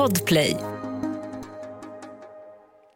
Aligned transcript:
Podplay. 0.00 0.56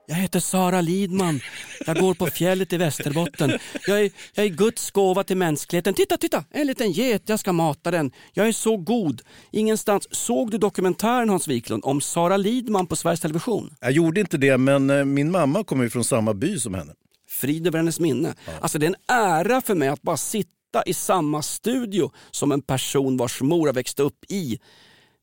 Jag 0.06 0.16
heter 0.16 0.40
Sara 0.40 0.80
Lidman. 0.80 1.40
Jag 1.86 1.96
går 1.96 2.14
på 2.14 2.26
fjället 2.26 2.72
i 2.72 2.76
Västerbotten. 2.76 3.58
Jag 3.86 4.00
är, 4.00 4.10
jag 4.34 4.46
är 4.46 4.50
Guds 4.50 4.90
gåva 4.90 5.24
till 5.24 5.36
mänskligheten. 5.36 5.94
Titta, 5.94 6.16
titta! 6.16 6.44
En 6.50 6.66
liten 6.66 6.92
get. 6.92 7.22
Jag 7.26 7.40
ska 7.40 7.52
mata 7.52 7.90
den. 7.90 8.12
Jag 8.32 8.48
är 8.48 8.52
så 8.52 8.76
god. 8.76 9.22
Ingenstans. 9.50 10.08
Såg 10.10 10.50
du 10.50 10.58
dokumentären 10.58 11.28
Hans 11.28 11.48
Wiklund 11.48 11.84
om 11.84 12.00
Sara 12.00 12.36
Lidman 12.36 12.86
på 12.86 12.96
Sveriges 12.96 13.20
Television? 13.20 13.74
Jag 13.80 13.92
gjorde 13.92 14.20
inte 14.20 14.36
det, 14.36 14.58
men 14.58 14.90
eh, 14.90 15.04
min 15.04 15.30
mamma 15.30 15.64
kommer 15.64 15.84
ju 15.84 15.90
från 15.90 16.04
samma 16.04 16.34
by 16.34 16.58
som 16.58 16.74
henne. 16.74 16.92
Frid 17.28 17.66
över 17.66 17.78
hennes 17.78 18.00
minne. 18.00 18.34
Alltså 18.60 18.78
det 18.78 18.86
är 18.86 18.90
en 18.90 19.16
ära 19.16 19.60
för 19.60 19.74
mig 19.74 19.88
att 19.88 20.02
bara 20.02 20.16
sitta 20.16 20.82
i 20.86 20.94
samma 20.94 21.42
studio 21.42 22.10
som 22.30 22.52
en 22.52 22.62
person 22.62 23.16
vars 23.16 23.40
mor 23.40 23.66
har 23.66 23.74
växt 23.74 24.00
upp 24.00 24.24
i 24.28 24.58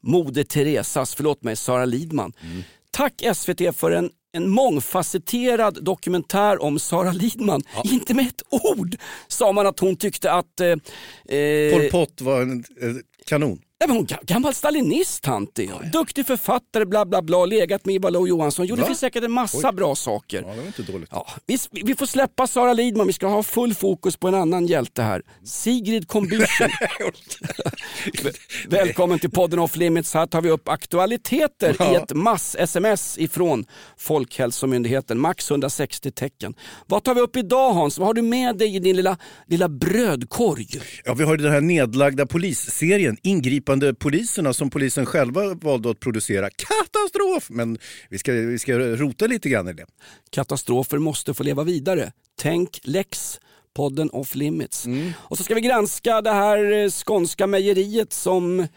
Moder 0.04 0.44
Teresas, 0.44 1.16
förlåt 1.16 1.44
mig, 1.44 1.56
Sara 1.56 1.86
Lidman. 1.86 2.34
Tack 2.92 3.24
SVT 3.36 3.76
för 3.76 3.92
en, 3.92 4.10
en 4.34 4.50
mångfacetterad 4.50 5.84
dokumentär 5.84 6.62
om 6.64 6.80
Sara 6.80 7.12
Lidman. 7.12 7.62
Inte 7.84 8.14
med 8.14 8.28
ett 8.28 8.42
ord 8.50 8.96
sa 9.28 9.52
man 9.52 9.68
att 9.68 9.80
hon 9.80 9.96
tyckte 9.96 10.32
att... 10.32 10.60
Eh, 10.60 10.68
eh, 11.38 11.74
Pol 11.74 11.90
Pot 11.92 12.22
var 12.22 12.42
en 12.42 12.60
eh, 12.82 12.96
kanon. 13.26 13.60
Nej, 13.82 13.88
men 13.88 13.98
hon 13.98 14.06
ga- 14.06 14.26
gammal 14.26 14.54
stalinist 14.54 15.24
Tanti. 15.24 15.70
Duktig 15.94 16.26
författare, 16.28 16.86
bla 16.86 17.06
bla 17.06 17.22
bla, 17.22 17.46
legat 17.46 17.86
med 17.86 17.96
Ivar 17.96 18.12
Lo-Johansson. 18.12 18.66
Jo, 18.66 18.76
det 18.76 18.82
Va? 18.82 18.88
finns 18.88 19.00
säkert 19.00 19.24
en 19.24 19.32
massa 19.32 19.72
bra 19.72 19.96
saker. 19.96 20.42
Ja, 20.48 20.52
det 20.54 20.58
var 20.60 20.66
inte 20.68 20.84
dåligt. 20.84 21.10
Ja, 21.12 21.28
vi, 21.46 21.58
vi 21.72 21.96
får 21.96 22.06
släppa 22.06 22.48
Sara 22.48 22.74
Lidman, 22.74 23.08
vi 23.08 23.14
ska 23.14 23.28
ha 23.28 23.44
full 23.44 23.74
fokus 23.74 24.18
på 24.18 24.28
en 24.28 24.36
annan 24.36 24.66
hjälte 24.68 25.02
här. 25.02 25.22
Sigrid 25.44 26.08
Combüchen. 26.08 26.70
Välkommen 28.68 29.20
till 29.20 29.32
podden 29.32 29.60
Off 29.60 29.76
Limits. 29.76 30.14
Här 30.14 30.26
tar 30.26 30.42
vi 30.42 30.50
upp 30.50 30.70
aktualiteter 30.70 31.94
i 31.94 31.96
ett 31.96 32.14
mass-sms 32.14 33.18
ifrån 33.18 33.66
Folkhälsomyndigheten. 33.98 35.20
Max 35.20 35.52
160 35.52 36.12
tecken. 36.12 36.54
Vad 36.88 37.04
tar 37.04 37.16
vi 37.16 37.22
upp 37.22 37.36
idag 37.36 37.74
Hans? 37.74 37.98
Vad 37.98 38.08
har 38.08 38.14
du 38.14 38.22
med 38.22 38.58
dig 38.58 38.76
i 38.76 38.80
din 38.80 38.96
lilla, 38.96 39.18
lilla 39.48 39.70
brödkorg? 39.70 40.68
Ja, 41.06 41.14
vi 41.14 41.24
har 41.24 41.32
ju 41.32 41.44
den 41.44 41.52
här 41.52 41.62
nedlagda 41.62 42.26
polisserien, 42.26 43.18
Ingripande 43.72 43.94
poliserna, 43.94 44.54
som 44.54 44.70
polisen 44.70 45.06
själva 45.06 45.54
valde 45.54 45.90
att 45.90 46.00
producera. 46.00 46.50
Katastrof! 46.50 47.50
Men 47.50 47.78
vi 48.10 48.18
ska, 48.18 48.32
vi 48.32 48.60
ska 48.60 48.78
rota 48.78 49.28
lite 49.28 49.50
grann 49.50 49.68
i 49.68 49.74
det. 49.74 49.86
Katastrofer 50.30 50.98
måste 50.98 51.34
få 51.34 51.44
leva 51.44 51.64
vidare. 51.64 52.12
Tänk 52.42 52.80
Lex, 52.84 53.40
podden 53.74 54.10
Off 54.10 54.36
Limits. 54.36 54.86
Och 55.14 55.38
så 55.38 55.44
ska 55.44 55.56
vi 55.56 55.62
granska 55.62 56.22
det 56.22 56.32
här 56.32 56.72
eh, 56.72 56.90
skånska 56.90 57.48
mejeriet 57.48 58.14
som 58.14 58.68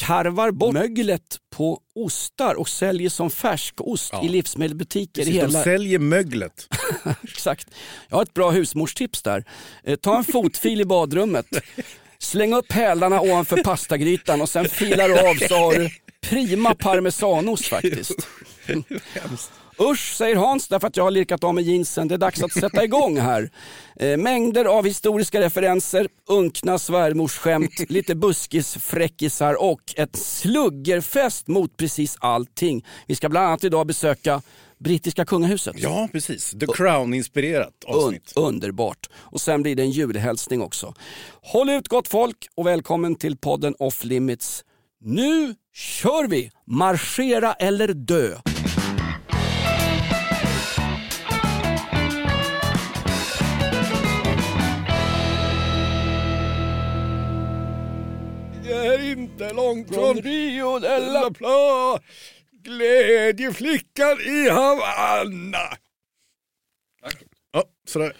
karvar 0.00 0.50
bort 0.50 0.74
möglet 0.74 1.38
på 1.50 1.80
ostar 1.94 2.54
och 2.54 2.68
säljer 2.68 3.10
som 3.10 3.30
färskost 3.30 4.14
i 4.22 4.28
livsmedelsbutiker. 4.28 5.24
De 5.24 5.30
hela... 5.30 5.62
säljer 5.62 5.98
möglet. 5.98 6.68
Exakt. 7.22 7.68
Jag 8.08 8.16
har 8.16 8.22
ett 8.22 8.34
bra 8.34 8.50
husmorstips 8.50 9.22
där. 9.22 9.44
Eh, 9.84 9.96
ta 9.96 10.18
en 10.18 10.24
fotfil 10.24 10.80
i 10.80 10.84
badrummet. 10.84 11.46
Släng 12.22 12.54
upp 12.54 12.72
hälarna 12.72 13.20
ovanför 13.20 13.62
pastagrytan 13.62 14.40
och 14.40 14.48
sen 14.48 14.68
filar 14.68 15.08
du 15.08 15.18
av 15.18 15.34
så 15.48 15.54
har 15.54 15.74
du 15.74 15.90
prima 16.20 16.74
parmesanost 16.74 17.66
faktiskt. 17.66 18.28
Usch 19.80 20.14
säger 20.16 20.36
Hans 20.36 20.68
därför 20.68 20.86
att 20.86 20.96
jag 20.96 21.04
har 21.04 21.10
lirkat 21.10 21.44
av 21.44 21.54
med 21.54 21.64
jeansen. 21.64 22.08
Det 22.08 22.14
är 22.14 22.18
dags 22.18 22.42
att 22.42 22.52
sätta 22.52 22.84
igång 22.84 23.18
här. 23.18 23.50
Eh, 23.96 24.16
mängder 24.16 24.64
av 24.64 24.84
historiska 24.84 25.40
referenser, 25.40 26.08
unkna 26.28 26.78
svärmorsskämt, 26.78 27.90
lite 27.90 28.14
buskisfräckisar 28.14 29.62
och 29.62 29.80
ett 29.96 30.16
sluggerfest 30.16 31.48
mot 31.48 31.76
precis 31.76 32.16
allting. 32.20 32.84
Vi 33.06 33.14
ska 33.14 33.28
bland 33.28 33.46
annat 33.46 33.64
idag 33.64 33.86
besöka 33.86 34.42
brittiska 34.78 35.24
kungahuset. 35.24 35.74
Ja, 35.78 36.08
precis. 36.12 36.50
The 36.50 36.66
Crown-inspirerat 36.66 37.84
avsnitt. 37.86 38.32
Un- 38.36 38.42
underbart. 38.44 39.06
Och 39.16 39.40
sen 39.40 39.62
blir 39.62 39.76
det 39.76 39.82
en 39.82 39.90
julhälsning 39.90 40.62
också. 40.62 40.94
Håll 41.42 41.70
ut 41.70 41.88
gott 41.88 42.08
folk 42.08 42.46
och 42.56 42.66
välkommen 42.66 43.14
till 43.16 43.36
podden 43.36 43.74
Off 43.78 44.04
Limits. 44.04 44.64
Nu 45.00 45.54
kör 45.74 46.28
vi! 46.28 46.50
Marschera 46.66 47.52
eller 47.52 47.88
dö. 47.92 48.36
Det 58.64 58.72
är 58.74 59.10
inte 59.12 59.52
långt 59.52 59.94
Från 59.94 60.16
Rio 60.16 60.78
de 60.78 60.98
la 60.98 61.30
Plata, 61.30 62.02
glädjeflickan 62.62 64.20
i 64.20 64.48
Havanna. 64.48 65.76
Ja, 67.52 67.64
sådär. 67.88 68.12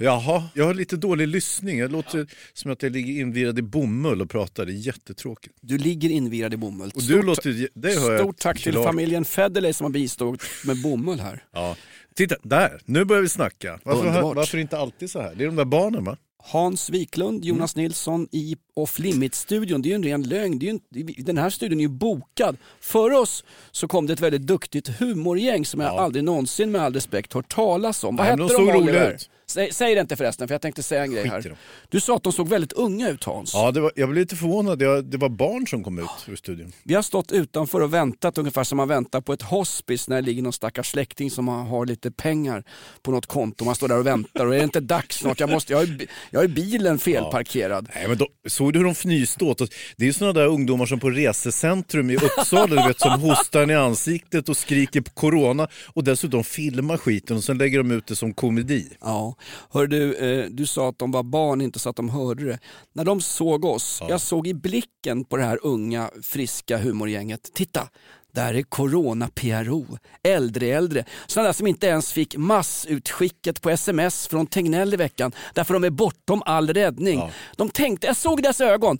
Jaha, 0.00 0.42
jag 0.54 0.64
har 0.64 0.74
lite 0.74 0.96
dålig 0.96 1.28
lyssning. 1.28 1.78
Jag 1.78 1.92
låter 1.92 2.26
som 2.52 2.70
att 2.70 2.82
jag 2.82 2.92
ligger 2.92 3.20
invirad 3.20 3.58
i 3.58 3.62
bomull 3.62 4.22
och 4.22 4.30
pratar. 4.30 4.66
Det 4.66 4.72
är 4.72 4.74
jättetråkigt. 4.74 5.56
Du 5.60 5.78
ligger 5.78 6.10
invirad 6.10 6.54
i 6.54 6.56
bomull. 6.56 6.90
Och 6.94 7.02
du 7.02 7.22
låter, 7.22 7.68
det 7.74 8.00
hör 8.00 8.12
jag 8.12 8.20
Stort 8.20 8.38
tack 8.38 8.62
till 8.62 8.72
klart. 8.72 8.86
familjen 8.86 9.24
Federley 9.24 9.72
som 9.72 9.84
har 9.84 9.90
bistått 9.90 10.42
med 10.64 10.82
bomull 10.82 11.20
här. 11.20 11.44
Ja. 11.52 11.76
Titta, 12.14 12.36
där, 12.42 12.80
nu 12.84 13.04
börjar 13.04 13.22
vi 13.22 13.28
snacka. 13.28 13.80
Varför, 13.84 14.34
varför 14.34 14.58
inte 14.58 14.78
alltid 14.78 15.10
så 15.10 15.20
här? 15.20 15.34
Det 15.34 15.44
är 15.44 15.46
de 15.46 15.56
där 15.56 15.64
barnen 15.64 16.04
va? 16.04 16.16
Hans 16.48 16.90
Wiklund, 16.90 17.44
Jonas 17.44 17.74
Mm. 17.76 17.82
Nilsson 17.84 18.28
i 18.32 18.56
Off 18.74 18.98
Limits-studion. 18.98 19.82
Det 19.82 19.88
är 19.88 19.90
ju 19.90 19.94
en 19.94 20.02
ren 20.04 20.22
lögn. 20.22 20.58
Det 20.58 20.66
är 20.66 20.68
ju 20.68 20.72
inte, 20.72 21.22
den 21.22 21.38
här 21.38 21.50
studion 21.50 21.78
är 21.78 21.82
ju 21.82 21.88
bokad. 21.88 22.56
För 22.80 23.10
oss 23.10 23.44
så 23.70 23.88
kom 23.88 24.06
det 24.06 24.12
ett 24.12 24.20
väldigt 24.20 24.42
duktigt 24.46 24.88
humorgäng 24.88 25.66
som 25.66 25.80
jag 25.80 25.92
Ja. 25.94 26.00
aldrig 26.00 26.24
någonsin 26.24 26.70
med 26.72 26.82
all 26.82 26.94
respekt 26.94 27.32
hört 27.32 27.48
talas 27.54 28.04
om. 28.04 28.16
Vad 28.16 28.24
Nej, 28.26 28.30
hette 28.30 28.42
de 28.42 28.48
såg 28.48 28.76
Oliver? 28.82 29.14
ut. 29.14 29.30
Säg, 29.50 29.72
säg 29.72 29.94
det 29.94 30.00
inte 30.00 30.16
förresten 30.16 30.48
för 30.48 30.54
jag 30.54 30.62
tänkte 30.62 30.82
säga 30.82 31.02
en 31.02 31.12
grej 31.12 31.28
här. 31.28 31.56
Du 31.88 32.00
sa 32.00 32.16
att 32.16 32.22
de 32.22 32.32
såg 32.32 32.48
väldigt 32.48 32.72
unga 32.72 33.08
ut 33.08 33.24
Hans. 33.24 33.54
Ja, 33.54 33.70
det 33.70 33.80
var, 33.80 33.92
jag 33.96 34.08
blev 34.08 34.20
lite 34.20 34.36
förvånad. 34.36 34.82
Jag, 34.82 35.04
det 35.04 35.16
var 35.16 35.28
barn 35.28 35.66
som 35.66 35.84
kom 35.84 35.98
ut 35.98 36.08
ur 36.26 36.36
studion. 36.36 36.72
Vi 36.82 36.94
har 36.94 37.02
stått 37.02 37.32
utanför 37.32 37.80
och 37.80 37.94
väntat 37.94 38.38
ungefär 38.38 38.64
som 38.64 38.76
man 38.76 38.88
väntar 38.88 39.20
på 39.20 39.32
ett 39.32 39.42
hospice 39.42 40.08
när 40.08 40.16
det 40.16 40.22
ligger 40.22 40.42
någon 40.42 40.52
stackars 40.52 40.90
släkting 40.90 41.30
som 41.30 41.48
har, 41.48 41.64
har 41.64 41.86
lite 41.86 42.10
pengar 42.10 42.64
på 43.02 43.10
något 43.10 43.26
konto. 43.26 43.64
Man 43.64 43.74
står 43.74 43.88
där 43.88 43.98
och 43.98 44.06
väntar 44.06 44.46
och 44.46 44.54
är 44.54 44.58
det 44.58 44.64
inte 44.64 44.80
dags 44.80 45.16
snart? 45.16 45.40
Jag, 45.40 45.50
måste, 45.50 45.72
jag, 45.72 45.78
har, 45.78 45.98
jag 46.30 46.40
har 46.40 46.46
bilen 46.46 46.98
felparkerad. 46.98 47.88
Nej, 47.94 48.08
men 48.08 48.18
då, 48.18 48.28
såg 48.46 48.72
du 48.72 48.78
hur 48.78 48.84
de 48.84 48.94
fnyste 48.94 49.44
åt 49.44 49.60
oss? 49.60 49.70
Det 49.96 50.04
är 50.04 50.06
ju 50.06 50.12
sådana 50.12 50.32
där 50.32 50.46
ungdomar 50.46 50.86
som 50.86 51.00
på 51.00 51.10
resecentrum 51.10 52.10
i 52.10 52.16
Uppsala 52.16 52.82
du 52.82 52.88
vet, 52.88 53.00
som 53.00 53.20
hostar 53.20 53.70
i 53.70 53.74
ansiktet 53.74 54.48
och 54.48 54.56
skriker 54.56 55.00
på 55.00 55.10
corona 55.10 55.68
och 55.86 56.04
dessutom 56.04 56.44
filmar 56.44 56.96
skiten 56.96 57.36
och 57.36 57.44
sen 57.44 57.58
lägger 57.58 57.78
de 57.78 57.90
ut 57.90 58.06
det 58.06 58.16
som 58.16 58.34
komedi. 58.34 58.88
Ja, 59.00 59.34
hör 59.70 59.86
du, 59.86 60.14
eh, 60.14 60.46
du 60.50 60.66
sa 60.66 60.88
att 60.88 60.98
de 60.98 61.10
var 61.10 61.22
barn, 61.22 61.60
inte 61.60 61.78
så 61.78 61.88
att 61.88 61.96
de 61.96 62.08
hörde 62.08 62.44
det. 62.44 62.58
När 62.92 63.04
de 63.04 63.20
såg 63.20 63.64
oss, 63.64 64.02
jag 64.08 64.20
såg 64.20 64.46
i 64.46 64.54
blicken 64.54 65.24
på 65.24 65.36
det 65.36 65.44
här 65.44 65.58
unga, 65.62 66.10
friska 66.22 66.78
humorgänget. 66.78 67.50
Titta, 67.54 67.88
där 68.32 68.54
är 68.54 68.62
Corona-PRO, 68.62 69.98
äldre 70.22 70.66
äldre. 70.66 71.04
Sådana 71.26 71.48
där 71.48 71.52
som 71.52 71.66
inte 71.66 71.86
ens 71.86 72.12
fick 72.12 72.36
massutskicket 72.36 73.62
på 73.62 73.70
sms 73.70 74.28
från 74.28 74.46
Tegnell 74.46 74.94
i 74.94 74.96
veckan 74.96 75.32
därför 75.54 75.74
de 75.74 75.84
är 75.84 75.90
bortom 75.90 76.42
all 76.46 76.74
räddning. 76.74 77.18
Ja. 77.18 77.30
De 77.56 77.70
tänkte, 77.70 78.06
jag 78.06 78.16
såg 78.16 78.42
deras 78.42 78.60
ögon, 78.60 78.98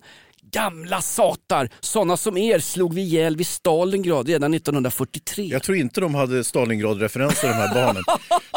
gamla 0.50 1.02
satar, 1.02 1.68
sådana 1.80 2.16
som 2.16 2.36
er 2.36 2.58
slog 2.58 2.94
vi 2.94 3.00
ihjäl 3.00 3.36
vid 3.36 3.46
Stalingrad 3.46 4.28
redan 4.28 4.54
1943. 4.54 5.44
Jag 5.44 5.62
tror 5.62 5.78
inte 5.78 6.00
de 6.00 6.14
hade 6.14 6.44
Stalingrad-referenser 6.44 7.48
de 7.48 7.54
här 7.54 7.74
barnen. 7.74 8.02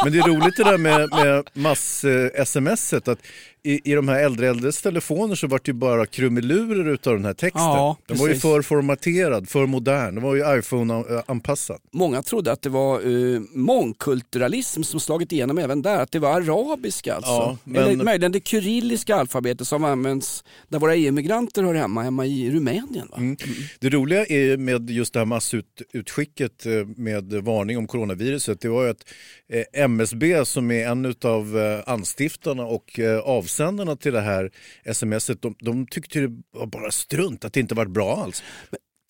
Men 0.03 0.13
det 0.13 0.19
är 0.19 0.27
roligt 0.27 0.57
det 0.57 0.63
där 0.63 0.77
med, 0.77 1.09
med 1.09 1.43
mass-smset 1.53 3.07
Eh, 3.07 3.15
i, 3.63 3.91
i 3.91 3.95
de 3.95 4.07
här 4.07 4.23
äldre 4.23 4.49
äldres 4.49 4.81
telefoner 4.81 5.35
så 5.35 5.47
vart 5.47 5.65
det 5.65 5.69
ju 5.69 5.73
bara 5.73 6.05
krumelurer 6.05 6.89
utav 6.93 7.13
den 7.13 7.25
här 7.25 7.33
texten. 7.33 7.61
Ja, 7.61 7.97
den 8.07 8.17
var 8.17 8.27
ju 8.27 8.35
för 8.35 8.61
formaterad, 8.61 9.49
för 9.49 9.65
modern, 9.65 10.15
den 10.15 10.23
var 10.23 10.35
ju 10.35 10.59
iPhone-anpassad. 10.59 11.79
Många 11.91 12.23
trodde 12.23 12.51
att 12.51 12.61
det 12.61 12.69
var 12.69 13.05
uh, 13.07 13.41
mångkulturalism 13.53 14.83
som 14.83 14.99
slagit 14.99 15.31
igenom 15.31 15.57
även 15.57 15.81
där, 15.81 15.99
att 15.99 16.11
det 16.11 16.19
var 16.19 16.33
arabiska 16.33 17.15
alltså. 17.15 17.31
Ja, 17.31 17.57
men- 17.63 17.83
Eller 17.83 18.03
möjligen 18.03 18.31
det 18.31 18.47
kyrilliska 18.47 19.15
alfabetet 19.15 19.67
som 19.67 19.83
används 19.83 20.43
där 20.69 20.79
våra 20.79 20.95
EU-migranter 20.95 21.63
hör 21.63 21.73
hemma, 21.73 22.03
hemma 22.03 22.25
i 22.25 22.51
Rumänien. 22.51 23.07
Va? 23.11 23.17
Mm. 23.17 23.37
Det 23.79 23.89
roliga 23.89 24.25
är 24.25 24.57
med 24.57 24.89
just 24.89 25.13
det 25.13 25.19
här 25.19 25.25
massutskicket 25.25 26.65
eh, 26.65 26.71
med 26.97 27.33
varning 27.33 27.77
om 27.77 27.87
coronaviruset, 27.87 28.61
det 28.61 28.69
var 28.69 28.83
ju 28.83 28.89
att 28.89 29.03
eh, 29.49 29.83
MSB 29.83 30.45
som 30.45 30.71
är 30.71 30.87
en 30.87 31.15
av 31.23 31.81
anstiftarna 31.85 32.63
och 32.65 32.99
eh, 32.99 33.19
avsändarna 33.51 33.95
till 33.95 34.13
det 34.13 34.21
här 34.21 34.51
smset, 34.93 35.41
de, 35.41 35.55
de 35.59 35.87
tyckte 35.87 36.19
det 36.19 36.41
var 36.51 36.65
bara 36.65 36.91
strunt, 36.91 37.45
att 37.45 37.53
det 37.53 37.59
inte 37.59 37.75
varit 37.75 37.91
bra 37.91 38.15
alls. 38.23 38.43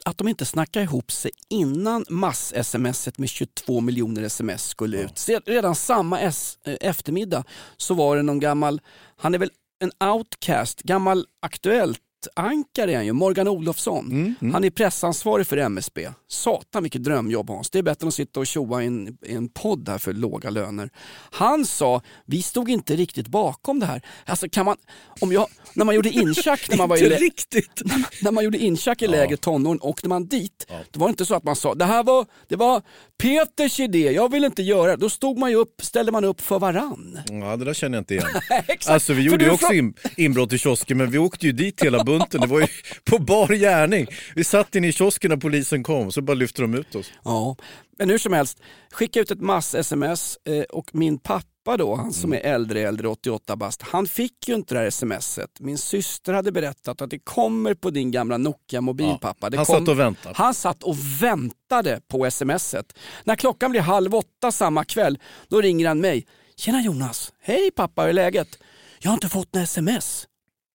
Att 0.06 0.18
de 0.18 0.28
inte 0.28 0.46
snackade 0.46 0.84
ihop 0.84 1.12
sig 1.12 1.32
innan 1.50 2.06
mass-smset 2.10 3.18
med 3.18 3.30
22 3.30 3.82
miljoner 3.82 4.22
sms 4.24 4.68
skulle 4.68 4.98
ut. 5.02 5.18
Se- 5.18 5.40
Redan 5.46 5.76
samma 5.76 6.20
s- 6.20 6.58
eh, 6.66 6.76
eftermiddag 6.82 7.44
så 7.78 7.94
var 7.94 8.16
det 8.16 8.22
någon 8.24 8.40
gammal, 8.40 8.82
han 9.18 9.34
är 9.34 9.40
väl 9.40 9.52
en 9.84 10.10
outcast, 10.10 10.82
gammal 10.82 11.26
Aktuellt 11.42 12.00
debattankare 12.26 12.92
är 12.92 12.96
han 12.96 13.06
ju, 13.06 13.14
Morgan 13.14 13.48
Olofsson. 13.48 14.36
Han 14.54 14.64
är 14.64 14.70
pressansvarig 14.70 15.48
för 15.48 15.58
MSB. 15.58 16.10
Satan 16.28 16.84
vilket 16.84 17.04
drömjobb 17.04 17.50
Hans. 17.50 17.70
Det 17.70 17.80
är 17.80 17.84
bättre 17.84 18.04
än 18.04 18.08
att 18.08 18.14
sitta 18.14 18.40
och 18.40 18.48
tjoa 18.48 18.84
i 18.84 18.86
en, 18.86 19.18
i 19.26 19.34
en 19.34 19.50
podd 19.50 19.90
här 19.90 19.98
för 19.98 20.14
låga 20.14 20.50
löner. 20.50 20.90
Han 21.32 21.66
sa, 21.66 22.02
vi 22.26 22.42
stod 22.42 22.70
inte 22.70 22.96
riktigt 22.96 23.28
bakom 23.28 23.80
det 23.80 23.86
här. 23.86 24.02
Alltså 24.26 24.50
kan 24.50 24.66
man, 24.66 24.78
om 25.22 25.32
jag, 25.32 25.48
när 25.74 25.86
man 25.86 25.96
gjorde 25.96 26.10
inchack 26.10 26.70
när 26.70 26.78
man 26.78 26.90
var 26.90 26.98
i, 26.98 27.02
lä- 27.10 27.16
riktigt. 27.16 27.82
när 28.22 28.32
man 28.32 28.44
gjorde 28.44 28.58
inchack 28.58 29.02
i 29.02 29.08
lägre 29.08 29.38
tonåren 29.38 29.80
åkte 29.82 30.08
man 30.10 30.28
dit. 30.28 30.68
Var 30.94 31.08
det 31.08 31.10
inte 31.12 31.26
så 31.26 31.36
att 31.36 31.44
man 31.44 31.56
sa, 31.56 31.76
det 31.76 31.86
här 31.86 32.04
var, 32.04 32.26
det 32.48 32.56
var 32.56 32.82
Peters 33.18 33.80
idé, 33.80 34.12
jag 34.12 34.32
vill 34.32 34.44
inte 34.44 34.62
göra 34.62 34.92
det. 34.92 34.98
Då 34.98 35.10
stod 35.10 35.38
man 35.38 35.50
ju 35.50 35.56
upp, 35.56 35.82
ställde 35.82 36.12
man 36.12 36.24
upp 36.24 36.42
för 36.42 36.60
varann. 36.60 37.20
Ja, 37.30 37.58
det 37.58 37.66
där 37.66 37.74
känner 37.74 37.98
jag 37.98 38.02
inte 38.02 38.14
igen. 38.14 38.28
Exakt. 38.68 38.88
Alltså 38.94 39.14
vi 39.14 39.22
gjorde 39.22 39.46
ju 39.46 39.52
också 39.52 39.66
från- 39.68 39.76
in, 39.78 39.94
inbrott 40.18 40.54
i 40.54 40.58
kiosken 40.58 40.98
men 40.98 41.12
vi 41.12 41.18
åkte 41.18 41.46
ju 41.46 41.52
dit 41.52 41.84
hela 41.84 42.04
bunten. 42.20 42.42
Det 42.42 42.48
var 42.48 42.60
ju 42.62 42.68
på 43.04 43.20
bar 43.20 43.48
gärning. 43.48 44.08
Vi 44.36 44.44
satt 44.44 44.76
inne 44.76 44.88
i 44.88 44.92
kiosken 44.92 45.30
när 45.30 45.38
polisen 45.38 45.84
kom 45.84 46.12
så 46.12 46.22
bara 46.22 46.34
lyfte 46.34 46.62
de 46.62 46.74
ut 46.76 46.96
oss. 46.96 47.12
Ja, 47.24 47.56
men 47.98 48.10
hur 48.10 48.18
som 48.18 48.34
helst, 48.34 48.58
skicka 48.92 49.20
ut 49.20 49.32
ett 49.32 49.42
mass-sms 49.42 50.38
eh, 50.46 50.62
och 50.64 50.96
min 50.96 51.18
pappa 51.20 51.78
då, 51.78 51.96
han 51.96 52.14
som 52.14 52.34
är 52.34 52.38
äldre, 52.38 52.82
äldre 52.82 53.08
88 53.08 53.56
bast, 53.56 53.82
han 53.82 54.08
fick 54.08 54.48
ju 54.48 54.56
inte 54.56 54.74
det 54.76 54.80
här 54.80 54.90
smset. 54.90 55.50
Min 55.60 55.78
syster 55.78 56.34
hade 56.34 56.52
berättat 56.52 57.02
att 57.02 57.10
det 57.10 57.20
kommer 57.20 57.74
på 57.74 57.90
din 57.90 58.12
gamla 58.12 58.38
Nokia-mobil 58.38 59.08
Ja, 59.08 59.18
pappa. 59.22 59.50
Det 59.50 59.58
han 59.58 59.66
kom- 59.66 59.76
satt 59.80 59.88
och 59.88 60.00
väntade. 60.00 60.36
Han 60.38 60.54
satt 60.54 60.84
och 60.84 60.96
väntade 61.22 62.02
på 62.08 62.32
smset. 62.32 62.94
När 63.24 63.36
klockan 63.36 63.72
blir 63.72 63.82
halv 63.82 64.16
åtta 64.16 64.52
samma 64.52 64.84
kväll, 64.84 65.20
då 65.48 65.62
ringer 65.62 65.88
han 65.88 66.00
mig. 66.02 66.26
Tjena 66.56 66.82
Jonas, 66.82 67.34
hej 67.42 67.72
pappa, 67.76 68.02
hur 68.02 68.10
är 68.10 68.14
läget? 68.14 68.60
Jag 69.00 69.10
har 69.12 69.14
inte 69.14 69.30
fått 69.30 69.54
något 69.54 69.64
sms. 69.64 70.28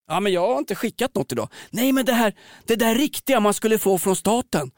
Ja 0.08 0.20
men 0.20 0.32
jag 0.32 0.48
har 0.48 0.58
inte 0.58 0.74
skickat 0.74 1.14
något 1.14 1.32
idag. 1.32 1.48
Nej 1.70 1.92
men 1.92 2.04
det 2.04 2.12
här, 2.12 2.34
det 2.66 2.76
där 2.76 2.94
riktiga 2.94 3.40
man 3.40 3.54
skulle 3.54 3.78
få 3.78 3.98
från 3.98 4.16
staten. 4.16 4.70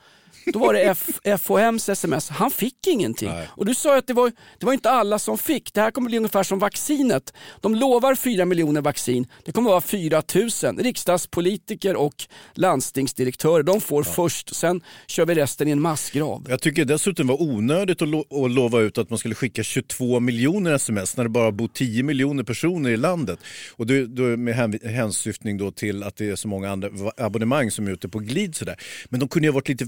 Då 0.52 0.58
var 0.58 0.74
det 0.74 0.80
F- 0.80 1.40
FHMs 1.40 1.88
sms, 1.88 2.28
han 2.28 2.50
fick 2.50 2.86
ingenting. 2.86 3.28
Nej. 3.28 3.48
Och 3.50 3.66
du 3.66 3.74
sa 3.74 3.92
ju 3.92 3.98
att 3.98 4.06
det 4.06 4.12
var, 4.12 4.32
det 4.58 4.66
var 4.66 4.72
inte 4.72 4.90
alla 4.90 5.18
som 5.18 5.38
fick. 5.38 5.74
Det 5.74 5.80
här 5.80 5.90
kommer 5.90 6.08
bli 6.08 6.16
ungefär 6.16 6.42
som 6.42 6.58
vaccinet. 6.58 7.32
De 7.60 7.74
lovar 7.74 8.14
4 8.14 8.44
miljoner 8.44 8.80
vaccin, 8.80 9.26
det 9.44 9.52
kommer 9.52 9.70
vara 9.70 9.80
4 9.80 10.22
000. 10.34 10.78
Riksdagspolitiker 10.78 11.96
och 11.96 12.14
landstingsdirektörer, 12.54 13.62
de 13.62 13.80
får 13.80 14.02
först, 14.02 14.54
sen 14.54 14.80
kör 15.06 15.26
vi 15.26 15.34
resten 15.34 15.68
i 15.68 15.70
en 15.70 15.80
massgrav. 15.80 16.46
Jag 16.48 16.60
tycker 16.60 16.84
dessutom 16.84 17.26
det 17.26 17.32
var 17.32 17.42
onödigt 17.42 18.02
att, 18.02 18.08
lo- 18.08 18.44
att 18.44 18.50
lova 18.50 18.80
ut 18.80 18.98
att 18.98 19.10
man 19.10 19.18
skulle 19.18 19.34
skicka 19.34 19.62
22 19.62 20.20
miljoner 20.20 20.72
sms 20.74 21.16
när 21.16 21.24
det 21.24 21.30
bara 21.30 21.52
bor 21.52 21.68
10 21.74 22.02
miljoner 22.02 22.42
personer 22.42 22.90
i 22.90 22.96
landet. 22.96 23.38
Och 23.76 23.86
då, 23.86 23.94
då 24.06 24.22
med 24.22 24.54
hän- 24.54 24.78
hänsyftning 24.90 25.58
då 25.58 25.70
till 25.70 26.02
att 26.02 26.16
det 26.16 26.28
är 26.30 26.36
så 26.36 26.48
många 26.48 26.70
andra 26.70 26.88
abonnemang 27.16 27.70
som 27.70 27.86
är 27.86 27.90
ute 27.90 28.08
på 28.08 28.18
glid. 28.18 28.56
Sådär. 28.56 28.76
Men 29.08 29.20
de 29.20 29.28
kunde 29.28 29.46
ju 29.46 29.52
ha 29.52 29.54
varit 29.54 29.68
lite 29.68 29.84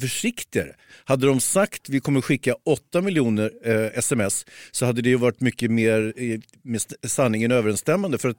försiktigare. 0.51 0.75
Hade 1.05 1.27
de 1.27 1.41
sagt 1.41 1.89
vi 1.89 2.01
kommer 2.01 2.21
skicka 2.21 2.55
8 2.65 3.01
miljoner 3.01 3.51
eh, 3.65 3.99
sms 3.99 4.47
så 4.71 4.87
hade 4.87 5.03
det 5.03 5.09
ju 5.09 5.17
varit 5.17 5.41
mycket 5.41 5.71
mer 5.71 6.13
eh, 6.17 6.41
med 6.63 6.81
sanningen 7.07 7.53
överensstämmande. 7.53 8.19
För 8.19 8.29
att 8.29 8.37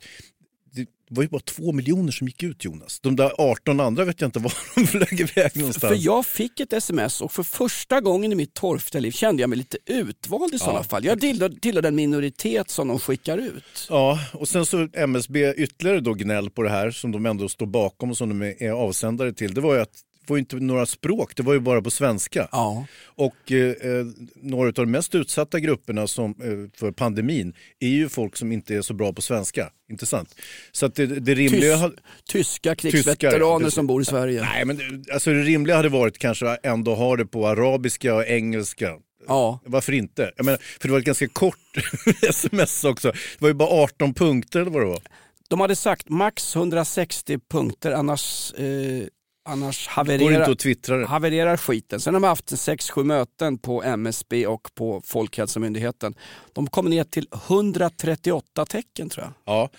det 0.74 0.86
var 1.10 1.24
ju 1.24 1.30
bara 1.30 1.42
2 1.42 1.72
miljoner 1.72 2.12
som 2.12 2.28
gick 2.28 2.44
ut 2.44 2.66
Jonas. 2.66 3.00
De 3.00 3.16
där 3.16 3.32
18 3.38 3.80
andra 3.80 4.06
vet 4.06 4.22
jag 4.22 4.28
inte 4.28 4.40
var 4.44 4.54
de 4.76 4.88
flög 4.88 5.20
iväg 5.20 5.52
någonstans. 5.58 5.94
För 5.94 6.06
jag 6.06 6.26
fick 6.26 6.60
ett 6.60 6.74
sms 6.74 7.22
och 7.22 7.32
för 7.32 7.44
första 7.44 8.02
gången 8.02 8.32
i 8.32 8.36
mitt 8.36 8.54
torftiga 8.54 9.00
liv 9.02 9.12
kände 9.12 9.42
jag 9.44 9.50
mig 9.50 9.58
lite 9.58 9.78
utvald 9.86 10.54
i 10.54 10.60
sådana 10.60 10.84
fall. 10.84 11.06
Jag 11.06 11.20
tillhör, 11.22 11.50
tillhör 11.50 11.82
den 11.82 11.96
minoritet 11.96 12.70
som 12.70 12.88
de 12.88 13.00
skickar 13.00 13.38
ut. 13.38 13.88
Ja, 13.90 14.20
och 14.34 14.48
sen 14.48 14.66
så 14.66 14.88
MSB 14.94 15.54
ytterligare 15.58 16.00
då 16.00 16.14
gnäll 16.14 16.50
på 16.50 16.64
det 16.64 16.70
här 16.70 16.92
som 16.92 17.12
de 17.12 17.26
ändå 17.26 17.50
står 17.50 17.66
bakom 17.66 18.10
och 18.10 18.18
som 18.18 18.30
de 18.30 18.42
är- 18.42 18.72
avsändare 18.72 19.34
till. 19.34 19.54
Det 19.54 19.62
var 19.62 19.76
ju 19.76 19.82
att 19.82 19.96
var 20.28 20.36
ju 20.36 20.40
inte 20.40 20.56
några 20.56 20.86
språk, 20.86 21.36
det 21.36 21.44
var 21.44 21.54
ju 21.54 21.60
bara 21.60 21.82
på 21.82 21.92
svenska. 21.92 22.48
Ja. 22.52 22.86
Och 23.06 23.52
eh, 23.52 23.58
eh, 23.70 24.06
några 24.36 24.68
av 24.68 24.74
de 24.74 24.92
mest 24.92 25.16
utsatta 25.16 25.60
grupperna 25.60 26.08
som, 26.08 26.32
eh, 26.32 26.80
för 26.80 26.92
pandemin 26.92 27.54
är 27.80 27.88
ju 27.88 28.10
folk 28.10 28.38
som 28.38 28.52
inte 28.52 28.76
är 28.76 28.82
så 28.82 28.94
bra 28.94 29.14
på 29.14 29.22
svenska. 29.22 29.70
Intressant. 29.92 30.36
Så 30.72 30.86
att 30.86 30.96
det, 30.96 31.06
det 31.06 31.34
rimliga... 31.36 31.72
Tys, 31.74 31.82
hade- 31.82 31.96
tyska 32.28 32.76
krigsveteraner 32.76 33.66
det- 33.66 33.72
som 33.72 33.88
bor 33.88 34.02
i 34.02 34.06
Sverige. 34.06 34.42
Nej, 34.42 34.66
men 34.66 34.78
det, 34.78 35.14
alltså 35.14 35.30
det 35.34 35.42
rimliga 35.44 35.76
hade 35.76 35.90
varit 35.90 36.18
kanske 36.18 36.56
ändå 36.64 36.96
ha 36.96 37.16
det 37.16 37.26
på 37.26 37.48
arabiska 37.48 38.16
och 38.16 38.26
engelska. 38.28 38.94
Ja. 39.28 39.60
Varför 39.66 39.92
inte? 39.94 40.32
Jag 40.38 40.46
menar, 40.46 40.60
för 40.80 40.88
det 40.88 40.92
var 40.92 41.00
ett 41.00 41.06
ganska 41.06 41.28
kort 41.28 41.58
sms 42.30 42.84
också. 42.84 43.12
Det 43.12 43.18
var 43.42 43.48
ju 43.48 43.54
bara 43.54 43.70
18 43.70 44.14
punkter 44.14 44.60
eller 44.62 44.72
vad 44.72 44.82
det 44.82 44.88
var. 44.88 45.02
De 45.50 45.60
hade 45.60 45.76
sagt 45.76 46.10
max 46.10 46.56
160 46.56 47.40
punkter 47.50 47.92
annars, 47.92 48.54
eh, 48.54 49.04
annars 49.52 49.88
havererar, 49.88 51.06
havererar 51.06 51.58
skiten. 51.58 52.00
Sen 52.00 52.14
har 52.14 52.22
de 52.22 52.28
haft 52.28 52.52
6-7 52.52 53.04
möten 53.04 53.58
på 53.58 53.84
MSB 53.84 54.48
och 54.48 54.68
på 54.76 55.02
Folkhälsomyndigheten. 55.06 56.14
De 56.54 56.68
kom 56.68 56.86
ner 56.86 57.04
till 57.04 57.28
138 57.48 58.66
tecken 58.66 59.10
tror 59.10 59.26
jag. 59.26 59.34
Ja, 59.56 59.70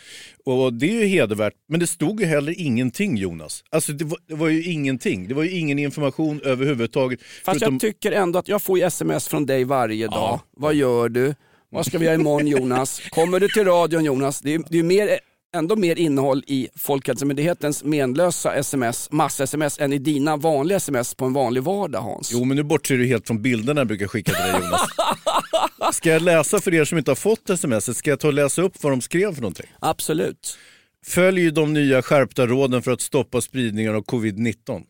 och 0.45 0.73
det 0.73 0.87
är 0.87 1.01
ju 1.01 1.07
hedervärt. 1.07 1.55
Men 1.69 1.81
det 1.81 1.87
stod 1.87 2.21
ju 2.21 2.27
heller 2.27 2.55
ingenting 2.61 3.17
Jonas. 3.17 3.65
Alltså 3.71 3.93
det 3.93 4.05
var, 4.05 4.19
det 4.27 4.35
var 4.35 4.49
ju 4.49 4.63
ingenting. 4.65 5.29
Det 5.29 5.35
var 5.35 5.43
ju 5.43 5.51
ingen 5.51 5.79
information 5.79 6.41
överhuvudtaget. 6.45 7.21
Fast 7.23 7.45
förutom- 7.45 7.75
jag 7.75 7.81
tycker 7.81 8.13
ändå 8.13 8.39
att 8.39 8.49
jag 8.49 8.63
får 8.63 8.79
ju 8.79 8.85
sms 8.85 9.29
från 9.29 9.47
dig 9.47 9.65
varje 9.65 10.07
dag. 10.07 10.41
Vad 10.57 10.75
gör 10.75 11.09
du? 11.09 11.35
Vad 11.71 11.87
ska 11.87 11.99
vi 11.99 12.05
göra 12.05 12.15
imorgon 12.15 12.47
Jonas? 12.57 13.01
Kommer 13.11 13.41
du 13.41 13.49
till 13.49 13.65
radion 13.65 14.05
Jonas? 14.05 14.41
Det 14.41 14.55
är, 14.55 14.63
det 14.69 14.79
är 14.79 14.83
mer, 14.83 15.19
ändå 15.53 15.77
mer 15.77 15.99
innehåll 15.99 16.45
i 16.47 16.69
Folkhälsomyndighetens 16.77 17.85
menlösa 17.85 18.55
sms, 18.55 19.09
mass-sms 19.11 19.81
än 19.81 19.93
i 19.93 19.99
dina 19.99 20.37
vanliga 20.37 20.77
sms 20.77 21.15
på 21.15 21.25
en 21.25 21.33
vanlig 21.33 21.63
vardag 21.63 22.01
Hans. 22.01 22.33
Jo, 22.33 22.45
men 22.45 22.57
nu 22.57 22.63
bortser 22.63 22.97
du 22.97 23.07
helt 23.07 23.27
från 23.27 23.43
bilderna 23.43 23.81
jag 23.81 23.89
brukar 23.89 24.07
skicka 24.07 24.33
till 24.33 24.43
dig 24.43 24.53
Jonas. 24.61 25.97
Ska 25.97 26.11
jag 26.11 26.23
läsa 26.23 26.61
för 26.61 26.75
er 26.75 26.85
som 26.85 26.99
inte 26.99 27.11
har 27.11 27.17
fått 27.17 27.51
sms? 27.51 27.99
Ska 27.99 28.11
jag 28.11 28.21
ta 28.21 28.29
och 28.29 28.35
läsa 28.35 28.63
upp 28.63 28.83
vad 28.83 28.93
de 28.93 29.01
skrev 29.01 29.35
för 29.35 29.41
någonting? 29.43 29.67
Absolut. 29.81 30.59
Följ 31.07 31.51
de 31.51 31.73
nya 31.73 32.03
skärpta 32.03 32.47
råden 32.47 32.83
för 32.83 32.91
att 32.91 33.01
stoppa 33.01 33.41
spridningen 33.41 33.95
av 33.95 34.05
covid-19. 34.05 34.83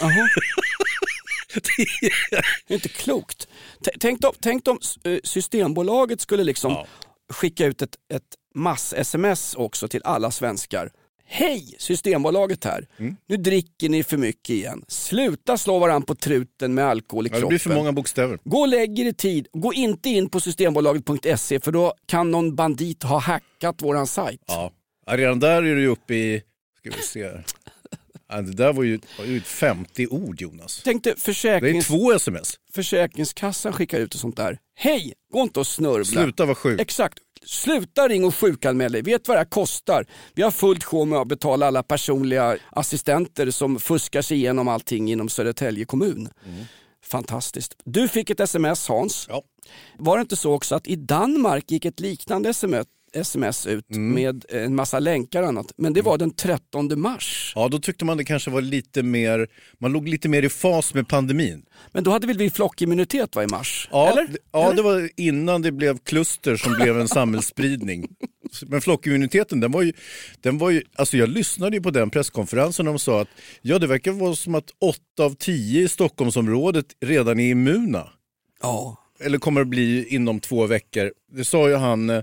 Jaha. 0.00 0.28
Det 2.66 2.74
är 2.74 2.74
inte 2.74 2.88
klokt. 2.88 3.48
T- 3.84 3.90
Tänk 4.00 4.24
om, 4.24 4.32
tänk 4.40 4.68
om 4.68 4.78
eh, 5.04 5.18
Systembolaget 5.24 6.20
skulle 6.20 6.44
liksom 6.44 6.72
Ja. 6.72 6.86
skicka 7.32 7.66
ut 7.66 7.82
ett, 7.82 7.94
ett 8.14 8.22
mass-sms 8.54 9.54
också 9.54 9.88
till 9.88 10.00
alla 10.04 10.30
svenskar. 10.30 10.90
Hej 11.32 11.74
Systembolaget 11.78 12.64
här. 12.64 12.86
Mm. 12.98 13.16
Nu 13.28 13.36
dricker 13.36 13.88
ni 13.88 14.02
för 14.04 14.16
mycket 14.16 14.50
igen. 14.50 14.84
Sluta 14.88 15.58
slå 15.58 15.78
varandra 15.78 16.06
på 16.06 16.14
truten 16.14 16.74
med 16.74 16.84
alkohol 16.86 17.26
i 17.26 17.28
Ja, 17.28 17.34
det 17.34 17.40
kroppen. 17.40 17.48
blir 17.48 17.58
för 17.58 17.74
många 17.74 17.92
bokstäver. 17.92 18.38
Gå 18.44 18.58
och 18.60 18.68
lägg 18.68 18.98
er 18.98 19.04
i 19.04 19.12
tid. 19.14 19.48
Gå 19.52 19.72
inte 19.72 20.08
in 20.08 20.28
på 20.28 20.40
systembolaget.se 20.40 21.60
för 21.60 21.72
då 21.72 21.94
kan 22.06 22.30
någon 22.30 22.54
bandit 22.56 23.02
ha 23.02 23.18
hackat 23.18 23.82
våran 23.82 24.06
sajt. 24.06 24.40
Ja. 24.46 24.72
Ja, 25.06 25.16
redan 25.16 25.40
där 25.40 25.62
är 25.62 25.76
du 25.76 25.86
uppe 25.86 26.14
i, 26.14 26.42
ska 26.78 26.90
vi 26.96 27.02
se. 27.02 27.24
här. 27.24 27.44
Ja, 28.28 28.40
det 28.42 28.52
där 28.52 28.72
var 28.72 28.82
ju, 28.82 29.00
var 29.18 29.24
ju 29.24 29.40
50 29.40 30.06
ord 30.06 30.40
Jonas. 30.40 30.80
Tänk 30.84 31.04
dig 31.04 31.12
Det 31.12 31.18
är 31.18 31.20
försäkrings, 31.20 31.86
två 31.86 32.12
sms. 32.12 32.54
Försäkringskassan 32.72 33.72
skickar 33.72 34.00
ut 34.00 34.14
och 34.14 34.20
sånt 34.20 34.36
där. 34.36 34.58
Hej, 34.74 35.12
gå 35.32 35.40
inte 35.42 35.60
och 35.60 35.66
snörvla. 35.66 36.04
Sluta 36.04 36.44
vara 36.44 36.54
sjuk. 36.54 36.80
Exakt. 36.80 37.18
Sluta 37.44 38.08
ring 38.08 38.24
och 38.24 38.34
sjukanmäl 38.34 38.92
dig. 38.92 39.02
Vet 39.02 39.28
vad 39.28 39.36
det 39.36 39.40
här 39.40 39.44
kostar? 39.44 40.06
Vi 40.34 40.42
har 40.42 40.50
fullt 40.50 40.84
sjå 40.84 41.04
med 41.04 41.18
att 41.18 41.28
betala 41.28 41.66
alla 41.66 41.82
personliga 41.82 42.56
assistenter 42.70 43.50
som 43.50 43.78
fuskar 43.78 44.22
sig 44.22 44.36
igenom 44.36 44.68
allting 44.68 45.12
inom 45.12 45.28
Södertälje 45.28 45.84
kommun. 45.84 46.28
Fantastiskt. 47.04 47.74
Du 47.84 48.08
fick 48.08 48.30
ett 48.30 48.40
sms 48.40 48.88
Hans. 48.88 49.26
Ja. 49.28 49.42
Var 49.98 50.16
det 50.16 50.20
inte 50.20 50.36
så 50.36 50.52
också 50.52 50.74
att 50.74 50.86
i 50.86 50.96
Danmark 50.96 51.70
gick 51.70 51.84
ett 51.84 52.00
liknande 52.00 52.48
sms, 52.48 52.86
sms 53.14 53.66
ut 53.66 53.90
Mm. 53.90 54.14
med 54.14 54.44
en 54.48 54.74
massa 54.74 54.98
länkar 54.98 55.42
och 55.42 55.48
annat. 55.48 55.72
Men 55.76 55.92
det 55.92 56.02
var 56.02 56.18
den 56.18 56.30
13 56.30 57.00
mars. 57.00 57.52
Ja, 57.56 57.68
då 57.68 57.78
tyckte 57.78 58.04
man 58.04 58.16
det 58.16 58.24
kanske 58.24 58.50
var 58.50 58.60
lite 58.62 59.02
mer, 59.02 59.48
man 59.78 59.92
låg 59.92 60.08
lite 60.08 60.28
mer 60.28 60.42
i 60.42 60.48
fas 60.48 60.94
med 60.94 61.08
pandemin. 61.08 61.62
Men 61.92 62.04
då 62.04 62.10
hade 62.10 62.26
väl 62.26 62.38
vi 62.38 62.50
flockimmunitet 62.50 63.36
va, 63.36 63.42
i 63.44 63.46
mars? 63.46 63.88
Ja, 63.92 64.10
Eller? 64.12 64.28
ja 64.52 64.72
det 64.72 64.82
var 64.82 65.10
innan 65.16 65.62
det 65.62 65.72
blev 65.72 65.98
kluster 65.98 66.56
som 66.56 66.72
blev 66.72 67.00
en 67.00 67.08
samhällsspridning. 67.08 68.08
Men 68.66 68.80
flockimmuniteten, 68.80 69.60
den 69.60 69.70
var 69.72 69.82
ju, 69.82 69.92
den 70.40 70.58
var 70.58 70.70
ju, 70.70 70.82
alltså 70.96 71.16
jag 71.16 71.28
lyssnade 71.28 71.76
ju 71.76 71.82
på 71.82 71.90
den 71.90 72.10
presskonferensen 72.10 72.86
och 72.88 72.92
de 72.94 72.98
sa 72.98 73.20
att 73.20 73.28
ja, 73.62 73.78
det 73.78 73.86
verkar 73.86 74.12
vara 74.12 74.34
som 74.36 74.54
att 74.54 74.70
8 74.80 74.98
av 75.20 75.34
10 75.34 75.82
i 75.82 75.88
Stockholmsområdet 75.88 76.86
redan 77.00 77.40
är 77.40 77.50
immuna. 77.50 78.08
Ja. 78.62 78.96
Eller 79.20 79.38
kommer 79.38 79.60
att 79.60 79.68
bli 79.68 80.06
inom 80.14 80.40
två 80.40 80.66
veckor. 80.66 81.12
Det 81.32 81.44
sa 81.44 81.68
ju 81.68 81.74
han, 81.74 82.10
eh, 82.10 82.22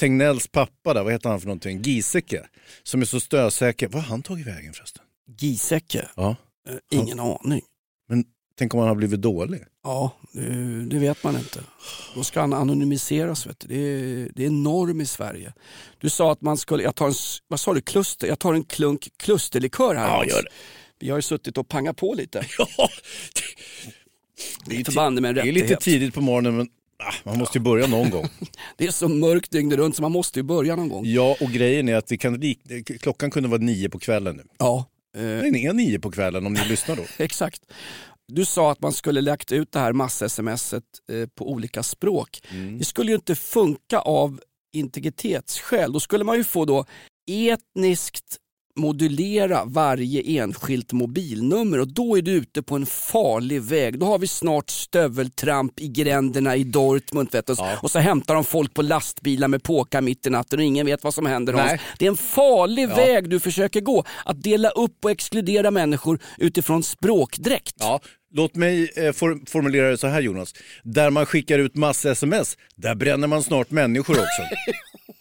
Tegnells 0.00 0.48
pappa 0.48 0.94
där, 0.94 1.02
vad 1.02 1.12
heter 1.12 1.28
han 1.28 1.40
för 1.40 1.46
någonting, 1.46 1.82
Giesecke, 1.82 2.46
som 2.82 3.00
är 3.00 3.04
så 3.04 3.20
stödsäker. 3.20 3.88
Vad 3.88 4.02
har 4.02 4.08
han 4.08 4.22
tagit 4.22 4.46
vägen 4.46 4.72
förresten? 4.72 5.02
Giesecke? 5.38 6.08
Ja. 6.16 6.36
Eh, 6.68 6.98
ingen 6.98 7.20
aning. 7.20 7.62
Men 8.08 8.24
Tänk 8.60 8.74
om 8.74 8.80
han 8.80 8.88
har 8.88 8.94
blivit 8.94 9.22
dålig? 9.22 9.60
Ja, 9.84 10.12
det, 10.32 10.84
det 10.84 10.98
vet 10.98 11.24
man 11.24 11.36
inte. 11.36 11.60
Då 12.14 12.24
ska 12.24 12.40
han 12.40 12.52
anonymiseras. 12.52 13.46
Vet 13.46 13.60
du. 13.60 13.66
Det, 13.68 13.74
är, 13.74 14.30
det 14.34 14.44
är 14.46 14.50
norm 14.50 15.00
i 15.00 15.06
Sverige. 15.06 15.52
Du 15.98 16.10
sa 16.10 16.32
att 16.32 16.40
man 16.40 16.56
skulle, 16.56 16.82
jag 16.82 16.94
tar 16.94 17.06
en, 17.06 17.14
vad 17.48 17.60
sa 17.60 17.74
du, 17.74 17.80
kluster? 17.80 18.26
Jag 18.26 18.38
tar 18.38 18.54
en 18.54 18.64
klunk 18.64 19.08
klusterlikör 19.16 19.94
här. 19.94 20.08
Ja, 20.08 20.24
gör 20.24 20.42
det. 20.42 20.48
Vi 20.98 21.10
har 21.10 21.18
ju 21.18 21.22
suttit 21.22 21.58
och 21.58 21.68
pangat 21.68 21.96
på 21.96 22.14
lite. 22.14 22.46
Ja, 22.58 22.88
Det 24.64 24.76
är 24.76 25.10
med 25.10 25.28
en 25.28 25.34
det 25.34 25.40
är 25.40 25.52
lite 25.52 25.76
tidigt 25.76 26.14
på 26.14 26.20
morgonen 26.20 26.56
men 26.56 26.68
man 27.24 27.38
måste 27.38 27.58
ju 27.58 27.64
börja 27.64 27.86
någon 27.86 28.10
gång. 28.10 28.28
Det 28.76 28.86
är 28.86 28.90
så 28.90 29.08
mörkt 29.08 29.50
dygnet 29.50 29.78
runt 29.78 29.96
så 29.96 30.02
man 30.02 30.12
måste 30.12 30.38
ju 30.38 30.42
börja 30.42 30.76
någon 30.76 30.88
gång. 30.88 31.06
Ja, 31.06 31.36
och 31.40 31.50
grejen 31.50 31.88
är 31.88 31.96
att 31.96 32.12
vi 32.12 32.18
kan, 32.18 32.42
klockan 33.00 33.30
kunde 33.30 33.48
vara 33.48 33.60
nio 33.60 33.88
på 33.88 33.98
kvällen 33.98 34.36
nu. 34.36 34.42
Ja, 34.58 34.84
eh, 35.16 35.22
Den 35.22 35.56
är 35.56 35.72
nio 35.72 35.98
på 35.98 36.10
kvällen 36.10 36.46
om 36.46 36.52
ni 36.52 36.64
lyssnar 36.68 36.96
då. 36.96 37.02
exakt. 37.24 37.62
Du 38.32 38.44
sa 38.44 38.72
att 38.72 38.82
man 38.82 38.92
skulle 38.92 39.20
lagt 39.20 39.52
ut 39.52 39.72
det 39.72 39.78
här 39.78 39.92
mass-smset 39.92 40.82
eh, 41.12 41.26
på 41.34 41.50
olika 41.50 41.82
språk. 41.82 42.40
Det 42.78 42.84
skulle 42.84 43.10
ju 43.10 43.14
inte 43.14 43.34
funka 43.34 43.98
av 43.98 44.40
integritetsskäl. 44.72 45.92
Då 45.92 46.00
skulle 46.00 46.24
man 46.24 46.36
ju 46.36 46.44
få 46.44 46.64
då 46.64 46.84
etniskt 47.30 48.36
modulera 48.76 49.64
varje 49.64 50.22
enskilt 50.42 50.92
mobilnummer 50.92 51.78
och 51.80 51.88
då 51.88 52.18
är 52.18 52.22
du 52.22 52.32
ute 52.32 52.62
på 52.62 52.76
en 52.76 52.86
farlig 52.86 53.62
väg. 53.62 53.98
Då 53.98 54.06
har 54.06 54.18
vi 54.18 54.26
snart 54.26 54.70
stöveltramp 54.70 55.80
i 55.80 55.88
gränderna 55.88 56.56
i 56.56 56.64
Dortmund 56.64 57.28
vet 57.32 57.46
du. 57.46 57.54
Ja. 57.58 57.76
och 57.82 57.90
så 57.90 57.98
hämtar 57.98 58.34
de 58.34 58.44
folk 58.44 58.74
på 58.74 58.82
lastbilar 58.82 59.48
med 59.48 59.62
påkar 59.62 60.00
mitt 60.00 60.26
i 60.26 60.30
natten 60.30 60.58
och 60.58 60.64
ingen 60.64 60.86
vet 60.86 61.04
vad 61.04 61.14
som 61.14 61.26
händer. 61.26 61.52
Hans. 61.52 61.80
Det 61.98 62.04
är 62.06 62.10
en 62.10 62.16
farlig 62.16 62.88
Ja. 62.90 62.94
väg 62.96 63.30
du 63.30 63.40
försöker 63.40 63.80
gå. 63.80 64.04
Att 64.24 64.42
dela 64.42 64.68
upp 64.70 65.04
och 65.04 65.10
exkludera 65.10 65.70
människor 65.70 66.18
utifrån 66.38 66.82
språkdräkt. 66.82 67.74
Ja, 67.78 68.00
låt 68.34 68.54
mig 68.54 68.90
eh, 68.96 69.12
for, 69.12 69.50
formulera 69.50 69.88
det 69.90 69.98
så 69.98 70.06
här 70.06 70.20
Jonas. 70.20 70.54
Där 70.82 71.10
man 71.10 71.26
skickar 71.26 71.58
ut 71.58 71.74
mass-sms, 71.74 72.56
där 72.76 72.94
bränner 72.94 73.26
man 73.28 73.42
snart 73.42 73.70
människor 73.70 74.14
också. 74.14 74.42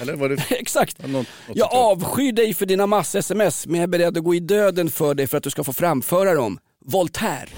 Eller 0.00 0.14
var 0.14 0.28
det 0.28 0.50
Exakt. 0.50 1.06
något 1.06 1.26
Jag 1.54 1.68
avskyr 1.74 2.32
dig 2.32 2.54
för 2.54 2.66
dina 2.66 2.86
mass-sms 2.86 3.66
men 3.66 3.74
jag 3.76 3.82
är 3.82 3.86
beredd 3.88 4.18
att 4.18 4.24
gå 4.24 4.34
i 4.34 4.40
döden 4.40 4.90
för 4.90 5.14
dig 5.14 5.26
för 5.26 5.36
att 5.38 5.44
du 5.44 5.50
ska 5.50 5.64
få 5.64 5.72
framföra 5.72 6.34
dem. 6.34 6.58
Voltaire. 6.84 7.48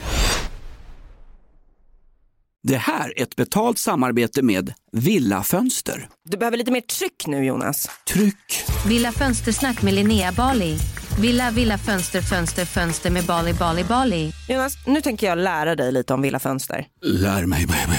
Det 2.62 2.76
här 2.76 3.18
är 3.18 3.22
ett 3.22 3.36
betalt 3.36 3.78
samarbete 3.78 4.42
med 4.42 4.72
Villa 4.92 5.42
Fönster. 5.42 6.08
Du 6.30 6.36
behöver 6.36 6.56
lite 6.56 6.70
mer 6.70 6.80
tryck 6.80 7.26
nu 7.26 7.44
Jonas. 7.44 7.90
Tryck! 8.12 8.64
Villa 8.86 9.12
Fönstersnack 9.12 9.82
med 9.82 9.94
Linnea 9.94 10.32
Bali. 10.32 10.76
Villa, 11.20 11.50
villa, 11.50 11.78
fönster, 11.78 12.20
fönster, 12.22 12.64
fönster 12.64 13.10
med 13.10 13.24
Bali, 13.24 13.52
Bali, 13.52 13.84
Bali. 13.84 14.32
Jonas, 14.48 14.72
nu 14.86 15.00
tänker 15.00 15.26
jag 15.26 15.38
lära 15.38 15.74
dig 15.76 15.92
lite 15.92 16.14
om 16.14 16.22
Villa 16.22 16.38
Fönster. 16.38 16.86
Lär 17.02 17.46
mig 17.46 17.66
baby. 17.66 17.98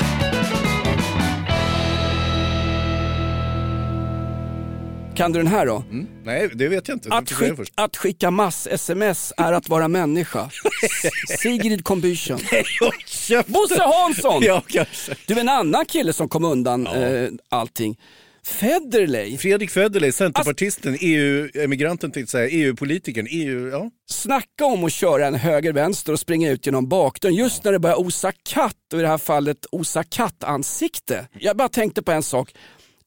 Kan 5.15 5.31
du 5.31 5.39
den 5.39 5.47
här 5.47 5.65
då? 5.65 5.83
Mm. 5.91 6.07
Nej, 6.23 6.49
det 6.53 6.67
vet 6.67 6.87
jag 6.87 6.95
inte. 6.95 7.09
Att, 7.09 7.31
skick, 7.31 7.55
först. 7.55 7.73
att 7.75 7.97
skicka 7.97 8.31
mass-sms 8.31 9.33
är 9.37 9.53
att 9.53 9.69
vara 9.69 9.87
människa. 9.87 10.49
Sigrid 11.39 11.81
Combüchen. 11.83 12.39
Bosse 13.45 13.83
Hansson! 13.83 14.43
Ja, 14.43 14.63
kanske. 14.67 15.15
Du 15.27 15.33
är 15.33 15.39
en 15.39 15.49
annan 15.49 15.85
kille 15.85 16.13
som 16.13 16.29
kom 16.29 16.43
undan 16.43 16.87
eh, 16.87 17.29
allting. 17.49 17.97
Federley, 18.43 19.37
Fredrik 19.37 19.71
Federley, 19.71 20.11
centerpartisten, 20.11 20.97
EU-emigranten 20.99 22.11
jag 22.15 22.29
säga, 22.29 22.49
EU-politikern, 22.49 23.27
EU, 23.29 23.69
ja. 23.69 23.91
snacka 24.09 24.65
om 24.65 24.83
att 24.83 24.93
köra 24.93 25.27
en 25.27 25.35
höger-vänster 25.35 26.13
och 26.13 26.19
springa 26.19 26.51
ut 26.51 26.65
genom 26.65 26.89
bakdörren 26.89 27.35
just 27.35 27.63
när 27.63 27.71
det 27.71 27.79
börjar 27.79 27.99
osa 27.99 28.31
katt 28.43 28.93
och 28.93 28.99
i 28.99 29.01
det 29.01 29.07
här 29.07 29.17
fallet 29.17 29.65
osa 29.71 30.03
kattansikte. 30.03 31.27
Jag 31.33 31.57
bara 31.57 31.69
tänkte 31.69 32.01
på 32.03 32.11
en 32.11 32.23
sak. 32.23 32.53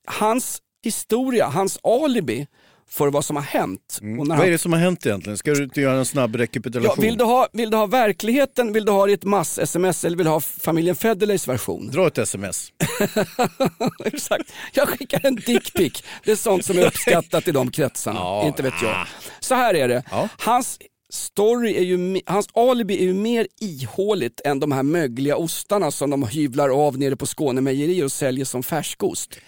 Hans 0.06 0.60
historia, 0.84 1.46
hans 1.46 1.78
alibi 1.82 2.46
för 2.88 3.08
vad 3.08 3.24
som 3.24 3.36
har 3.36 3.42
hänt. 3.42 3.98
När 4.02 4.36
Vad 4.36 4.46
är 4.46 4.50
det 4.50 4.58
som 4.58 4.72
har 4.72 4.80
hänt 4.80 5.06
egentligen? 5.06 5.38
Ska 5.38 5.50
du 5.50 5.64
inte 5.64 5.80
göra 5.80 5.98
en 5.98 6.04
snabb 6.04 6.36
ja, 6.36 6.40
rekapitulation? 6.40 7.02
vill, 7.02 7.16
du 7.16 7.24
ha, 7.24 7.48
vill 7.52 7.70
du 7.70 7.76
ha 7.76 7.86
verkligheten, 7.86 8.72
vill 8.72 8.84
du 8.84 8.92
ha 8.92 9.10
ett 9.10 9.24
mass-sms 9.24 10.04
eller 10.04 10.16
vill 10.16 10.24
du 10.24 10.30
ha 10.30 10.40
familjen 10.40 10.96
Federleys 10.96 11.48
version? 11.48 11.90
Dra 11.90 12.06
ett 12.06 12.18
sms. 12.18 12.72
Exakt. 14.04 14.52
Jag 14.72 14.88
skickar 14.88 15.20
en 15.26 15.36
dickpic. 15.36 16.02
Det 16.24 16.30
är 16.30 16.36
sånt 16.36 16.64
som 16.64 16.78
är 16.78 16.86
uppskattat 16.86 17.48
i 17.48 17.52
de 17.52 17.70
kretsarna. 17.70 18.20
Ja, 18.20 18.46
Inte 18.46 18.62
vet 18.62 18.82
jag. 18.82 19.06
Så 19.40 19.54
här 19.54 19.74
är 19.74 19.88
det. 19.88 20.02
Ja. 20.10 20.28
Hans 20.38 20.78
story 21.12 21.76
är 21.76 21.82
ju, 21.82 22.20
hans 22.26 22.48
alibi 22.54 22.98
är 22.98 23.04
ju 23.04 23.14
mer 23.14 23.46
ihåligt 23.60 24.40
än 24.44 24.60
de 24.60 24.72
här 24.72 24.82
mögliga 24.82 25.36
ostarna 25.36 25.90
som 25.90 26.10
de 26.10 26.22
hyvlar 26.22 26.86
av 26.86 26.98
nere 26.98 27.16
på 27.16 27.26
Skåne 27.26 27.60
mejeri 27.60 28.02
och 28.02 28.12
säljer 28.12 28.44
som 28.44 28.62
färskost. 28.62 29.38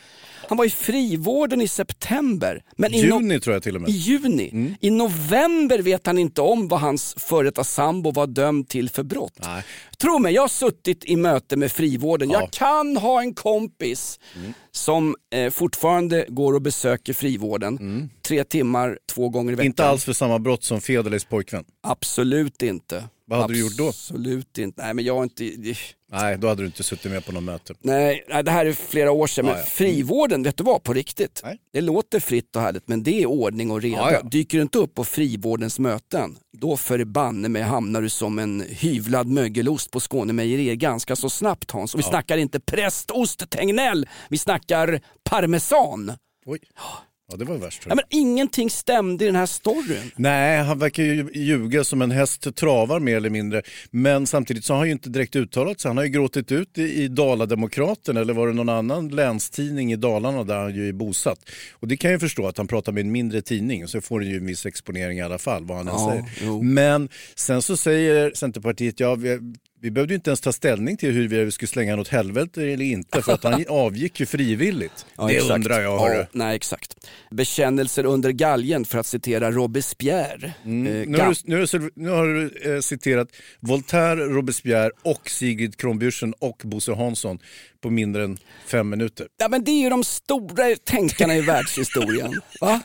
Han 0.49 0.59
var 0.59 0.65
i 0.65 0.71
frivården 0.71 1.61
i 1.61 1.69
september. 1.69 2.63
Men 2.77 2.95
i, 2.95 3.03
no- 3.03 3.07
Juni 3.07 3.41
tror 3.41 3.55
jag 3.55 3.63
till 3.63 3.75
och 3.75 3.81
med. 3.81 3.91
i 3.91 3.93
juni. 3.93 4.49
Mm. 4.53 4.75
I 4.81 4.91
november 4.91 5.79
vet 5.79 6.07
han 6.07 6.19
inte 6.19 6.41
om 6.41 6.69
vad 6.69 6.81
hans 6.81 7.15
före 7.19 7.45
detta 7.45 7.65
sambo 7.65 8.11
var 8.13 8.27
dömd 8.27 8.69
till 8.69 8.91
för 8.91 9.03
brott. 9.03 9.39
Nej. 9.43 9.63
Tro 9.99 10.19
mig, 10.19 10.35
jag 10.35 10.43
har 10.43 10.49
suttit 10.49 11.05
i 11.05 11.17
möte 11.17 11.57
med 11.57 11.73
frivården. 11.73 12.31
Ja. 12.31 12.41
Jag 12.41 12.51
kan 12.51 12.97
ha 12.97 13.21
en 13.21 13.35
kompis 13.35 14.21
Mm. 14.37 14.53
som 14.73 15.17
eh, 15.35 15.51
fortfarande 15.51 16.27
går 16.29 16.53
och 16.55 16.63
besöker 16.63 17.13
frivården. 17.13 18.11
Tre 18.29 18.45
timmar, 18.45 18.99
två 19.13 19.29
gånger 19.29 19.53
i 19.53 19.55
veckan. 19.55 19.61
Mm. 19.65 19.71
Inte 19.71 19.87
alls 19.87 20.05
för 20.05 20.13
samma 20.13 20.39
brott 20.39 20.65
som 20.65 20.81
Federleys 20.81 21.25
pojkvän. 21.25 21.65
Absolut 21.83 22.63
inte. 22.63 23.05
Vad 23.29 23.41
hade 23.41 23.55
du 23.55 23.61
gjort 23.61 23.77
då? 23.77 23.89
Absolut 23.89 24.59
inte. 24.59 24.83
Nej, 24.83 24.95
men 24.95 25.05
jag 25.05 25.15
har 25.15 25.23
inte... 25.23 25.45
Nej, 26.13 26.39
då 26.39 26.49
hade 26.49 26.63
du 26.63 26.67
inte 26.67 26.83
suttit 26.83 27.13
med 27.13 27.25
på 27.27 27.33
något 27.33 27.43
möte. 27.43 27.75
Nej, 27.81 28.25
nej, 28.29 28.45
det 28.45 28.51
här 28.51 28.67
är 28.67 28.73
flera 28.73 29.11
år 29.11 29.27
sedan. 29.27 29.47
Ja, 29.47 29.53
Men 29.53 29.61
ja. 29.61 29.67
frivården, 29.67 30.43
vet 30.43 30.57
du 30.57 30.65
vad, 30.65 30.83
på 30.83 30.93
riktigt. 30.93 31.41
Nej. 31.45 31.59
Det 31.73 31.81
låter 31.81 32.21
fritt 32.21 32.57
och 32.57 32.63
härligt, 32.63 32.89
men 32.89 33.03
det 33.03 33.23
är 33.23 33.27
ordning 33.27 33.71
och 33.71 33.83
reda. 33.83 33.97
Ja, 33.97 34.13
ja. 34.13 34.23
Dyker 34.23 34.59
du 34.59 34.63
inte 34.63 34.79
upp 34.79 34.95
på 34.95 35.05
frivårdens 35.05 35.79
möten, 35.79 36.37
då 36.59 36.77
förbanne 36.77 37.49
mig 37.49 37.63
hamnar 37.63 38.03
du 38.03 38.09
som 38.09 38.39
en 38.39 38.65
hyvlad 38.69 39.27
mögelost 39.27 39.91
på 39.91 40.01
Skånemejerier 40.01 40.75
ganska 40.75 41.17
så 41.17 41.31
snabbt 41.31 41.71
Hans. 41.71 41.95
Och 41.95 42.01
vi 42.01 42.05
snackar 42.05 42.39
inte 42.39 42.61
prästost 42.61 43.51
Tegnell, 43.51 44.07
vi 44.29 44.39
snackar 44.39 45.01
parmesan. 45.25 46.13
Oj. 46.47 46.59
Ja, 47.31 47.37
det 47.37 47.45
var 47.45 47.57
värst. 47.57 47.83
tror 47.83 47.95
men 47.95 48.05
ingenting 48.11 48.71
stämde 48.71 49.25
i 49.25 49.27
den 49.27 49.37
här 49.37 49.47
storyn. 49.47 50.11
Nej, 50.17 50.63
han 50.63 50.79
verkar 50.79 51.03
ju 51.03 51.29
ljuga 51.35 51.85
som 51.85 52.03
en 52.03 52.11
häst 52.11 52.57
travar 52.57 53.01
mer 53.01 53.17
eller 53.17 53.31
mindre. 53.31 53.63
Men 53.91 54.27
samtidigt 54.27 54.65
så 54.65 54.73
har 54.73 54.79
han 54.79 54.87
ju 54.89 54.93
inte 54.93 55.09
direkt 55.09 55.37
uttalat 55.37 55.81
sig. 55.81 55.89
Han 55.89 55.97
har 55.97 56.05
ju 56.05 56.11
gråtit 56.11 56.53
ut 56.53 56.79
i, 56.79 56.83
i 57.03 57.09
Dala-Demokraten 57.09 58.17
eller 58.17 58.35
var 58.35 58.47
det 58.47 58.53
någon 58.53 58.69
annan 58.69 59.09
länstidning 59.09 59.93
i 59.93 59.97
Dalarna 59.97 60.45
där 60.45 60.57
han 60.59 60.75
ju 60.75 60.89
är 60.89 60.93
bosatt. 60.93 61.39
Och 61.73 61.89
det 61.89 61.97
kan 61.97 62.11
jag 62.11 62.21
förstå 62.21 62.47
att 62.47 62.57
han 62.59 62.67
pratar 62.69 62.93
med 62.93 63.01
en 63.01 63.13
mindre 63.13 63.43
tidning 63.43 63.89
så 63.89 64.01
får 64.01 64.21
han 64.21 64.31
ju 64.31 64.37
en 64.37 64.47
viss 64.47 64.67
exponering 64.67 65.19
i 65.19 65.23
alla 65.23 65.39
fall 65.39 65.65
vad 65.65 65.77
han 65.77 65.89
än 65.89 65.95
Ja, 65.95 66.11
säger. 66.11 66.25
jo. 66.43 66.63
Men 66.63 67.09
sen 67.35 67.63
så 67.63 67.77
säger 67.77 68.33
Centerpartiet, 68.35 69.01
ja 69.01 69.15
vi, 69.15 69.39
vi 69.81 69.91
behövde 69.91 70.15
ju 70.15 70.17
inte 70.17 70.31
ens 70.31 70.41
ta 70.41 70.53
ställning 70.53 70.97
till 70.97 71.13
hur 71.13 71.29
vi 71.29 71.53
skulle 71.53 71.69
slänga 71.69 71.97
något 71.97 72.09
helvete 72.09 72.63
eller 72.63 72.85
inte 72.85 73.23
för 73.23 73.33
att 73.33 73.45
han 73.45 73.65
avgick 73.69 74.21
ju 74.21 74.27
frivilligt. 74.27 75.07
Ja, 75.17 75.27
det 75.27 75.35
exakt. 75.37 75.55
undrar 75.55 75.81
jag. 75.81 75.93
Ja, 75.95 76.09
hörru. 76.09 76.27
nej, 76.33 76.57
exakt. 76.57 76.97
Bekännelser 77.31 78.07
under 78.07 78.31
galgen 78.31 78.85
för 78.85 78.99
att 78.99 79.07
citera 79.07 79.51
Robespierre. 79.51 80.47
Eh, 80.47 80.53
Mm. 80.65 81.03
Nu 81.13 81.19
har, 81.19 81.29
du, 81.29 81.35
nu, 81.45 81.57
har 81.57 81.79
du, 81.79 81.91
nu 81.95 82.09
har 82.09 82.27
du 82.27 82.75
eh, 82.75 82.81
citerat 82.81 83.29
Voltaire, 83.61 84.25
Robespierre 84.25 84.91
och 85.03 85.31
Sigrid 85.31 85.77
Kronbjörsen 85.77 86.33
och 86.39 86.63
Bosse 86.65 86.93
Hansson 86.93 87.39
på 87.81 87.91
mindre 87.91 88.25
än 88.25 88.39
fem 88.67 88.89
minuter. 88.91 89.27
Ja 89.37 89.49
men 89.49 89.65
det 89.65 89.71
är 89.71 89.81
ju 89.83 89.91
de 89.91 90.05
stora 90.05 90.77
tänkarna 90.85 91.37
i 91.37 91.41
världshistorien. 91.41 92.41
Va? 92.61 92.81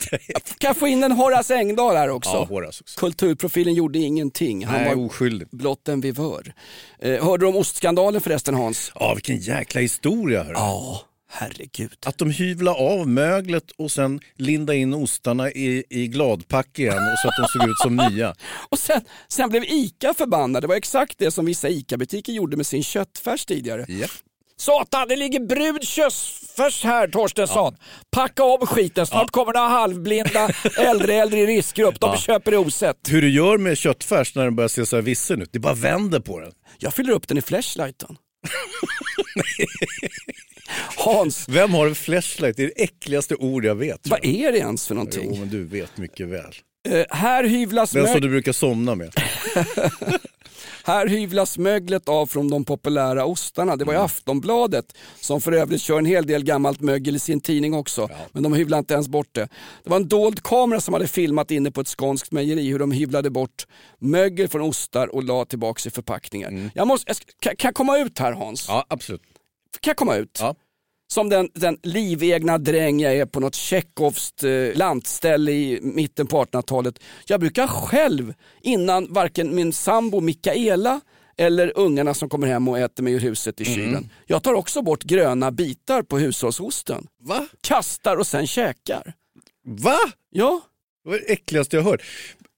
Kan 0.58 0.68
jag 0.68 0.76
få 0.76 0.86
in 0.88 1.04
en 1.04 1.12
Horace 1.12 1.54
Engdahl 1.56 1.96
här 1.96 2.08
också? 2.10 2.30
Ja, 2.30 2.44
Horace 2.44 2.82
också. 2.84 3.00
Kulturprofilen 3.00 3.74
gjorde 3.74 3.98
ingenting. 3.98 4.64
Han 4.64 4.80
Nej, 4.82 4.94
var 4.96 5.04
oskyldig. 5.04 5.48
blott 5.50 5.88
en 5.88 6.00
vivör. 6.00 6.54
Eh, 6.98 7.24
hörde 7.24 7.44
du 7.44 7.48
om 7.48 7.56
ostskandalen 7.56 8.20
förresten 8.20 8.54
Hans? 8.54 8.92
Ja, 8.94 9.14
vilken 9.14 9.36
jäkla 9.38 9.80
historia. 9.80 10.42
Hörru. 10.42 10.54
Ja, 10.54 11.00
herregud. 11.30 11.96
Att 12.06 12.18
de 12.18 12.30
hyvla 12.30 12.74
av 12.74 13.08
möglet 13.08 13.70
och 13.70 13.90
sen 13.90 14.20
linda 14.36 14.74
in 14.74 14.94
ostarna 14.94 15.50
i, 15.50 15.84
i 15.90 16.06
gladpack 16.08 16.78
igen 16.78 16.98
och 17.12 17.18
så 17.22 17.28
att 17.28 17.34
de 17.38 17.58
såg 17.58 17.70
ut 17.70 17.78
som 17.82 17.96
nya. 17.96 18.34
Och 18.68 18.78
sen, 18.78 19.00
sen 19.28 19.48
blev 19.50 19.64
ICA 19.64 20.14
förbannade. 20.14 20.60
Det 20.60 20.68
var 20.68 20.74
exakt 20.76 21.18
det 21.18 21.30
som 21.30 21.44
vissa 21.46 21.68
ICA-butiker 21.68 22.32
gjorde 22.32 22.56
med 22.56 22.66
sin 22.66 22.82
köttfärs 22.82 23.44
tidigare. 23.46 23.84
Ja. 23.88 24.06
Satan, 24.66 25.08
det 25.08 25.16
ligger 25.16 25.40
brud 25.40 25.82
köttfärs 25.84 26.84
här 26.84 27.08
Torstensson. 27.08 27.76
Packa 28.10 28.44
om 28.44 28.66
skiten, 28.66 29.06
snart 29.06 29.30
kommer 29.30 29.52
några 29.52 29.68
halvblinda 29.68 30.50
äldre 30.78 31.14
äldre 31.14 31.40
i 31.40 31.46
riskgrupp. 31.46 32.00
De 32.00 32.10
Ja. 32.10 32.16
köper 32.18 32.56
osett. 32.56 32.96
Hur 33.08 33.22
du 33.22 33.30
gör 33.30 33.58
med 33.58 33.78
köttfärs 33.78 34.34
när 34.34 34.44
den 34.44 34.56
börjar 34.56 34.68
se 34.68 34.86
så 34.86 34.96
här 34.96 35.02
vissen 35.02 35.42
ut, 35.42 35.48
det 35.52 35.58
bara 35.58 35.74
vänder 35.74 36.20
på 36.20 36.40
den. 36.40 36.52
Jag 36.78 36.94
fyller 36.94 37.12
upp 37.12 37.28
den 37.28 37.38
i 37.38 37.42
flashlighten. 37.42 38.16
Hans, 40.96 41.48
Vem 41.48 41.74
har 41.74 41.86
en 41.86 41.94
flashlight? 41.94 42.56
Det 42.56 42.62
är 42.62 42.66
det 42.76 42.82
äckligaste 42.82 43.34
ord 43.34 43.64
jag 43.64 43.74
vet. 43.74 44.06
vad 44.08 44.18
jag. 44.22 44.34
är 44.34 44.52
det 44.52 44.58
ens 44.58 44.86
för 44.88 44.94
någonting? 44.94 45.26
Jo, 45.30 45.36
men 45.40 45.48
du 45.48 45.64
vet 45.64 45.96
mycket 45.96 46.28
väl. 46.28 46.54
Eh, 46.88 47.04
här, 47.10 47.44
hyvlas 47.44 47.90
Den 47.90 48.08
som 48.08 48.20
du 48.20 48.28
brukar 48.28 48.52
somna 48.52 48.94
med. 48.94 49.14
här 50.84 51.06
hyvlas 51.06 51.58
möglet 51.58 52.08
av 52.08 52.26
från 52.26 52.50
de 52.50 52.64
populära 52.64 53.24
ostarna. 53.24 53.76
Det 53.76 53.84
var 53.84 53.92
ju 53.92 53.96
Mm. 54.02 54.04
Aftonbladet 54.04 54.96
som 55.20 55.40
för 55.40 55.52
övrigt 55.52 55.82
kör 55.82 55.98
en 55.98 56.06
hel 56.06 56.26
del 56.26 56.44
gammalt 56.44 56.80
mögel 56.80 57.16
i 57.16 57.18
sin 57.18 57.40
tidning 57.40 57.74
också. 57.74 58.08
Men 58.32 58.42
de 58.42 58.52
hyvlade 58.52 58.78
inte 58.78 58.94
ens 58.94 59.08
bort 59.08 59.28
det. 59.32 59.48
Det 59.84 59.90
var 59.90 59.96
en 59.96 60.08
dold 60.08 60.42
kamera 60.42 60.80
som 60.80 60.94
hade 60.94 61.08
filmat 61.08 61.50
inne 61.50 61.70
på 61.70 61.80
ett 61.80 61.88
skånskt 61.88 62.32
mejeri 62.32 62.68
hur 62.70 62.78
de 62.78 62.92
hyvlade 62.92 63.30
bort 63.30 63.66
mögel 63.98 64.48
från 64.48 64.62
ostar 64.62 65.14
och 65.14 65.24
la 65.24 65.44
tillbaka 65.44 65.88
i 65.88 65.90
förpackningar. 65.90 66.70
Jag 66.74 66.86
måste, 66.86 67.12
jag 67.42 67.58
kan, 67.58 67.68
jag 67.68 67.74
komma 67.74 67.98
ut 67.98 68.18
här 68.18 68.32
Hans? 68.32 68.68
Mm. 68.68 68.76
Ja, 68.76 68.86
absolut. 68.88 69.22
Kan 69.80 69.90
jag 69.90 69.96
komma 69.96 70.16
ut? 70.16 70.38
Ja. 70.40 70.54
Som 71.12 71.28
den, 71.28 71.48
den 71.54 71.78
livegna 71.82 72.58
dräng 72.58 73.00
jag 73.00 73.16
är 73.16 73.26
på 73.26 73.40
något 73.40 73.54
tjeckovskt 73.54 74.44
eh, 74.44 74.50
lantställe 74.74 75.52
i 75.52 75.78
mitten 75.82 76.26
på 76.26 76.44
1800-talet. 76.44 76.98
Jag 77.26 77.40
brukar 77.40 77.66
själv, 77.66 78.34
innan 78.62 79.12
varken 79.12 79.54
min 79.54 79.72
sambo 79.72 80.20
Mikaela 80.20 81.00
eller 81.36 81.72
ungarna 81.78 82.14
som 82.14 82.28
kommer 82.28 82.46
hem 82.46 82.68
och 82.68 82.78
äter 82.78 83.02
mig 83.02 83.12
ur 83.12 83.20
huset 83.20 83.60
i 83.60 83.64
kylen. 83.64 84.10
Jag 84.26 84.42
tar 84.42 84.54
också 84.54 84.82
bort 84.82 85.04
gröna 85.04 85.50
bitar 85.50 86.02
på 86.02 86.18
hushållsosten. 86.18 87.06
Va? 87.20 87.46
Kastar 87.60 88.16
och 88.16 88.26
sen 88.26 88.46
käkar. 88.46 89.12
Va? 89.66 89.98
Ja, 90.30 90.60
Det 91.04 91.10
var 91.10 91.18
det 91.18 91.32
äckligaste 91.32 91.76
jag 91.76 91.82
hört. 91.82 92.02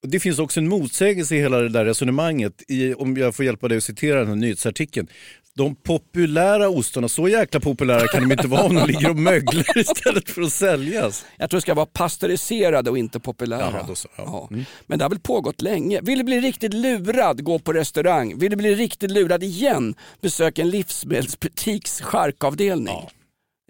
Det 0.06 0.20
finns 0.20 0.38
också 0.38 0.60
en 0.60 0.68
motsägelse 0.68 1.36
i 1.36 1.38
hela 1.38 1.58
det 1.58 1.68
där 1.68 1.84
resonemanget, 1.84 2.62
i, 2.68 2.94
om 2.94 3.16
jag 3.16 3.34
får 3.34 3.44
hjälpa 3.44 3.68
dig 3.68 3.78
att 3.78 3.84
citera 3.84 4.18
den 4.18 4.28
här 4.28 4.34
nyhetsartikeln. 4.34 5.08
De 5.56 5.74
populära 5.76 6.68
ostarna, 6.68 7.08
så 7.08 7.28
jäkla 7.28 7.60
populära 7.60 8.06
kan 8.08 8.28
de 8.28 8.32
inte 8.32 8.48
vara 8.48 8.62
om 8.62 8.74
de 8.74 8.86
ligger 8.86 9.10
och 9.10 9.16
möglar 9.16 9.78
istället 9.78 10.30
för 10.30 10.42
att 10.42 10.52
säljas. 10.52 11.24
jag 11.36 11.50
tror 11.50 11.58
det 11.58 11.62
ska 11.62 11.74
vara 11.74 11.86
pasteuriserade 11.86 12.90
och 12.90 12.98
inte 12.98 13.20
populära. 13.20 13.60
Jaha, 13.60 13.84
då 13.88 13.94
så, 13.94 14.08
ja. 14.16 14.48
Ja. 14.50 14.56
Men 14.86 14.98
det 14.98 15.04
har 15.04 15.10
väl 15.10 15.18
pågått 15.20 15.62
länge. 15.62 16.00
Vill 16.02 16.18
du 16.18 16.24
bli 16.24 16.40
riktigt 16.40 16.74
lurad, 16.74 17.44
gå 17.44 17.58
på 17.58 17.72
restaurang. 17.72 18.38
Vill 18.38 18.50
du 18.50 18.56
bli 18.56 18.74
riktigt 18.74 19.10
lurad 19.10 19.42
igen, 19.42 19.94
besök 20.20 20.58
en 20.58 20.70
livsmedelsbutiks 20.70 22.00
charkavdelning. 22.00 23.08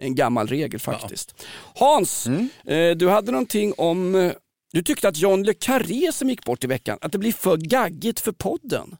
En 0.03 0.15
gammal 0.15 0.47
regel 0.47 0.79
faktiskt. 0.79 1.35
Hans, 1.75 2.27
Mm. 2.27 2.49
eh, 2.67 2.97
du 2.97 3.09
hade 3.09 3.31
någonting 3.31 3.73
om, 3.77 4.15
eh, 4.15 4.31
du 4.73 4.83
tyckte 4.83 5.07
att 5.07 5.17
John 5.17 5.43
le 5.43 5.53
Carré 5.53 6.11
som 6.13 6.29
gick 6.29 6.45
bort 6.45 6.63
i 6.63 6.67
veckan, 6.67 6.97
att 7.01 7.11
det 7.11 7.17
blir 7.17 7.31
för 7.33 7.57
gaggigt 7.57 8.19
för 8.19 8.31
podden. 8.31 8.95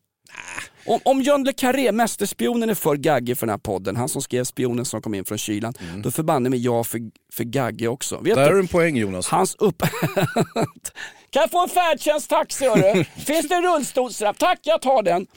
Om, 0.85 0.99
om 1.05 1.21
John 1.21 1.43
le 1.43 1.53
Carré, 1.53 1.91
mästerspionen, 1.91 2.69
är 2.69 2.73
för 2.73 2.95
gaggig 2.95 3.37
för 3.37 3.47
den 3.47 3.51
här 3.51 3.57
podden, 3.57 3.95
han 3.95 4.09
som 4.09 4.21
skrev 4.21 4.43
spionen 4.43 4.85
som 4.85 5.01
kom 5.01 5.13
in 5.13 5.25
från 5.25 5.37
kylan, 5.37 5.73
då 5.97 6.11
förbanne 6.11 6.49
mig 6.49 6.59
jag 6.59 6.87
för, 6.87 6.99
för 7.33 7.43
gaggig 7.43 7.89
också. 7.89 8.17
Vet 8.17 8.33
Mm. 8.33 8.37
Där 8.37 8.43
du? 8.43 8.49
har 8.49 8.53
du 8.53 8.59
en 8.59 8.67
poäng 8.67 8.97
Jonas. 8.97 9.27
Hans 9.27 9.55
upp... 9.55 9.81
kan 11.29 11.41
jag 11.41 11.51
få 11.51 11.63
en 11.63 11.69
färdtjänsttaxi 11.69 12.65
hörru? 12.65 13.03
Finns 13.25 13.47
det 13.47 13.55
en 13.55 13.63
rullstolsrapp? 13.63 14.37
Tack, 14.37 14.59
jag 14.63 14.81
tar 14.81 15.03
den. 15.03 15.27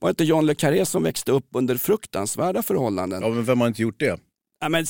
Var 0.00 0.08
det 0.08 0.10
inte 0.10 0.24
John 0.24 0.46
le 0.46 0.54
Carré 0.54 0.86
som 0.86 1.02
växte 1.02 1.32
upp 1.32 1.46
under 1.54 1.76
fruktansvärda 1.76 2.62
förhållanden? 2.62 3.22
Ja, 3.22 3.28
men 3.28 3.44
vem 3.44 3.60
har 3.60 3.68
inte 3.68 3.82
gjort 3.82 4.00
det? 4.00 4.18
Ja, 4.60 4.68
men... 4.68 4.86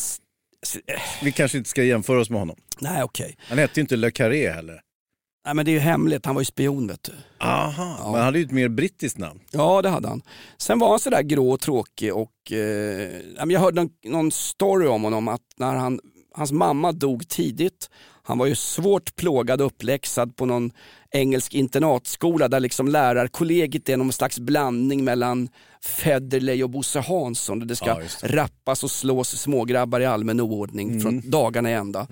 Vi 1.23 1.33
kanske 1.33 1.59
inte 1.59 1.71
ska 1.71 1.85
jämföra 1.85 2.21
oss 2.21 2.31
med 2.31 2.39
honom. 2.39 2.57
Nej 2.81 3.03
okej. 3.03 3.37
Han 3.49 3.59
hette 3.59 3.81
ju 3.81 3.83
inte 3.83 3.97
Le 3.97 4.11
Carré 4.11 4.51
heller. 4.51 4.81
Nej 5.45 5.55
men 5.55 5.65
det 5.65 5.71
är 5.71 5.73
ju 5.73 5.79
hemligt, 5.79 6.27
han 6.27 6.35
var 6.35 6.43
ju 6.43 6.47
spion 6.47 6.87
vet 6.87 7.03
du. 7.03 7.13
Aha, 7.47 7.97
men 8.05 8.15
han 8.15 8.25
hade 8.25 8.39
ju 8.39 8.45
ett 8.45 8.51
mer 8.51 8.69
brittiskt 8.69 9.19
namn. 9.19 9.41
Ja 9.51 9.83
det 9.83 9.89
hade 9.89 10.09
han. 10.09 10.23
Sen 10.59 10.79
var 10.79 10.91
han 10.91 10.99
sådär 10.99 11.23
grå 11.23 11.51
och 11.51 11.61
tråkig 11.61 12.15
och 12.15 12.53
eh, 12.53 13.11
ja, 13.37 13.47
jag 13.47 13.61
hörde 13.61 13.81
någon, 13.83 13.91
någon 14.05 14.31
story 14.31 14.87
om 14.87 15.03
honom 15.03 15.29
att 15.29 15.41
när 15.57 15.75
han, 15.75 16.01
hans 16.35 16.53
mamma 16.53 16.93
dog 16.93 17.29
tidigt, 17.29 17.91
han 18.31 18.39
var 18.39 18.47
ju 18.47 18.55
svårt 18.55 19.17
plågad 19.17 19.61
och 19.61 19.67
uppläxad 19.67 20.37
på 20.37 20.47
någon 20.47 20.71
engelsk 21.11 21.55
internatskola 21.55 22.49
där 22.49 22.61
liksom 22.61 22.89
lärarkollegiet 22.89 23.89
är 23.89 23.97
någon 23.97 24.13
slags 24.13 24.39
blandning 24.39 25.05
mellan 25.05 25.49
Federley 25.85 26.63
och 26.63 26.71
Bosse 26.71 27.01
Hansson. 27.01 27.59
Där 27.59 27.67
det 27.67 27.77
ska 27.77 27.87
Ja, 27.87 28.01
det. 28.23 28.29
rappas 28.37 28.85
och 28.85 28.91
slås 28.91 29.29
smågrabbar 29.41 30.01
i 30.01 30.07
allmän 30.07 30.41
oordning 30.41 31.01
från 31.01 31.31
dagarna 31.31 31.71
i 31.71 31.75
ända. 31.75 32.07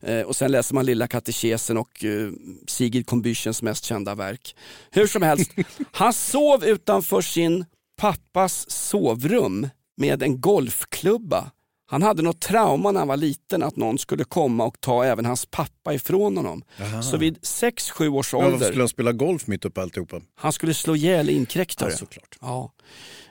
Eh, 0.00 0.20
och 0.20 0.36
sen 0.36 0.52
läser 0.52 0.74
man 0.74 0.86
Lilla 0.86 1.06
katekesen 1.06 1.76
och 1.76 2.04
eh, 2.04 2.30
Sigrid 2.66 3.06
Combüchens 3.06 3.64
mest 3.64 3.84
kända 3.84 4.14
verk. 4.14 4.56
Hur 4.90 5.06
som 5.06 5.22
helst, 5.22 5.50
han 5.92 6.12
sov 6.12 6.64
utanför 6.64 7.20
sin 7.20 7.64
pappas 7.96 8.70
sovrum 8.70 9.68
med 9.96 10.22
en 10.22 10.40
golfklubba. 10.40 11.50
Han 11.92 12.02
hade 12.02 12.22
något 12.22 12.40
trauma 12.40 12.92
när 12.92 12.98
han 13.00 13.08
var 13.08 13.16
liten 13.16 13.62
att 13.62 13.76
någon 13.76 13.98
skulle 13.98 14.24
komma 14.24 14.64
och 14.64 14.80
ta 14.80 15.04
även 15.04 15.24
hans 15.24 15.46
pappa 15.46 15.94
ifrån 15.94 16.36
honom. 16.36 16.62
Så 17.02 17.16
vid 17.16 17.38
6-7 17.38 18.08
års 18.08 18.32
Men 18.32 18.42
varför 18.42 18.54
ålder, 18.54 18.66
skulle 18.66 18.82
han 18.82 18.88
spela 18.88 19.12
golf 19.12 19.46
mitt 19.46 19.64
uppe 19.64 19.82
alltihopa? 19.82 20.20
han 20.34 20.52
skulle 20.52 20.74
slå 20.74 20.96
ihjäl 20.96 21.30
inkräktare. 21.30 21.90
Ja, 21.90 21.96
såklart. 21.96 22.38
Ja. 22.40 22.72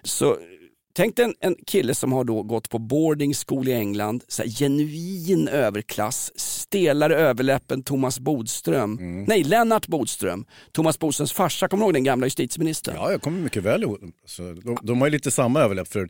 Så 0.03 0.37
Tänk 0.93 1.15
dig 1.15 1.25
en, 1.25 1.33
en 1.39 1.55
kille 1.67 1.95
som 1.95 2.11
har 2.11 2.23
då 2.23 2.43
gått 2.43 2.69
på 2.69 2.79
boarding 2.79 3.33
school 3.33 3.67
i 3.67 3.73
England, 3.73 4.23
så 4.27 4.43
genuin 4.43 5.47
överklass, 5.47 6.31
stelare 6.35 7.15
överläppen 7.15 7.83
Thomas 7.83 8.19
Bodström. 8.19 8.97
Mm. 8.99 9.23
Nej, 9.23 9.43
Lennart 9.43 9.87
Bodström. 9.87 10.45
Thomas 10.71 10.99
Bodströms 10.99 11.33
farsa, 11.33 11.67
kommer 11.67 11.81
du 11.83 11.85
ihåg 11.85 11.93
den 11.93 12.03
gamla 12.03 12.25
justitieministern? 12.25 12.95
Ja, 12.97 13.11
jag 13.11 13.21
kommer 13.21 13.39
mycket 13.41 13.63
väl 13.63 13.83
ihåg. 13.83 13.99
Så 14.25 14.41
de, 14.41 14.77
de 14.83 15.01
har 15.01 15.07
ju 15.07 15.11
lite 15.11 15.31
samma 15.31 15.59
överläpp 15.61 15.87
för 15.87 16.07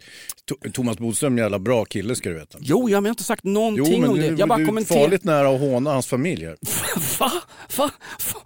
To- 0.51 0.71
Thomas 0.71 0.97
Bodström 0.97 1.33
är 1.33 1.37
en 1.37 1.43
jävla 1.45 1.59
bra 1.59 1.85
kille 1.85 2.15
ska 2.15 2.29
du 2.29 2.35
veta. 2.35 2.57
Jo, 2.61 2.89
jag 2.89 3.01
har 3.01 3.09
inte 3.09 3.23
sagt 3.23 3.43
någonting 3.43 3.85
Jo, 3.93 3.99
men 4.01 4.09
om 4.09 4.15
det. 4.19 4.25
Jag 4.27 4.49
bara 4.49 4.57
du 4.59 4.77
är 4.77 4.85
farligt 4.85 5.23
nära 5.23 5.49
att 5.49 5.59
håna 5.59 5.91
hans 5.93 6.07
familj 6.07 6.45
här. 6.45 6.57
Va? 7.19 7.31
Va? 7.77 7.91
Va? 8.33 8.41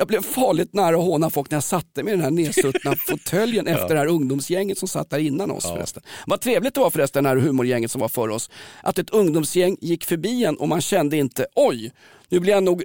Jag 0.00 0.06
blev 0.08 0.22
farligt 0.22 0.74
nära 0.74 0.96
att 0.96 1.02
håna 1.04 1.30
folk 1.30 1.50
när 1.50 1.56
jag 1.56 1.64
satte 1.64 2.02
mig 2.02 2.12
i 2.12 2.16
den 2.16 2.24
här 2.24 2.30
nedsuttna 2.30 2.96
fåtöljen 3.08 3.66
efter 3.66 3.88
det 3.88 3.98
här 3.98 4.06
ungdomsgänget 4.06 4.78
som 4.78 4.88
satt 4.88 5.10
där 5.10 5.18
innan 5.18 5.50
oss 5.50 5.64
förresten. 5.64 6.02
Vad 6.26 6.40
trevligt 6.40 6.74
det 6.74 6.80
var 6.80 6.90
förresten, 6.90 7.24
det 7.24 7.30
här 7.30 7.36
humorgänget 7.36 7.90
som 7.90 8.00
var 8.00 8.08
för 8.08 8.28
oss. 8.28 8.50
Att 8.82 8.98
ett 8.98 9.10
ungdomsgäng 9.10 9.76
gick 9.80 10.04
förbi 10.04 10.44
en 10.44 10.56
och 10.56 10.68
man 10.68 10.80
kände 10.80 11.16
inte, 11.16 11.46
oj, 11.54 11.92
nu 12.28 12.40
blir 12.40 12.52
jag 12.52 12.62
nog 12.62 12.82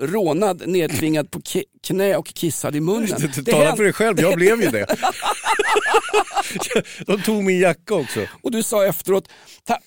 rånad, 0.00 0.62
nedtvingad 0.66 1.30
på 1.30 1.40
knä 1.86 2.16
och 2.16 2.26
kissad 2.26 2.76
i 2.76 2.80
munnen. 2.80 3.08
Du 3.34 3.44
talar 3.44 3.58
hände- 3.64 3.76
för 3.76 3.84
dig 3.84 3.92
själv, 3.92 4.20
jag 4.20 4.34
blev 4.36 4.62
ju 4.62 4.68
det. 4.70 4.86
De 7.06 7.22
tog 7.22 7.44
min 7.44 7.58
jacka 7.60 7.94
också. 7.94 8.20
Och 8.42 8.50
du 8.50 8.62
sa 8.62 8.86
efteråt, 8.86 9.28
"Ta- 9.66 9.78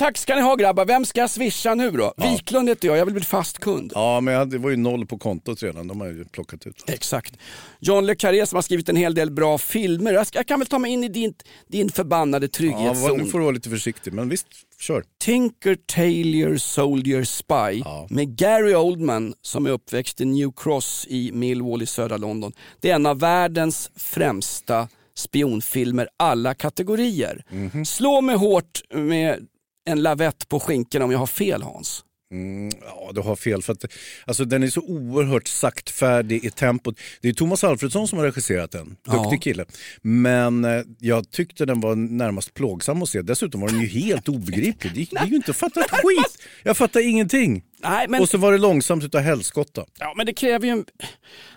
tack 0.00 0.18
ska 0.18 0.34
ni 0.34 0.40
ha 0.42 0.54
grabbar, 0.54 0.84
vem 0.84 1.04
ska 1.04 1.20
jag 1.20 1.30
swisha 1.30 1.74
nu 1.74 1.90
då? 1.90 2.14
Wiklund 2.16 2.68
heter 2.68 2.88
jag, 2.88 2.96
jag 2.96 3.04
vill 3.04 3.14
bli 3.14 3.24
fast 3.24 3.58
kund. 3.58 3.92
Ja, 3.94 4.20
men 4.20 4.50
det 4.50 4.58
var 4.58 4.70
ju 4.70 4.76
noll 4.76 5.06
på 5.06 5.18
kontot 5.18 5.62
redan. 5.62 5.88
De 5.88 6.00
har 6.00 6.08
ju 6.08 6.24
plockat 6.24 6.66
ut. 6.66 6.84
Exakt. 6.86 7.34
John 7.80 8.06
le 8.06 8.14
Carré 8.14 8.46
som 8.46 8.56
har 8.56 8.62
skrivit 8.62 8.88
en 8.88 8.96
hel 8.96 9.14
del 9.14 9.30
bra 9.30 9.58
filmer. 9.58 10.12
Jag, 10.12 10.26
ska, 10.26 10.38
jag 10.38 10.46
kan 10.46 10.58
väl 10.60 10.66
ta 10.68 10.78
mig 10.78 10.92
in 10.92 11.04
i 11.04 11.08
din, 11.08 11.34
din 11.68 11.88
förbannade 11.88 12.46
Ja, 12.46 12.50
trygghetszon. 12.56 13.02
vad- 13.02 13.18
nu 13.18 13.24
får 13.26 13.38
du 13.38 13.44
vara 13.44 13.54
lite 13.54 13.70
försiktig, 13.70 14.12
men 14.12 14.28
visst, 14.28 14.46
kör. 14.80 15.04
Tinker 15.20 15.76
Tailor 15.94 16.56
Soldier 16.56 17.24
Spy 17.24 17.82
med 18.14 18.36
Gary 18.36 18.74
Oldman 18.74 19.34
som 19.42 19.66
är 19.66 19.70
uppväxt 19.70 20.20
i 20.20 20.24
New 20.24 20.52
Cross 20.56 21.06
i 21.08 21.32
Millwall 21.32 21.82
i 21.82 21.86
södra 21.86 22.16
London. 22.16 22.52
Det 22.80 22.90
är 22.90 22.94
en 22.94 23.06
av 23.06 23.18
världens 23.18 23.90
främsta 23.96 24.88
spionfilmer 25.14 26.08
alla 26.16 26.54
kategorier. 26.54 27.44
Mhm. 27.50 27.84
Slå 27.84 28.20
mig 28.20 28.36
hårt 28.36 28.80
med 28.94 29.46
en 29.84 30.02
lavett 30.02 30.48
på 30.48 30.60
skinkan 30.60 31.02
om 31.02 31.10
jag 31.10 31.18
har 31.18 31.26
fel 31.26 31.62
Hans. 31.62 32.04
Mm, 32.32 32.70
ja, 32.82 33.10
du 33.14 33.20
har 33.20 33.36
fel. 33.36 33.62
För 33.62 33.72
att, 33.72 33.84
alltså, 34.24 34.44
den 34.44 34.62
är 34.62 34.68
så 34.68 34.80
oerhört 34.80 35.48
saktfärdig 35.48 36.44
i 36.44 36.50
tempot. 36.50 37.00
Det 37.20 37.28
är 37.28 37.32
Thomas 37.32 37.64
Alfredsson 37.64 38.08
som 38.08 38.18
har 38.18 38.26
regisserat 38.26 38.70
den. 38.70 38.86
Duktig 38.88 39.36
Ja. 39.36 39.38
kille. 39.40 39.64
Men 40.02 40.64
eh, 40.64 40.82
jag 40.98 41.30
tyckte 41.30 41.66
den 41.66 41.80
var 41.80 41.94
närmast 41.94 42.54
plågsam 42.54 43.02
att 43.02 43.08
se. 43.08 43.22
Dessutom 43.22 43.60
var 43.60 43.68
den 43.68 43.80
ju 43.80 43.86
helt 43.86 44.28
obegriplig. 44.28 44.92
Det 44.94 45.00
gick, 45.00 45.12
ju 45.26 45.36
inte 45.36 45.50
att 45.50 45.56
fatta 45.56 45.80
ett 45.80 45.90
skit. 45.90 46.42
Jag 46.62 46.76
fattar 46.76 47.08
ingenting. 47.08 47.62
Nej, 47.78 48.08
men, 48.08 48.20
Och 48.20 48.28
så 48.28 48.38
var 48.38 48.52
det 48.52 48.58
långsamt 48.58 49.04
utav 49.04 49.20
helskotta. 49.20 49.84
ja, 49.98 50.14
men 50.16 50.26
det 50.26 50.32
kräver 50.32 50.66
ju 50.66 50.72
en... 50.72 50.84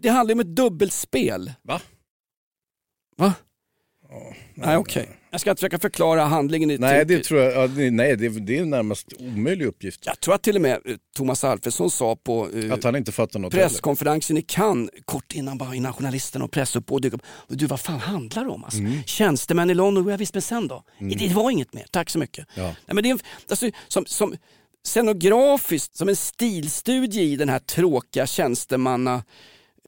Det 0.02 0.10
handlar 0.10 0.30
ju 0.30 0.34
om 0.34 0.40
ett 0.50 0.56
dubbelspel. 0.56 1.54
Va? 1.64 1.82
Va? 3.18 3.34
Nej 4.56 4.78
okej. 4.78 5.10
Jag 5.34 5.42
ska 5.42 5.56
försöka 5.56 5.80
förklara 5.80 6.24
handlingen 6.24 6.72
i 6.72 6.78
Nej, 6.78 7.06
det 7.06 7.24
tror 7.24 7.42
jag, 7.42 7.54
ja, 7.54 7.74
nej 7.92 8.18
det, 8.18 8.30
det 8.30 8.58
är 8.58 8.62
en 8.62 8.70
närmast 8.70 9.08
omöjlig 9.20 9.66
uppgift. 9.66 10.00
Jag 10.06 10.20
tror 10.20 10.36
att 10.36 10.44
till 10.44 10.56
och 10.56 10.62
med 10.62 10.72
eh, 10.86 10.96
Thomas 11.16 11.44
Alfredsson 11.44 11.92
sa 11.92 12.16
på 12.16 12.50
eh, 12.56 12.74
Att 12.74 12.84
han 12.84 12.96
inte 12.96 13.12
fattar 13.12 13.40
något 13.40 13.54
heller. 13.54 13.68
presskonferensen 13.68 14.38
i 14.38 14.42
Cannes, 14.42 14.90
kort 15.06 15.34
innan, 15.34 15.58
bara 15.58 15.76
innan 15.76 15.94
journalisterna 15.94 16.46
och 16.46 16.52
pressuppbåd 16.52 17.02
dök 17.02 17.14
upp. 17.14 17.22
Du 17.48 17.66
vad 17.66 17.80
fan 17.80 18.00
handlar 18.00 18.44
det 18.44 18.50
om? 18.50 18.64
Alltså? 18.64 18.80
Mm. 18.80 19.04
Tjänstemän 19.06 19.70
i 19.70 19.74
London, 19.74 20.08
ja, 20.08 20.18
visst 20.18 20.34
men 20.34 20.42
sen 20.42 20.68
då? 20.68 20.84
Det, 21.00 21.16
det 21.16 21.34
var 21.34 21.52
inget 21.52 21.74
mer, 21.74 21.86
tack 21.92 22.10
så 22.10 22.20
mycket. 22.20 22.48
Ja. 22.56 22.64
Nej, 22.64 22.76
men 22.86 23.04
det 23.04 23.10
är, 23.10 23.20
alltså, 23.50 23.70
som, 23.88 24.06
som 24.06 24.36
scenografiskt, 24.86 25.98
som 25.98 26.10
en 26.10 26.16
stilstudie 26.16 27.24
i 27.24 27.36
den 27.36 27.50
här 27.50 27.60
tråkiga 27.60 28.28
tjänstemanna 28.28 29.24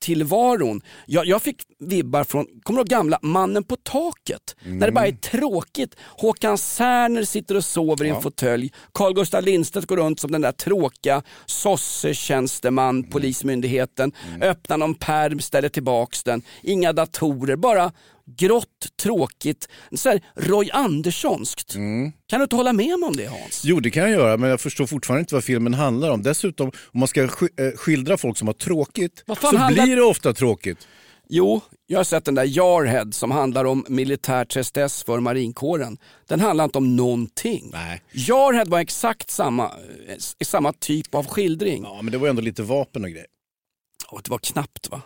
tillvaron. 0.01 0.81
Jag, 1.05 1.25
jag 1.25 1.41
fick 1.41 1.63
vibbar 1.79 2.23
från, 2.23 2.45
kommer 2.63 2.77
du 2.77 2.81
ihåg 2.81 2.87
gamla 2.87 3.19
Mannen 3.21 3.63
på 3.63 3.75
taket? 3.75 4.55
När 4.63 4.87
det 4.87 4.91
bara 4.91 5.07
är 5.07 5.11
tråkigt. 5.11 5.95
Håkan 6.17 6.57
Särner 6.57 7.23
sitter 7.23 7.55
och 7.55 7.65
sover 7.65 8.05
i 8.05 8.09
en 8.09 8.21
fåtölj. 8.21 8.71
Carl 8.93 9.13
Gustaf 9.13 9.45
Lindstedt 9.45 9.87
går 9.87 9.97
runt 9.97 10.19
som 10.19 10.31
den 10.31 10.41
där 10.41 10.51
tråkiga 10.51 11.23
sossetjänsteman, 11.45 13.03
polismyndigheten. 13.03 14.11
Öppnar 14.41 14.77
någon 14.77 14.95
pärm, 14.95 15.39
ställer 15.39 15.69
tillbaks 15.69 16.23
den. 16.23 16.41
Inga 16.63 16.93
datorer, 16.93 17.55
bara 17.55 17.91
grått, 18.37 18.67
tråkigt. 19.01 19.69
Så 19.95 20.09
här 20.09 20.21
Roy 20.35 20.69
Anderssonskt. 20.71 21.73
Kan 22.27 22.39
du 22.39 22.43
inte 22.43 22.55
hålla 22.55 22.73
med 22.73 22.99
mig 22.99 23.07
om 23.07 23.15
det 23.15 23.25
Hans? 23.25 23.61
Jo, 23.63 23.79
det 23.79 23.91
kan 23.91 24.03
jag 24.03 24.11
göra, 24.11 24.37
men 24.37 24.49
jag 24.49 24.61
förstår 24.61 24.87
fortfarande 24.87 25.19
inte 25.19 25.33
vad 25.35 25.43
filmen 25.43 25.73
handlar 25.73 26.09
om. 26.11 26.23
Dessutom, 26.23 26.67
om 26.67 26.99
man 26.99 27.07
ska 27.07 27.25
sk- 27.25 27.67
eh, 27.71 27.77
skildra 27.77 28.17
folk 28.17 28.37
som 28.37 28.47
har 28.47 28.53
tråkigt, 28.53 29.23
så 29.41 29.57
handlar- 29.57 29.83
blir 29.85 29.95
det 29.95 30.01
ofta 30.03 30.33
tråkigt. 30.33 30.87
Jo, 31.29 31.61
jag 31.87 31.99
har 31.99 32.03
sett 32.03 32.25
den 32.25 32.35
där 32.35 32.57
Jarhead 32.57 33.11
som 33.11 33.31
handlar 33.31 33.65
om 33.65 33.85
militär 33.89 34.45
tristess 34.45 35.03
för 35.03 35.19
marinkåren. 35.19 35.97
Den 36.27 36.39
handlar 36.39 36.63
inte 36.65 36.77
om 36.77 36.95
någonting. 36.95 37.69
Nej. 37.73 38.01
Jarhead 38.11 38.65
var 38.65 38.79
exakt 38.79 39.29
samma, 39.31 39.63
eh, 39.65 40.45
samma 40.45 40.73
typ 40.73 41.15
av 41.15 41.25
skildring. 41.27 41.83
Ja, 41.83 42.01
men 42.01 42.11
det 42.11 42.17
var 42.17 42.27
ändå 42.27 42.41
lite 42.41 42.63
vapen 42.63 43.03
och 43.03 43.09
grejer. 43.09 43.27
Och 44.07 44.21
det 44.23 44.31
var 44.31 44.37
knappt 44.37 44.89
va? 44.91 45.01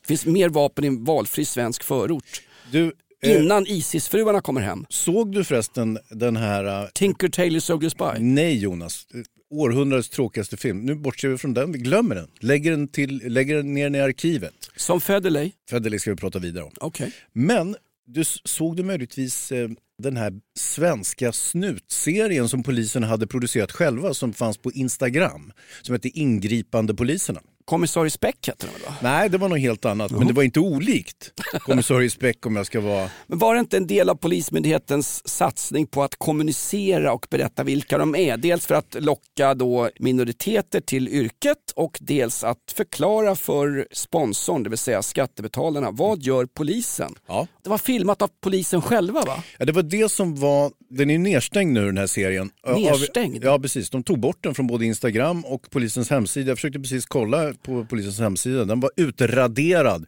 Det 0.00 0.06
finns 0.08 0.26
mer 0.26 0.48
vapen 0.48 0.84
i 0.84 0.86
en 0.88 1.04
valfri 1.04 1.44
svensk 1.44 1.82
förort. 1.84 2.42
Du, 2.74 2.92
eh, 3.22 3.42
Innan 3.42 3.66
Isis-fruarna 3.66 4.40
kommer 4.40 4.60
hem. 4.60 4.86
såg 4.88 5.32
du 5.34 5.44
förresten 5.44 5.98
den 6.10 6.36
här... 6.36 6.82
eh, 6.82 6.88
Tinker 6.94 7.28
Tailor 7.28 7.60
Soldier 7.60 7.90
Spy. 7.90 8.04
Nej 8.18 8.58
Jonas, 8.58 9.06
Eh, 9.14 9.20
århundradets 9.50 10.08
tråkigaste 10.08 10.56
film. 10.56 10.80
Nu 10.80 10.94
bortser 10.94 11.28
vi 11.28 11.38
från 11.38 11.54
den, 11.54 11.72
vi 11.72 11.78
glömmer 11.78 12.14
den. 12.14 12.28
Lägger 12.40 12.70
den, 12.70 12.88
till, 12.88 13.22
lägger 13.32 13.56
den 13.56 13.74
ner 13.74 13.84
den 13.84 13.94
i 13.94 14.00
arkivet. 14.00 14.54
Som 14.76 15.00
Federley. 15.00 15.50
Federley 15.70 15.98
ska 15.98 16.10
vi 16.10 16.16
prata 16.16 16.38
vidare 16.38 16.64
om. 16.64 16.72
Okej. 16.80 17.12
Men 17.32 17.76
du, 18.06 18.24
såg 18.44 18.76
du 18.76 18.82
möjligtvis 18.82 19.52
eh, 19.52 19.68
den 20.02 20.16
här 20.16 20.32
svenska 20.58 21.32
snutserien 21.32 22.48
som 22.48 22.62
polisen 22.62 23.02
hade 23.02 23.26
producerat 23.26 23.72
själva 23.72 24.14
som 24.14 24.32
fanns 24.32 24.58
på 24.58 24.72
Instagram? 24.72 25.52
Som 25.82 25.92
hette 25.92 26.08
Ingripande 26.08 26.94
poliserna. 26.94 27.40
Kommissarie 27.66 28.10
Speck 28.10 28.46
hette 28.46 28.66
den 28.66 28.72
väl 28.72 28.82
va? 28.82 28.94
Nej, 29.02 29.28
det 29.28 29.38
var 29.38 29.48
något 29.48 29.60
helt 29.60 29.84
annat. 29.84 30.10
Men 30.10 30.26
det 30.26 30.32
var 30.32 30.42
inte 30.42 30.60
olikt 30.60 31.32
kommissarie 31.60 32.10
Speck 32.10 32.46
om 32.46 32.56
jag 32.56 32.66
ska 32.66 32.80
vara... 32.80 33.10
Men 33.26 33.38
var 33.38 33.54
det 33.54 33.60
inte 33.60 33.76
en 33.76 33.86
del 33.86 34.08
av 34.10 34.14
Polismyndighetens 34.14 35.28
satsning 35.28 35.86
på 35.86 36.02
att 36.02 36.16
kommunicera 36.16 37.12
och 37.12 37.26
berätta 37.30 37.64
vilka 37.64 37.98
de 37.98 38.14
är? 38.14 38.36
Dels 38.36 38.66
för 38.66 38.74
att 38.74 38.96
locka 38.98 39.54
då 39.54 39.90
minoriteter 39.98 40.80
till 40.80 41.08
yrket 41.08 41.58
och 41.76 41.98
dels 42.00 42.44
att 42.44 42.58
förklara 42.76 43.36
för 43.36 43.86
sponsorn, 43.92 44.62
det 44.62 44.68
vill 44.70 44.78
säga 44.78 45.02
skattebetalarna, 45.02 45.90
vad 45.90 46.22
gör 46.22 46.46
polisen? 46.46 47.14
Ja. 47.26 47.46
Det 47.62 47.70
var 47.70 47.78
filmat 47.78 48.22
av 48.22 48.30
polisen 48.42 48.82
själva 48.82 49.22
va? 49.22 49.42
Ja, 49.58 49.64
det 49.64 49.72
var 49.72 49.82
det 49.82 50.08
som 50.08 50.34
var, 50.36 50.72
den 50.90 51.10
är 51.10 51.18
nedstängd 51.18 51.72
nu 51.72 51.86
den 51.86 51.98
här 51.98 52.06
serien. 52.06 52.50
Av- 52.66 52.80
Nedstängd? 52.80 53.44
Ja 53.44 53.58
precis, 53.58 53.90
de 53.90 54.02
tog 54.02 54.20
bort 54.20 54.38
den 54.40 54.54
från 54.54 54.66
både 54.66 54.84
Instagram 54.86 55.44
och 55.44 55.70
polisens 55.70 56.10
hemsida. 56.10 56.48
Jag 56.48 56.58
försökte 56.58 56.80
precis 56.80 57.06
kolla 57.06 57.53
på 57.62 57.84
polisens 57.84 58.20
hemsida, 58.20 58.64
den 58.64 58.80
var 58.80 58.90
utraderad. 58.96 60.06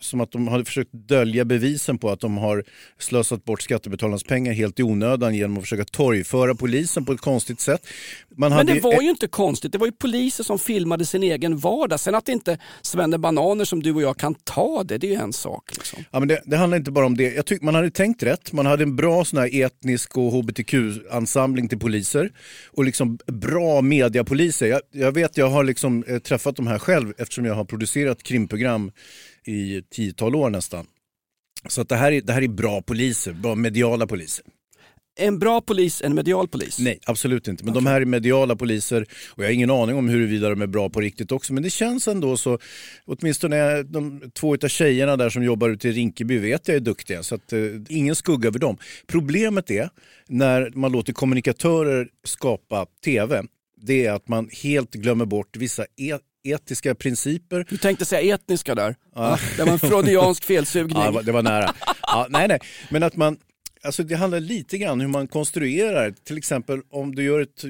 Som 0.00 0.20
att 0.20 0.32
de 0.32 0.48
hade 0.48 0.64
försökt 0.64 0.92
dölja 0.92 1.44
bevisen 1.44 1.98
på 1.98 2.10
att 2.10 2.20
de 2.20 2.38
har 2.38 2.64
slösat 2.98 3.44
bort 3.44 3.62
skattebetalarnas 3.62 4.24
pengar 4.24 4.52
helt 4.52 4.80
i 4.80 4.82
onödan 4.82 5.34
genom 5.34 5.56
att 5.56 5.62
försöka 5.62 5.84
torgföra 5.84 6.54
polisen 6.54 7.04
på 7.04 7.12
ett 7.12 7.20
konstigt 7.20 7.60
sätt. 7.60 7.86
Man 8.36 8.50
Men 8.50 8.66
det 8.66 8.80
var 8.80 9.02
ju 9.02 9.10
inte 9.10 9.26
konstigt, 9.26 9.72
det 9.72 9.78
var 9.78 9.86
ju 9.86 9.92
poliser 9.92 10.44
som 10.44 10.58
filmade 10.58 11.06
sin 11.06 11.22
egen 11.22 11.58
vardag. 11.58 12.00
Sen 12.00 12.14
att 12.14 12.28
inte 12.28 12.58
Svenne 12.82 13.18
Bananer 13.18 13.64
som 13.64 13.82
du 13.82 13.94
och 13.94 14.02
jag 14.02 14.16
kan 14.16 14.34
ta 14.34 14.84
det, 14.84 14.98
det 14.98 15.06
är 15.06 15.10
ju 15.10 15.16
en 15.16 15.32
sak. 15.32 15.70
Liksom. 15.76 16.04
Ja, 16.10 16.18
men 16.18 16.28
det, 16.28 16.42
det 16.44 16.56
handlar 16.56 16.78
inte 16.78 16.90
bara 16.90 17.06
om 17.06 17.16
det. 17.16 17.34
Jag 17.34 17.46
tycker 17.46 17.64
man 17.64 17.74
hade 17.74 17.90
tänkt 17.90 18.22
rätt. 18.22 18.52
Man 18.52 18.66
hade 18.66 18.82
en 18.82 18.96
bra 18.96 19.24
sån 19.24 19.38
här 19.38 19.62
etnisk 19.64 20.16
och 20.16 20.32
hbtq-ansamling 20.32 21.68
till 21.68 21.78
poliser. 21.78 22.30
Och 22.66 22.84
liksom 22.84 23.18
bra 23.26 23.80
mediapoliser. 23.80 24.66
Jag, 24.66 24.80
jag 24.92 25.12
vet, 25.12 25.36
jag 25.36 25.48
har 25.48 25.64
liksom 25.64 26.04
eh, 26.08 26.18
träffat 26.18 26.56
de 26.56 26.66
här 26.66 26.78
själv 26.88 27.12
eftersom 27.18 27.44
jag 27.44 27.54
har 27.54 27.64
producerat 27.64 28.22
krimprogram 28.22 28.92
i 29.44 29.82
tiotal 29.90 30.34
år 30.34 30.50
nästan. 30.50 30.86
Så 31.68 31.80
att 31.80 31.88
det, 31.88 31.96
här 31.96 32.12
är, 32.12 32.20
det 32.20 32.32
här 32.32 32.42
är 32.42 32.48
bra 32.48 32.82
poliser, 32.82 33.32
bra 33.32 33.54
mediala 33.54 34.06
poliser. 34.06 34.44
En 35.20 35.38
bra 35.38 35.60
polis, 35.60 36.02
en 36.02 36.14
medial 36.14 36.48
polis. 36.48 36.78
Nej, 36.78 36.98
absolut 37.06 37.48
inte. 37.48 37.64
Men 37.64 37.74
de 37.74 37.86
här 37.86 38.00
är 38.00 38.04
mediala 38.04 38.56
poliser 38.56 39.06
och 39.28 39.42
jag 39.42 39.48
har 39.48 39.52
ingen 39.52 39.70
aning 39.70 39.96
om 39.96 40.08
huruvida 40.08 40.48
de 40.48 40.62
är 40.62 40.66
bra 40.66 40.88
på 40.90 41.00
riktigt 41.00 41.32
också. 41.32 41.52
Men 41.52 41.62
det 41.62 41.70
känns 41.70 42.08
ändå 42.08 42.36
så, 42.36 42.58
åtminstone 43.04 43.82
de 43.82 44.30
två 44.34 44.54
av 44.54 44.68
tjejerna 44.68 45.16
där 45.16 45.30
som 45.30 45.42
jobbar 45.42 45.68
ute 45.70 45.88
i 45.88 45.92
Rinkeby 45.92 46.38
vet 46.38 46.68
jag 46.68 46.76
är 46.76 46.80
duktiga. 46.80 47.22
Så 47.22 47.34
att, 47.34 47.52
eh, 47.52 47.60
ingen 47.88 48.16
skugga 48.16 48.48
över 48.48 48.58
dem. 48.58 48.76
Problemet 49.06 49.70
är 49.70 49.90
när 50.28 50.70
man 50.74 50.92
låter 50.92 51.12
kommunikatörer 51.12 52.08
skapa 52.24 52.86
tv, 53.04 53.42
det 53.80 54.06
är 54.06 54.12
att 54.12 54.28
man 54.28 54.48
helt 54.62 54.94
glömmer 54.94 55.24
bort 55.24 55.56
vissa 55.56 55.82
e- 55.82 56.18
etiska 56.50 56.94
principer. 56.94 57.66
Du 57.68 57.76
tänkte 57.76 58.04
säga 58.04 58.34
etniska 58.34 58.74
där. 58.74 58.94
Ja. 59.14 59.38
Det 59.56 59.64
var 59.64 59.72
en 59.72 59.78
freudiansk 59.78 60.44
felsugning. 60.44 60.96
Ja, 60.98 61.22
det 61.22 61.32
var- 61.32 61.42
nära. 61.42 61.74
Ja, 62.02 62.26
nej, 62.30 62.48
nej. 62.48 62.58
Men 62.90 63.02
att 63.02 63.16
man, 63.16 63.36
alltså 63.82 64.02
det 64.02 64.14
handlar 64.14 64.40
lite 64.40 64.78
grann 64.78 65.00
hur 65.00 65.08
man 65.08 65.28
konstruerar. 65.28 66.10
Till 66.24 66.38
exempel 66.38 66.80
om 66.90 67.14
du 67.14 67.22
gör 67.22 67.40
ett, 67.40 67.64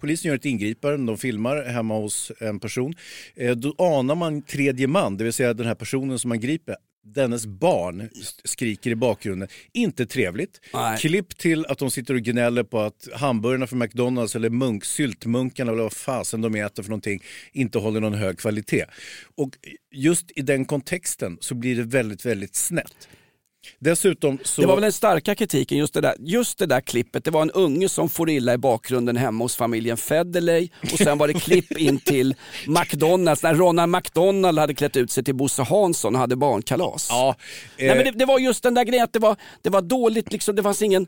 polisen 0.00 0.28
gör 0.28 0.36
ett 0.36 0.44
ingripande, 0.44 1.06
de 1.12 1.18
filmar 1.18 1.64
hemma 1.64 1.94
hos 1.94 2.32
en 2.40 2.60
person. 2.60 2.94
Eh, 3.36 3.50
då 3.56 3.74
anar 3.78 4.14
man 4.14 4.42
tredje 4.42 4.86
man, 4.86 5.16
det 5.16 5.24
vill 5.24 5.32
säga 5.32 5.54
den 5.54 5.66
här 5.66 5.74
personen 5.74 6.18
som 6.18 6.28
man 6.28 6.40
griper 6.40 6.76
dennes 7.04 7.46
barn 7.46 8.08
skriker 8.44 8.90
i 8.90 8.94
bakgrunden. 8.94 9.48
Inte 9.72 10.06
trevligt. 10.06 10.60
Nej. 10.74 10.98
Klipp 10.98 11.38
till 11.38 11.66
att 11.66 11.78
de 11.78 11.90
sitter 11.90 12.14
och 12.14 12.20
gnäller 12.20 12.62
på 12.62 12.80
att 12.80 13.08
hamburgarna 13.14 13.66
från 13.66 13.78
McDonalds 13.78 14.36
eller 14.36 14.50
munk, 14.50 14.84
syltmunkarna 14.84 15.72
eller 15.72 15.82
vad 15.82 15.92
fasen 15.92 16.40
de 16.40 16.54
äter 16.54 16.82
för 16.82 16.90
någonting 16.90 17.22
inte 17.52 17.78
håller 17.78 18.00
någon 18.00 18.14
hög 18.14 18.38
kvalitet. 18.38 18.84
Och 19.36 19.50
just 19.92 20.30
i 20.36 20.42
den 20.42 20.64
kontexten 20.64 21.38
så 21.40 21.54
blir 21.54 21.76
det 21.76 21.82
väldigt, 21.82 22.26
väldigt 22.26 22.54
snett. 22.54 23.08
Dessutom 23.78 24.38
så... 24.44 24.60
Det 24.60 24.66
var 24.66 24.74
väl 24.74 24.82
den 24.82 24.92
starka 24.92 25.34
kritiken, 25.34 25.78
just 25.78 25.94
det, 25.94 26.00
där, 26.00 26.14
just 26.18 26.58
det 26.58 26.66
där 26.66 26.80
klippet. 26.80 27.24
Det 27.24 27.30
var 27.30 27.42
en 27.42 27.50
unge 27.50 27.88
som 27.88 28.08
får 28.08 28.30
illa 28.30 28.54
i 28.54 28.58
bakgrunden 28.58 29.16
hemma 29.16 29.44
hos 29.44 29.56
familjen 29.56 29.96
Federley 29.96 30.68
och 30.92 30.98
sen 30.98 31.18
var 31.18 31.28
det 31.28 31.34
klipp 31.34 31.78
in 31.78 31.98
till 31.98 32.34
McDonalds 32.66 33.42
när 33.42 33.54
Ronald 33.54 33.92
McDonald 33.92 34.58
hade 34.58 34.74
klätt 34.74 34.96
ut 34.96 35.10
sig 35.10 35.24
till 35.24 35.34
Bosse 35.34 35.62
Hansson 35.62 36.14
och 36.14 36.20
hade 36.20 36.36
barnkalas. 36.36 37.06
Ja, 37.10 37.36
Nej, 37.78 37.96
men 37.96 38.04
det, 38.04 38.10
det 38.10 38.24
var 38.24 38.38
just 38.38 38.62
den 38.62 38.74
där 38.74 38.84
grejen 38.84 39.04
att 39.04 39.12
det 39.12 39.18
var, 39.18 39.36
det 39.62 39.70
var 39.70 39.82
dåligt, 39.82 40.32
liksom, 40.32 40.56
det 40.56 40.62
fanns 40.62 40.82
ingen 40.82 41.06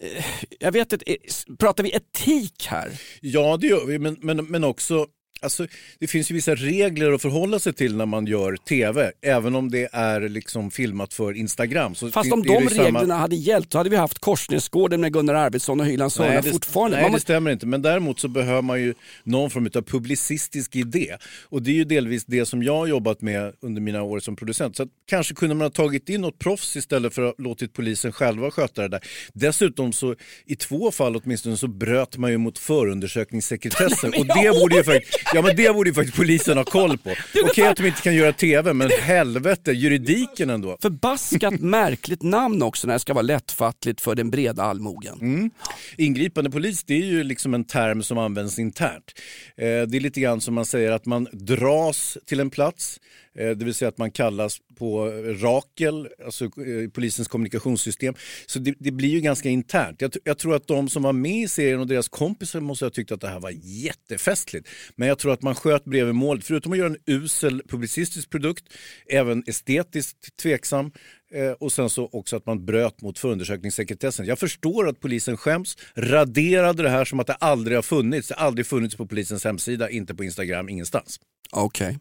eh, 0.00 0.24
jag 0.58 0.72
vet 0.72 0.92
inte, 0.92 1.12
eh, 1.12 1.16
pratar 1.58 1.84
vi 1.84 1.90
etik 1.90 2.66
här? 2.66 2.90
Ja, 3.20 3.56
det 3.56 3.66
gör 3.66 3.86
vi, 3.86 3.98
men, 3.98 4.16
men, 4.20 4.36
men 4.36 4.64
också 4.64 5.06
Alltså, 5.42 5.66
det 5.98 6.06
finns 6.06 6.30
ju 6.30 6.34
vissa 6.34 6.54
regler 6.54 7.12
att 7.12 7.22
förhålla 7.22 7.58
sig 7.58 7.72
till 7.72 7.96
när 7.96 8.06
man 8.06 8.26
gör 8.26 8.56
tv, 8.56 9.12
även 9.22 9.54
om 9.54 9.70
det 9.70 9.88
är 9.92 10.20
liksom 10.20 10.70
filmat 10.70 11.14
för 11.14 11.32
Instagram. 11.36 11.94
Så 11.94 12.10
Fast 12.10 12.32
om 12.32 12.42
de 12.42 12.64
det 12.64 12.70
samma- 12.74 12.84
reglerna 12.86 13.16
hade 13.16 13.36
gällt 13.36 13.72
så 13.72 13.78
hade 13.78 13.90
vi 13.90 13.96
haft 13.96 14.18
Korsnäsgården 14.18 15.00
med 15.00 15.12
Gunnar 15.12 15.34
Arvidsson 15.34 15.80
och 15.80 15.86
Hylands 15.86 16.18
Nej, 16.18 16.28
Hörna 16.28 16.42
fortfarande. 16.42 16.96
nej 16.96 17.04
Man 17.04 17.12
det 17.12 17.20
stämmer 17.20 17.50
inte. 17.50 17.66
Men 17.66 17.82
däremot 17.82 18.20
så 18.20 18.28
behöver 18.28 18.62
man 18.62 18.80
ju 18.80 18.94
någon 19.24 19.50
form 19.50 19.68
av 19.74 19.82
publicistisk 19.82 20.76
idé. 20.76 21.16
Och 21.48 21.62
det 21.62 21.70
är 21.70 21.74
ju 21.74 21.84
delvis 21.84 22.24
det 22.24 22.46
som 22.46 22.62
jag 22.62 22.76
har 22.76 22.86
jobbat 22.86 23.20
med 23.20 23.52
under 23.60 23.80
mina 23.80 24.02
år 24.02 24.20
som 24.20 24.36
producent. 24.36 24.76
Så 24.76 24.86
kanske 25.08 25.34
kunde 25.34 25.54
man 25.54 25.64
ha 25.64 25.70
tagit 25.70 26.08
in 26.08 26.20
något 26.20 26.38
proffs 26.38 26.76
istället 26.76 27.14
för 27.14 27.22
att 27.22 27.40
låtit 27.40 27.72
polisen 27.72 28.12
själva 28.12 28.50
sköta 28.50 28.82
det 28.82 28.88
där. 28.88 29.00
Dessutom 29.32 29.92
så 29.92 30.14
i 30.46 30.56
två 30.56 30.90
fall 30.90 31.16
åtminstone 31.16 31.56
så 31.56 31.66
bröt 31.66 32.16
man 32.16 32.30
ju 32.30 32.38
mot 32.38 32.58
förundersökningssekretessen. 32.58 34.12
och 34.18 34.26
det 34.26 34.60
borde, 34.60 34.76
ju 34.76 34.84
faktiskt, 34.84 35.18
ja, 35.34 35.42
men 35.42 35.56
det 35.56 35.74
borde 35.74 35.90
ju 35.90 35.94
faktiskt 35.94 36.16
polisen 36.16 36.56
ha 36.56 36.64
koll 36.64 36.98
på. 36.98 37.14
Okej 37.44 37.66
att 37.66 37.76
de 37.76 37.86
inte 37.86 38.02
kan 38.02 38.14
göra 38.14 38.32
tv, 38.32 38.72
men 38.72 38.90
helvete, 39.00 39.72
juridiken 39.72 40.50
ändå. 40.50 40.76
Förbaskat 40.82 41.52
märkligt 41.60 42.22
namn 42.22 42.62
också 42.62 42.86
när 42.86 42.94
det 42.94 43.00
ska 43.00 43.14
vara 43.14 43.22
lättfattligt 43.22 44.00
för 44.00 44.14
den 44.14 44.30
breda 44.30 44.62
allmogen. 44.62 45.18
Mm. 45.20 45.50
Ingripande 45.96 46.50
polis 46.50 46.84
det 46.84 46.94
är 46.94 47.06
ju 47.06 47.22
liksom 47.24 47.54
en 47.54 47.64
term 47.64 48.02
som 48.02 48.18
används 48.18 48.58
internt. 48.58 49.12
Eh, 49.56 49.64
det 49.64 49.96
är 49.96 50.00
lite 50.00 50.20
grann 50.20 50.40
som 50.40 50.54
man 50.54 50.66
säger 50.66 50.92
att 50.92 51.06
man 51.06 51.28
dras 51.32 52.18
till 52.26 52.40
en 52.40 52.50
plats. 52.50 53.00
Eh, 53.38 53.50
det 53.50 53.64
vill 53.64 53.74
säga 53.74 53.88
att 53.88 53.98
man 53.98 54.10
kallas 54.10 54.58
på 54.78 55.06
Rakel, 55.40 56.08
alltså 56.24 56.44
eh, 56.44 56.90
polisens 56.92 57.28
kommunikationssystem. 57.28 58.14
Så 58.46 58.58
det, 58.58 58.74
det 58.78 58.90
blir 58.90 59.08
ju 59.08 59.20
ganska 59.20 59.48
internt. 59.48 60.00
Jag, 60.00 60.12
jag 60.24 60.38
tror 60.38 60.54
att 60.54 60.66
de 60.66 60.88
som 60.88 61.02
var 61.02 61.12
med 61.12 61.42
i 61.42 61.48
serien 61.48 61.80
och 61.80 61.86
deras 61.86 62.08
kompisar 62.08 62.60
måste 62.60 62.84
ha 62.84 62.90
tyckt 62.90 63.12
att 63.12 63.20
det 63.20 63.28
här 63.28 63.40
var 63.40 63.52
jättefestligt. 63.62 64.68
Men 64.96 65.08
jag 65.08 65.18
tror 65.18 65.32
att 65.32 65.42
man 65.42 65.54
sköt 65.54 65.84
bredvid 65.84 66.14
målet. 66.14 66.44
Förutom 66.44 66.72
att 66.72 66.78
göra 66.78 66.88
en 66.88 66.96
usel 67.06 67.62
publicistisk 67.68 68.30
produkt, 68.30 68.64
även 69.06 69.42
estetiskt 69.46 70.36
tveksam. 70.36 70.92
Eh, 71.34 71.50
och 71.50 71.72
sen 71.72 71.90
så 71.90 72.08
också 72.12 72.36
att 72.36 72.46
man 72.46 72.64
bröt 72.64 73.02
mot 73.02 73.18
förundersökningssekretessen. 73.18 74.26
Jag 74.26 74.38
förstår 74.38 74.88
att 74.88 75.00
polisen 75.00 75.36
skäms, 75.36 75.76
raderade 75.94 76.82
det 76.82 76.88
här 76.88 77.04
som 77.04 77.20
att 77.20 77.26
det 77.26 77.34
aldrig 77.34 77.76
har 77.76 77.82
funnits. 77.82 78.28
Det 78.28 78.34
har 78.34 78.46
aldrig 78.46 78.66
funnits 78.66 78.96
på 78.96 79.06
polisens 79.06 79.44
hemsida, 79.44 79.90
inte 79.90 80.14
på 80.14 80.24
Instagram, 80.24 80.68
ingenstans. 80.68 81.20
Okej, 81.50 81.98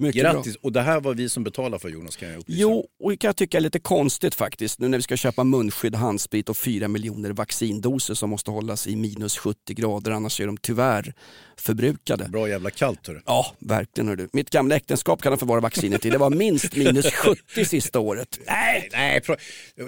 mycket 0.00 0.22
bra. 0.22 0.32
Grattis! 0.32 0.56
Och 0.56 0.72
det 0.72 0.80
här 0.82 1.00
var 1.00 1.14
vi 1.14 1.28
som 1.28 1.44
betalade 1.44 1.78
för 1.78 1.88
Jonas 1.88 2.16
kan 2.16 2.28
jag 2.28 2.38
upplysa. 2.38 2.60
Jo, 2.60 2.86
och 3.02 3.10
det 3.10 3.16
kan 3.16 3.28
jag 3.28 3.36
tycka 3.36 3.56
är 3.56 3.60
lite 3.60 3.78
konstigt 3.78 4.34
faktiskt 4.34 4.78
nu 4.80 4.88
när 4.88 4.98
vi 4.98 5.02
ska 5.02 5.16
köpa 5.16 5.44
munskydd, 5.44 5.94
handsprit 5.94 6.48
och 6.48 6.56
fyra 6.56 6.88
miljoner 6.88 7.30
vaccindoser 7.30 8.14
som 8.14 8.30
måste 8.30 8.50
hållas 8.50 8.86
i 8.86 8.96
minus 8.96 9.38
70 9.38 9.74
grader 9.74 10.10
annars 10.10 10.40
är 10.40 10.46
de 10.46 10.56
tyvärr 10.56 11.14
förbrukade. 11.56 12.28
Bra 12.28 12.48
jävla 12.48 12.70
kallt 12.70 13.06
hörru. 13.06 13.20
Ja, 13.26 13.54
verkligen 13.58 14.08
hör 14.08 14.16
du. 14.16 14.28
Mitt 14.32 14.50
gamla 14.50 14.76
äktenskap 14.76 15.22
kan 15.22 15.32
de 15.32 15.38
förvara 15.38 15.60
vaccinet 15.60 16.06
i. 16.06 16.10
Det 16.10 16.18
var 16.18 16.30
minst 16.30 16.76
minus 16.76 17.06
70 17.14 17.64
sista 17.64 17.98
året. 18.00 18.38
Nej, 18.46 18.88
Nej. 18.92 19.22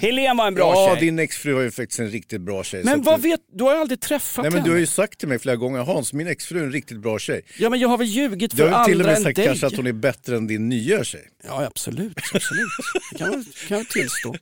Helene 0.00 0.34
var 0.38 0.46
en 0.46 0.54
bra 0.54 0.72
ja, 0.74 0.94
tjej. 0.94 1.04
din 1.06 1.18
exfru 1.18 1.52
var 1.52 1.62
ju 1.62 1.70
faktiskt 1.70 2.00
en 2.00 2.10
riktigt 2.10 2.40
bra 2.40 2.64
tjej. 2.64 2.84
Men 2.84 3.02
vad 3.02 3.18
du... 3.22 3.28
vet, 3.28 3.40
du 3.52 3.64
har 3.64 3.74
ju 3.74 3.80
aldrig 3.80 4.00
träffat 4.00 4.42
Nej, 4.42 4.50
men 4.50 4.58
henne. 4.58 4.68
du 4.68 4.72
har 4.74 4.78
ju 4.80 4.86
sagt 4.86 5.18
till 5.18 5.28
mig 5.28 5.38
flera 5.38 5.56
gånger, 5.56 5.80
Hans, 5.80 6.12
min 6.12 6.26
exfru 6.26 6.58
är 6.60 6.64
en 6.64 6.72
riktigt 6.72 7.00
bra 7.00 7.18
tjej. 7.18 7.42
Ja 7.58 7.70
men 7.70 7.80
jag 7.80 7.88
har 7.88 7.98
väl 7.98 8.06
ljugit 8.06 8.50
Du 8.50 8.56
för 8.56 8.68
har 8.68 8.88
ju 8.88 8.92
till 8.92 9.00
och 9.00 9.00
andra 9.00 9.10
med 9.10 9.16
än 9.16 9.22
sagt 9.22 9.36
dig. 9.36 9.46
kanske 9.46 9.66
att 9.66 9.76
hon 9.76 9.86
är 9.86 9.92
bättre 10.02 10.36
än 10.36 10.46
din 10.46 10.68
nya 10.68 11.04
tjej. 11.04 11.28
Ja 11.44 11.64
absolut, 11.66 12.18
absolut. 12.34 12.68
Det 13.12 13.18
kan 13.18 13.32
jag, 13.32 13.44
kan 13.68 13.78
jag 13.78 13.88
tillstå. 13.88 14.34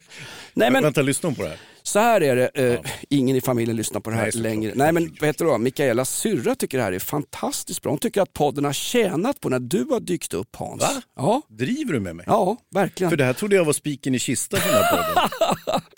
Nej 0.55 0.70
men 0.70 0.83
Vänta, 0.83 1.03
lyssna 1.03 1.33
på 1.33 1.42
det 1.42 1.49
här. 1.49 1.59
så 1.83 1.99
här 1.99 2.20
är 2.20 2.37
det, 2.37 2.49
eh, 2.55 2.81
ingen 3.09 3.37
i 3.37 3.40
familjen 3.40 3.77
lyssnar 3.77 4.01
på 4.01 4.11
det 4.11 4.16
här 4.16 4.23
Nej, 4.35 4.42
längre. 4.42 4.73
Nej 4.75 4.92
men 4.92 5.16
vad 5.20 5.27
heter 5.29 5.44
det 5.44 5.51
då, 5.51 5.59
Mikaelas 5.59 6.18
syrra 6.18 6.55
tycker 6.55 6.79
det 6.79 6.85
här 6.85 6.92
är 6.92 6.99
fantastiskt 6.99 7.83
bra. 7.83 7.92
Hon 7.92 7.99
tycker 7.99 8.23
att 8.23 8.33
podden 8.33 8.64
har 8.64 8.73
tjänat 8.73 9.40
på 9.40 9.49
när 9.49 9.61
du 9.61 9.85
har 9.90 10.01
dykt 10.01 10.35
upp 10.35 10.57
Hans. 10.57 10.83
Va? 10.83 11.03
Ja, 11.16 11.42
Driver 11.49 11.92
du 11.92 12.01
med 12.01 12.16
mig? 12.16 12.25
ja 12.29 12.57
verkligen. 12.75 13.11
För 13.11 13.16
det 13.16 13.25
här 13.25 13.33
trodde 13.33 13.57
jag 13.57 13.64
var 13.64 13.73
spiken 13.73 14.14
i 14.14 14.18
kistan 14.18 14.61
för 14.61 14.68
den 14.73 14.83
här 14.85 14.90
podden. 14.90 15.81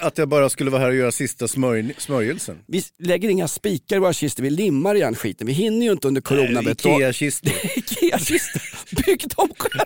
Att 0.00 0.18
jag 0.18 0.28
bara 0.28 0.48
skulle 0.50 0.70
vara 0.70 0.82
här 0.82 0.88
och 0.88 0.94
göra 0.96 1.12
sista 1.12 1.48
smörj, 1.48 1.94
smörjelsen. 1.98 2.58
Vi 2.66 2.82
lägger 3.02 3.28
inga 3.28 3.48
spikar 3.48 3.96
i 3.96 3.98
våra 3.98 4.12
kistor, 4.12 4.42
vi 4.42 4.50
limmar 4.50 4.94
igen 4.94 5.14
skiten. 5.14 5.46
Vi 5.46 5.52
hinner 5.52 5.86
ju 5.86 5.92
inte 5.92 6.08
under 6.08 6.20
corona. 6.20 6.62
vet 6.62 6.82
du. 6.82 6.88
Ikea-kistor. 6.88 7.52
Ikea-kistor. 7.76 8.62
Bygg 8.96 9.28
dem 9.36 9.48
själva. 9.58 9.84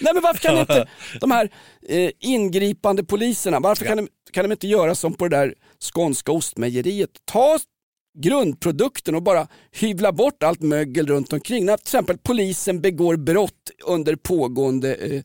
Nej 0.00 0.14
men 0.14 0.22
varför 0.22 0.40
kan 0.40 0.58
inte 0.58 0.88
de 1.20 1.30
här 1.30 1.50
eh, 1.88 2.10
ingripande 2.20 3.04
poliserna, 3.04 3.60
varför 3.60 3.84
kan, 3.84 3.96
de, 3.96 4.08
kan 4.32 4.44
de 4.44 4.52
inte 4.52 4.68
göra 4.68 4.94
som 4.94 5.14
på 5.14 5.28
det 5.28 5.36
där 5.36 5.54
skånska 5.92 6.32
ostmejeriet? 6.32 7.10
Ta 7.24 7.58
grundprodukten 8.18 9.14
och 9.14 9.22
bara 9.22 9.48
hyvla 9.72 10.12
bort 10.12 10.42
allt 10.42 10.60
mögel 10.60 11.06
runt 11.06 11.32
omkring. 11.32 11.64
När 11.64 11.76
till 11.76 11.84
exempel 11.84 12.18
polisen 12.18 12.80
begår 12.80 13.16
brott 13.16 13.70
under 13.86 14.16
pågående 14.16 14.94
eh, 14.94 15.22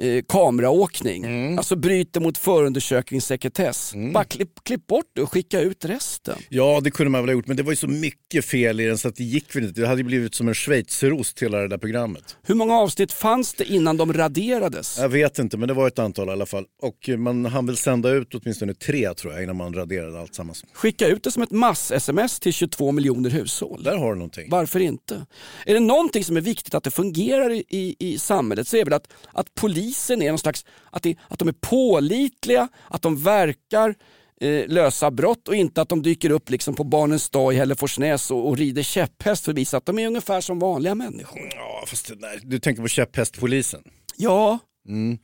eh, 0.00 0.24
kameraåkning, 0.28 1.58
alltså 1.58 1.76
bryter 1.76 2.20
mot 2.20 2.38
förundersökningssekretess. 2.38 3.94
Bara 4.14 4.24
klipp, 4.24 4.64
klipp 4.64 4.86
bort 4.86 5.06
det 5.14 5.22
och 5.22 5.32
skicka 5.32 5.60
ut 5.60 5.84
resten. 5.84 6.38
Ja, 6.48 6.80
det 6.84 6.90
kunde 6.90 7.10
man 7.10 7.20
väl 7.20 7.28
ha 7.28 7.32
gjort, 7.32 7.46
men 7.46 7.56
det 7.56 7.62
var 7.62 7.72
ju 7.72 7.76
så 7.76 7.88
mycket 7.88 8.44
fel 8.44 8.80
i 8.80 8.84
den 8.86 8.98
så 8.98 9.08
att 9.08 9.16
det 9.16 9.24
gick 9.24 9.56
väl 9.56 9.64
inte. 9.64 9.80
Det 9.80 9.86
hade 9.86 10.00
ju 10.00 10.04
blivit 10.04 10.34
som 10.34 10.48
en 10.48 10.54
schweizerost 10.54 11.42
hela 11.42 11.58
det 11.58 11.68
där 11.68 11.78
programmet. 11.78 12.36
Hur 12.42 12.54
många 12.54 12.74
avsnitt 12.74 13.12
fanns 13.12 13.54
det 13.54 13.64
innan 13.64 13.96
de 13.96 14.12
raderades? 14.12 14.98
Jag 14.98 15.08
vet 15.08 15.38
inte, 15.38 15.56
men 15.56 15.68
det 15.68 15.74
var 15.74 15.86
ett 15.88 15.98
antal 15.98 16.28
i 16.28 16.32
alla 16.32 16.46
fall. 16.46 16.64
Och 16.82 17.08
man 17.18 17.44
hann 17.46 17.66
väl 17.66 17.76
sända 17.76 18.10
ut 18.10 18.34
åtminstone 18.34 18.74
tre 18.74 19.14
tror 19.14 19.32
jag 19.32 19.42
innan 19.42 19.56
man 19.56 19.74
raderade 19.74 20.20
allt 20.20 20.34
sammans. 20.34 20.64
Skicka 20.72 21.06
ut 21.06 21.22
det 21.22 21.30
som 21.30 21.42
ett 21.42 21.50
mass-sms 21.50 22.40
till 22.40 22.52
22 22.52 22.92
miljoner 22.92 23.30
hushåll. 23.30 23.82
Där 23.82 23.96
har 23.96 24.08
du 24.08 24.14
någonting. 24.14 24.50
Varför 24.50 24.80
inte? 24.80 25.26
Är 25.66 25.74
det 25.74 25.80
någonting 25.80 26.24
som 26.24 26.36
är 26.36 26.40
viktigt 26.40 26.74
att 26.74 26.84
det 26.84 26.90
fungerar 26.90 27.50
i, 27.50 27.64
i, 27.68 27.96
i 27.98 28.18
samhället 28.18 28.68
så 28.68 28.76
är 28.76 28.80
det 28.80 28.84
väl 28.84 28.92
att, 28.92 29.08
att 29.32 29.54
polisen 29.54 29.83
är 29.92 30.28
någon 30.28 30.38
slags, 30.38 30.64
att, 30.90 31.02
det, 31.02 31.16
att 31.28 31.38
de 31.38 31.48
är 31.48 31.54
pålitliga, 31.60 32.68
att 32.88 33.02
de 33.02 33.22
verkar 33.22 33.94
eh, 34.40 34.68
lösa 34.68 35.10
brott 35.10 35.48
och 35.48 35.54
inte 35.54 35.82
att 35.82 35.88
de 35.88 36.02
dyker 36.02 36.30
upp 36.30 36.50
liksom 36.50 36.74
på 36.74 36.84
Barnens 36.84 37.30
dag 37.30 37.54
i 37.54 37.56
Hälleforsnäs 37.56 38.30
och, 38.30 38.48
och 38.48 38.56
rider 38.56 38.82
käpphäst 38.82 39.44
för 39.44 39.52
att 39.52 39.58
visa 39.58 39.76
att 39.76 39.86
de 39.86 39.98
är 39.98 40.06
ungefär 40.06 40.40
som 40.40 40.58
vanliga 40.58 40.94
människor. 40.94 41.40
Ja, 41.54 41.84
fast 41.86 42.08
där, 42.08 42.40
du 42.42 42.58
tänker 42.58 42.82
på 42.82 42.88
käpphästpolisen. 42.88 43.82
Ja, 44.16 44.58
Mm. 44.88 45.18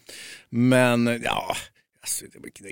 Men 0.51 1.20
ja, 1.25 1.57
alltså, 2.01 2.25
det 2.33 2.70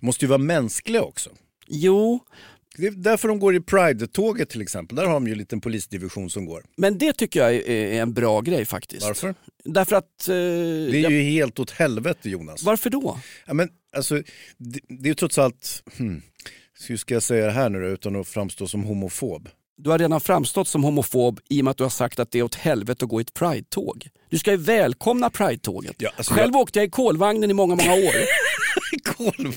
måste 0.00 0.24
ju 0.24 0.28
vara 0.28 0.38
mänskliga 0.38 1.02
också. 1.02 1.30
jo, 1.68 2.20
Det 2.78 2.86
är 2.86 2.90
därför 2.90 3.28
de 3.28 3.38
går 3.38 3.56
i 3.56 3.60
Pride-tåget 3.60 4.48
till 4.48 4.62
exempel. 4.62 4.96
Där 4.96 5.06
har 5.06 5.12
de 5.14 5.26
ju 5.26 5.32
en 5.32 5.38
liten 5.38 5.60
polisdivision 5.60 6.30
som 6.30 6.44
går. 6.46 6.64
men 6.76 6.98
det 6.98 7.12
tycker 7.12 7.40
jag 7.40 7.54
är, 7.54 8.02
en 8.02 8.12
bra 8.12 8.40
grej 8.40 8.64
faktiskt. 8.64 9.02
Varför? 9.06 9.34
Därför 9.64 9.96
att... 9.96 10.28
Eh, 10.28 10.34
Det 10.34 10.40
är 10.98 11.00
jag, 11.00 11.12
ju 11.12 11.22
helt 11.22 11.58
åt 11.58 11.70
helvete 11.70 12.30
Jonas. 12.30 12.62
varför 12.62 12.90
då? 12.90 13.20
Ja, 13.46 13.54
men, 13.54 13.68
alltså, 13.96 14.14
det, 14.58 14.80
det 14.88 15.04
är 15.04 15.08
ju 15.08 15.14
trots 15.14 15.38
allt, 15.38 15.82
hmm, 15.98 16.22
hur 16.88 16.96
ska 16.96 17.14
jag 17.14 17.22
säga 17.22 17.46
det 17.46 17.52
här 17.52 17.68
nu 17.70 17.80
då, 17.80 17.86
utan 17.86 18.16
att 18.16 18.28
framstå 18.28 18.66
som 18.66 18.84
homofob? 18.84 19.48
Du 19.78 19.90
har 19.90 19.98
redan 19.98 20.20
framstått 20.20 20.68
som 20.68 20.84
homofob 20.84 21.40
i 21.48 21.60
och 21.60 21.64
med 21.64 21.70
att 21.70 21.76
du 21.76 21.82
har 21.84 21.90
sagt 21.90 22.18
att 22.18 22.30
det 22.30 22.38
är 22.38 22.42
åt 22.42 22.54
helvete 22.54 23.04
att 23.04 23.08
gå 23.10 23.20
i 23.20 23.22
ett 23.22 23.34
Pride-tåg. 23.34 24.08
Du 24.30 24.38
ska 24.38 24.50
ju 24.50 24.56
välkomna 24.56 25.30
Pride-tåget. 25.30 25.94
Ja, 25.98 26.10
alltså 26.16 26.34
Själv 26.34 26.56
åkte 26.56 26.78
jag 26.78 26.86
i 26.86 26.90
kolvagnen 26.90 27.50
i 27.50 27.54
många, 27.54 27.74
många 27.74 27.92
år. 27.92 28.14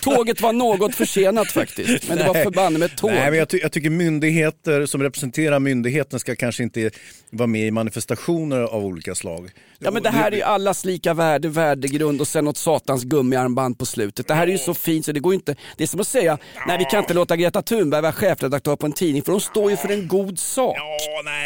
Tåget 0.01 0.41
var 0.41 0.53
något 0.53 0.95
försenat 0.95 1.51
faktiskt, 1.51 2.07
men 2.09 2.17
det 2.17 2.23
var 2.27 2.33
Nej. 2.33 2.43
förbanne 2.43 2.79
med 2.79 2.97
tåg. 2.97 3.11
Nej, 3.11 3.29
men 3.29 3.39
jag, 3.39 3.49
ty- 3.49 3.59
jag 3.61 3.71
tycker 3.71 3.89
myndigheter 3.89 4.85
som 4.85 5.03
representerar 5.03 5.59
myndigheten 5.59 6.19
ska 6.19 6.35
kanske 6.35 6.63
inte 6.63 6.91
vara 7.29 7.47
med 7.47 7.67
i 7.67 7.71
manifestationer 7.71 8.61
av 8.61 8.85
olika 8.85 9.15
slag. 9.15 9.49
Ja 9.79 9.91
men 9.91 10.03
det 10.03 10.09
här 10.09 10.31
är 10.31 10.35
ju 10.35 10.41
allas 10.41 10.85
lika 10.85 11.13
värde, 11.13 11.47
värdegrund 11.47 12.21
och 12.21 12.27
sen 12.27 12.45
något 12.45 12.57
satans 12.57 13.03
gummiarmband 13.03 13.77
på 13.79 13.85
slutet. 13.85 14.27
Det 14.27 14.33
här 14.33 14.47
är 14.47 14.51
ju 14.51 14.57
så 14.57 14.73
fint 14.73 15.05
så 15.05 15.11
det 15.11 15.19
går 15.19 15.33
inte, 15.33 15.55
det 15.77 15.83
är 15.83 15.87
som 15.87 15.99
att 15.99 16.07
säga, 16.07 16.37
nej 16.67 16.77
vi 16.77 16.85
kan 16.85 16.99
inte 16.99 17.13
låta 17.13 17.35
Greta 17.37 17.61
Thunberg 17.61 18.01
vara 18.01 18.11
chefredaktör 18.11 18.75
på 18.75 18.85
en 18.85 18.91
tidning 18.91 19.21
för 19.23 19.31
hon 19.31 19.41
står 19.41 19.71
ju 19.71 19.77
för 19.77 19.89
en 19.89 20.07
god 20.07 20.39
sak. 20.39 20.77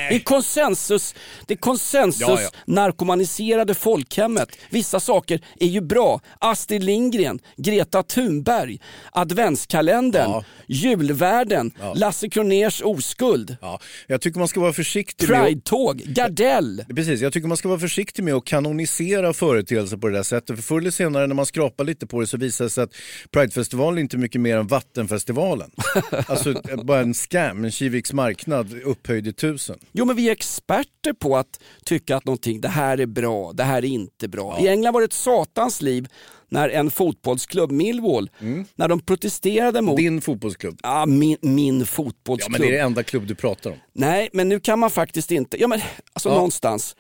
Det 0.10 0.16
är 0.16 0.20
konsensus, 0.20 1.16
det 1.48 1.54
är 1.54 1.58
konsensus 1.58 2.22
Ja, 2.28 2.42
ja. 2.42 2.50
narkomaniserade 2.66 3.74
folkhemmet. 3.74 4.50
Vissa 4.70 5.00
saker 5.00 5.42
är 5.60 5.68
ju 5.68 5.82
bra. 5.82 6.22
Astrid 6.40 6.84
Lindgren, 6.84 7.40
Greta 7.58 7.83
Thunberg, 7.86 8.80
adventskalendern, 9.12 10.30
Ja. 10.32 10.44
julvärden, 10.68 11.72
Lasse 11.96 12.30
Kroners 12.30 12.82
oskuld, 12.82 13.58
Ja, 13.62 13.80
jag 14.08 14.22
tycker 14.22 14.40
man 14.40 14.48
ska 14.48 14.60
vara 14.60 14.74
försiktig 14.74 15.30
med 15.30 15.40
att- 15.40 15.46
Pride-tåg, 15.46 15.98
Gardell. 15.98 16.86
Precis, 16.96 17.22
jag 17.22 17.34
tycker 17.34 17.48
man 17.48 17.58
ska 17.58 17.68
vara 17.70 17.80
försiktig 17.80 18.24
med 18.24 18.34
att 18.34 18.46
kanonisera 18.46 19.34
företeelser 19.34 19.98
på 19.98 20.08
det 20.08 20.14
där 20.18 20.24
sättet. 20.24 20.56
För 20.56 20.64
förr 20.64 20.80
eller 20.80 20.92
senare 20.92 21.28
när 21.28 21.36
man 21.36 21.46
skrapar 21.46 21.84
lite 21.84 22.08
på 22.08 22.22
det 22.22 22.28
så 22.28 22.38
visar 22.38 22.66
det 22.66 22.70
sig 22.70 22.84
att 22.84 22.94
Pridefestivalen 23.32 23.98
är 23.98 24.02
inte 24.02 24.18
mycket 24.18 24.42
mer 24.42 24.58
än 24.58 24.68
Vattenfestivalen. 24.68 25.72
alltså 26.28 26.54
bara 26.84 27.00
en 27.00 27.14
scam, 27.14 27.64
en 27.66 27.72
Kiviks 27.72 28.14
marknad 28.14 28.74
upphöjd 28.86 29.28
i 29.28 29.34
tusen. 29.34 29.80
Jo 29.92 30.06
men 30.06 30.16
vi 30.16 30.28
är 30.28 30.32
experter 30.32 31.14
på 31.14 31.38
att 31.38 31.60
tycka 31.86 32.16
att 32.18 32.26
någonting, 32.26 32.62
det 32.62 32.68
här 32.68 32.98
är 33.00 33.06
bra, 33.06 33.52
det 33.54 33.64
här 33.64 33.78
är 33.78 33.86
inte 33.88 34.28
bra. 34.28 34.60
I 34.62 34.68
England 34.68 34.94
var 34.94 35.02
det 35.02 35.06
ett 35.06 35.14
satans 35.14 35.82
liv 35.82 36.08
när 36.54 36.70
en 36.70 36.92
fotbollsklubb, 36.92 37.72
Millwall, 37.72 38.30
när 38.76 38.88
de 38.88 39.00
protesterade 39.00 39.82
mot... 39.82 39.98
Din 39.98 40.22
fotbollsklubb. 40.22 40.80
Ja, 40.84 41.06
min, 41.06 41.38
min 41.42 41.80
Ja, 41.80 41.86
fotbollsklubb. 41.86 42.52
men 42.52 42.62
det 42.62 42.68
är 42.68 42.72
det 42.72 42.80
enda 42.80 43.04
klubb 43.04 43.28
du 43.28 43.36
pratar 43.36 43.72
om. 43.72 43.78
Nej, 43.94 44.30
men 44.34 44.50
nu 44.50 44.60
kan 44.60 44.80
man 44.80 44.90
faktiskt 44.90 45.32
inte, 45.32 45.62
ja 45.62 45.68
men 45.68 45.82
alltså 46.14 46.30
Ja. 46.30 46.36
någonstans. 46.36 46.96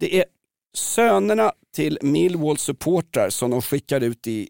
Det 0.00 0.18
är 0.18 0.24
sönerna 0.76 1.52
till 1.74 1.98
Millwall 2.02 2.58
supportrar 2.58 3.30
som 3.30 3.50
de 3.50 3.62
skickar 3.62 4.00
ut 4.00 4.26
i 4.26 4.48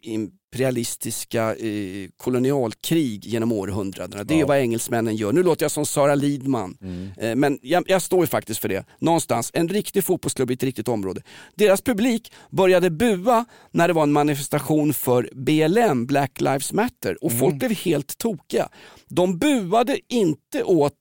imperialistiska 0.53 1.55
eh, 1.55 2.09
kolonialkrig 2.17 3.25
genom 3.27 3.53
århundradena. 3.53 4.25
Det 4.25 4.35
är 4.35 4.39
Ja. 4.39 4.47
vad 4.47 4.59
engelsmännen 4.59 5.17
gör. 5.17 5.33
Nu 5.33 5.43
låter 5.43 5.65
jag 5.65 5.71
som 5.71 5.87
Sara 5.87 6.15
Lidman, 6.15 6.77
eh, 7.21 7.35
men 7.35 7.59
jag, 7.63 7.85
jag 7.87 8.03
står 8.03 8.21
ju 8.21 8.27
faktiskt 8.27 8.61
för 8.61 8.69
det. 8.69 8.85
Någonstans, 9.01 9.51
en 9.55 9.69
riktig 9.69 10.05
fotbollsklubb 10.05 10.51
i 10.51 10.55
ett 10.55 10.63
riktigt 10.63 10.89
område. 10.89 11.23
Deras 11.55 11.83
publik 11.83 12.33
började 12.51 12.91
bua 12.91 13.45
när 13.71 13.89
det 13.89 13.95
var 13.95 14.03
en 14.03 14.13
manifestation 14.13 14.95
för 14.95 15.31
BLM, 15.33 16.07
Black 16.07 16.41
Lives 16.41 16.73
Matter, 16.73 17.25
och 17.25 17.39
folk 17.39 17.55
blev 17.59 17.73
helt 17.73 18.19
tokiga. 18.19 18.69
De 19.09 19.39
buade 19.39 19.99
inte 20.09 20.63
åt 20.65 20.95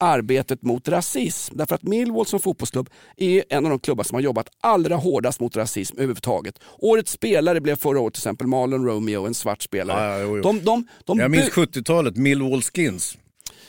arbetet 0.00 0.62
mot 0.62 0.88
rasism. 0.88 1.56
Därför 1.56 1.74
att 1.74 1.82
Millwall 1.82 2.26
som 2.26 2.40
fotbollsklubb 2.40 2.90
är 3.16 3.44
en 3.50 3.64
av 3.64 3.70
de 3.70 3.78
klubbar 3.78 4.04
som 4.04 4.14
har 4.14 4.22
jobbat 4.22 4.46
allra 4.60 4.96
hårdast 4.96 5.40
mot 5.40 5.56
rasism 5.56 5.96
överhuvudtaget. 5.96 6.54
Årets 6.78 7.12
spelare 7.12 7.60
blev 7.60 7.76
förra 7.76 8.00
året 8.00 8.14
till 8.14 8.20
exempel 8.20 8.46
Marlon 8.46 8.86
Romeo, 8.86 9.26
en 9.26 9.34
svart 9.34 9.62
spelare. 9.62 10.04
Ja, 10.04 10.18
ja, 10.18 10.22
jo, 10.22 10.36
jo. 10.36 10.42
De, 10.42 10.60
de, 10.64 10.86
de 11.04 11.18
Jag 11.18 11.30
minns 11.30 11.50
bu- 11.50 11.66
70-talet, 11.66 12.16
Millwall 12.16 12.62
Skins. 12.62 13.18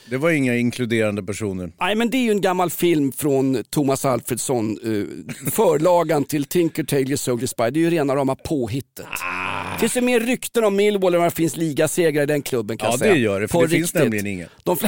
Det 0.10 0.18
var 0.18 0.30
inga 0.32 0.56
inkluderande 0.56 1.24
personer. 1.24 1.72
Nej 1.80 1.96
men 1.96 2.10
det 2.10 2.18
är 2.18 2.22
ju 2.24 2.32
en 2.32 2.42
gammal 2.42 2.70
film 2.70 3.12
från 3.12 3.64
Thomas 3.70 4.06
Alfredsson, 4.06 4.70
eh, 4.84 5.52
förlagan 5.52 6.24
till 6.24 6.46
Tinker 6.46 6.84
Tailor 6.84 7.16
Soldier 7.16 7.48
Spy. 7.48 7.64
Det 7.72 7.80
är 7.80 7.82
ju 7.82 7.90
rena 7.90 8.16
rama 8.16 8.36
påhittet. 8.36 9.06
Ah. 9.06 9.51
Finns 9.82 9.98
ju 9.98 10.02
mer 10.02 10.20
rykten 10.20 10.64
om 10.64 10.76
Millwall 10.76 11.14
än 11.14 11.20
vad 11.20 11.28
det 11.32 11.36
finns 11.36 11.58
ligasegrar 11.58 12.24
i 12.24 12.26
den 12.26 12.42
klubben 12.42 12.78
kan 12.78 12.88
Ja 12.88 12.92
jag 12.94 13.00
säga. 13.00 13.14
det 13.14 13.20
gör 13.20 13.42
det, 13.42 13.48
för 13.48 13.58
På 13.58 13.64
det 13.64 13.70
finns 13.70 13.82
riktigt. 13.82 14.02
nämligen 14.02 14.28
ingen. 14.28 14.50
De 14.64 14.78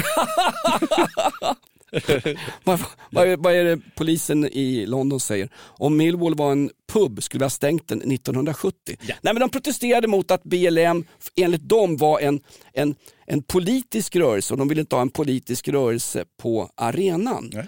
vad, 2.64 2.80
vad, 3.12 3.28
är, 3.28 3.38
vad 3.38 3.54
är 3.54 3.64
det 3.64 3.80
polisen 3.96 4.46
i 4.46 4.86
London 4.86 5.20
säger? 5.20 5.50
Om 5.58 5.98
Millwall 5.98 6.36
var 6.36 6.52
en 6.52 6.70
pub 6.92 7.24
skulle 7.24 7.40
vi 7.40 7.46
ha 7.46 7.50
stängt 7.50 7.88
den 7.88 8.12
1970. 8.12 8.96
Nej, 9.00 9.18
men 9.22 9.40
de 9.40 9.50
protesterade 9.50 10.08
mot 10.08 10.32
att 10.32 10.44
BLM 10.44 11.06
enligt 11.36 11.70
dem 11.70 11.98
var 11.98 12.20
en, 12.20 12.40
en, 12.74 12.96
en 13.28 13.44
politisk 13.44 14.16
rörelse 14.16 14.54
och 14.54 14.58
de 14.58 14.68
ville 14.68 14.82
inte 14.82 14.96
ha 14.96 15.02
en 15.02 15.10
politisk 15.10 15.68
rörelse 15.68 16.26
på 16.42 16.70
arenan. 16.76 17.50
Nej. 17.54 17.68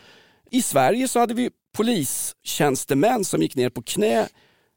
I 0.51 0.61
Sverige 0.61 1.07
så 1.07 1.19
hade 1.19 1.33
vi 1.33 1.49
polistjänstemän 1.77 3.25
som 3.25 3.41
gick 3.41 3.55
ner 3.55 3.69
på 3.69 3.81
knä 3.81 4.27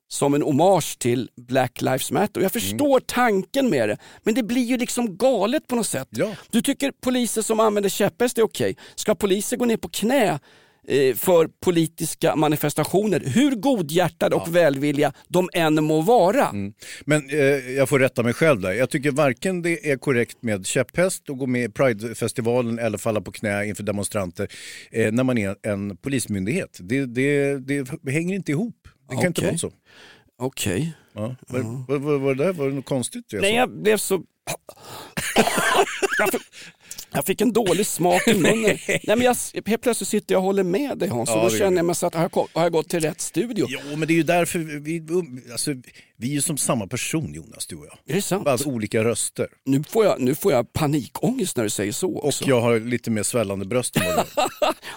som 0.08 0.34
en 0.34 0.42
hommage 0.42 0.98
till 0.98 1.30
Black 1.36 1.80
Lives 1.80 2.12
Matter. 2.12 2.40
Jag 2.40 2.52
förstår 2.52 3.00
tanken 3.00 3.70
med 3.70 3.88
det, 3.88 3.98
men 4.22 4.34
det 4.34 4.42
blir 4.42 4.64
ju 4.64 4.76
liksom 4.76 5.16
galet 5.16 5.66
på 5.66 5.76
något 5.76 5.86
sätt. 5.86 6.08
Ja. 6.10 6.34
Du 6.50 6.62
tycker 6.62 6.92
poliser 7.00 7.42
som 7.42 7.60
använder 7.60 7.90
käpphäst 7.90 8.38
är 8.38 8.42
okej. 8.42 8.76
Ska 8.94 9.14
poliser 9.14 9.56
gå 9.56 9.64
ner 9.64 9.76
på 9.76 9.88
knä 9.88 10.38
eh, 10.88 11.14
för 11.14 11.48
politiska 11.64 12.36
manifestationer, 12.36 13.20
hur 13.20 13.50
godhjärtade 13.50 14.36
och 14.36 14.56
välvilliga 14.56 15.12
de 15.28 15.48
än 15.52 15.84
må 15.84 16.00
vara? 16.00 16.52
Men 17.04 17.30
eh, 17.30 17.38
jag 17.76 17.88
får 17.88 17.98
rätta 17.98 18.22
mig 18.22 18.32
själv 18.32 18.60
där. 18.60 18.72
Jag 18.72 18.90
tycker 18.90 19.10
varken 19.10 19.62
det 19.62 19.90
är 19.90 19.96
korrekt 19.96 20.42
med 20.42 20.66
käpphäst 20.66 21.30
och 21.30 21.38
gå 21.38 21.46
med 21.46 21.64
i 21.64 21.68
Pridefestivalen 21.68 22.78
eller 22.78 22.98
falla 22.98 23.20
på 23.20 23.32
knä 23.32 23.66
inför 23.66 23.82
demonstranter 23.82 24.48
eh, 24.90 25.12
när 25.12 25.24
man 25.24 25.38
är 25.38 25.56
en 25.62 25.96
polismyndighet. 25.96 26.78
Det, 26.80 27.06
det, 27.06 27.58
det 28.02 28.12
hänger 28.12 28.34
inte 28.34 28.52
ihop. 28.52 28.88
Det 29.08 29.16
kan 29.16 29.26
inte 29.26 29.40
Okej. 29.40 29.50
vara 29.50 29.58
så. 29.58 29.72
Okej. 30.38 30.92
Ja. 31.12 31.34
Vad, 31.48 31.64
vad, 31.88 32.00
vad 32.00 32.20
var 32.20 32.34
det 32.34 32.44
där? 32.44 32.52
Var 32.52 32.68
det 32.68 32.74
något 32.74 32.84
konstigt? 32.84 33.32
Jag 33.32 33.40
Nej, 33.40 33.54
jag 33.54 33.70
blev 33.70 33.96
så... 33.96 34.14
jag, 36.18 36.28
jag 37.12 37.24
fick 37.24 37.40
en 37.40 37.52
dålig 37.52 37.86
smak 37.86 38.28
i 38.28 38.34
munnen. 38.34 38.78
Nej, 38.88 39.00
men 39.06 39.20
jag, 39.20 39.36
helt 39.66 39.82
plötsligt 39.82 40.08
sitter 40.08 40.34
jag 40.34 40.40
och 40.40 40.44
håller 40.46 40.62
med 40.62 40.98
dig 40.98 41.08
Hans 41.08 41.30
och 41.30 41.36
Ja, 41.36 41.42
då 41.42 41.48
det 41.48 41.58
känner 41.58 41.76
jag 41.76 41.86
mig 41.86 41.94
så 41.94 42.06
att 42.06 42.14
har 42.14 42.30
jag, 42.32 42.46
har 42.52 42.62
jag 42.62 42.72
gått 42.72 42.88
till 42.88 43.00
rätt 43.00 43.20
studio? 43.20 43.66
Jo, 43.68 43.80
men 43.96 44.08
det 44.08 44.12
är 44.14 44.16
ju 44.16 44.22
därför 44.22 44.58
vi, 44.58 45.02
alltså, 45.52 45.70
vi 46.16 46.28
är 46.28 46.32
ju 46.32 46.40
som 46.40 46.56
samma 46.56 46.86
person 46.86 47.34
Jonas, 47.34 47.66
du 47.66 47.76
och 47.76 47.86
jag. 47.86 47.98
Är 48.08 48.14
det 48.14 48.22
sant? 48.22 48.46
Alltså, 48.46 48.68
olika 48.68 49.04
röster. 49.04 49.48
Nu 49.64 49.84
får, 49.84 50.04
jag, 50.04 50.20
nu 50.20 50.34
får 50.34 50.52
jag 50.52 50.72
panikångest 50.72 51.56
när 51.56 51.64
du 51.64 51.70
säger 51.70 51.92
så 51.92 52.10
Och 52.10 52.26
också. 52.28 52.44
jag 52.48 52.60
har 52.60 52.80
lite 52.80 53.10
mer 53.10 53.22
svällande 53.22 53.64
bröst 53.66 53.96
än 53.96 54.02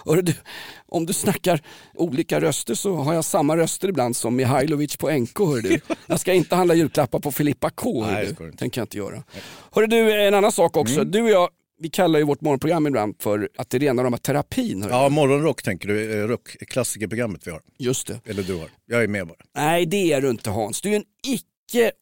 vad 0.06 0.26
du 0.26 0.34
om 0.88 1.06
du 1.06 1.13
snackar 1.13 1.62
olika 1.93 2.41
röster 2.41 2.76
så 2.76 2.95
har 2.95 3.13
jag 3.13 3.26
samma 3.26 3.58
röster 3.58 3.88
ibland 3.88 4.15
som 4.15 4.36
Mihailovic 4.36 4.97
på 4.97 5.10
NK. 5.12 5.38
Du. 5.38 5.80
Jag 6.08 6.19
ska 6.19 6.34
inte 6.34 6.56
handla 6.56 6.74
julklappar 6.74 7.19
på 7.19 7.32
Filippa 7.32 7.69
K. 7.69 8.06
Nej, 8.12 8.36
det 8.39 8.58
tänker 8.58 8.82
jag 8.82 8.86
inte 8.86 8.97
göra. 8.97 9.24
Hörru 9.71 9.88
du, 9.88 10.28
en 10.28 10.34
annan 10.34 10.52
sak 10.52 10.78
också. 10.78 11.04
Du 11.04 11.21
och 11.21 11.30
jag, 11.30 11.50
vi 11.82 11.89
kallar 11.89 12.20
ju 12.20 12.26
vårt 12.26 12.41
morgonprogram 12.41 12.88
ibland 12.88 13.15
för 13.20 13.50
att 13.58 13.70
det 13.70 13.78
är 13.78 13.80
rena 13.80 14.04
rama 14.04 14.17
terapin. 14.17 14.86
Ja, 14.89 15.10
morgonrock 15.10 15.63
tänker 15.63 15.88
du, 15.88 16.22
eh, 16.22 16.28
rock, 16.28 16.56
klassikerprogrammet 16.67 17.48
vi 17.48 17.52
har. 17.52 17.62
Just 17.78 18.08
det. 18.08 18.20
Eller 18.26 18.44
du 18.44 18.54
har. 18.56 18.70
Jag 18.86 19.04
är 19.04 19.08
med 19.08 19.28
bara. 19.28 19.38
Nej, 19.56 19.86
det 19.86 20.13
är 20.13 20.22
du 20.22 20.30
inte 20.30 20.50
Hans. 20.50 20.82
Du 20.82 20.91
är 20.91 20.96
en 20.96 21.04
icke 21.28 21.46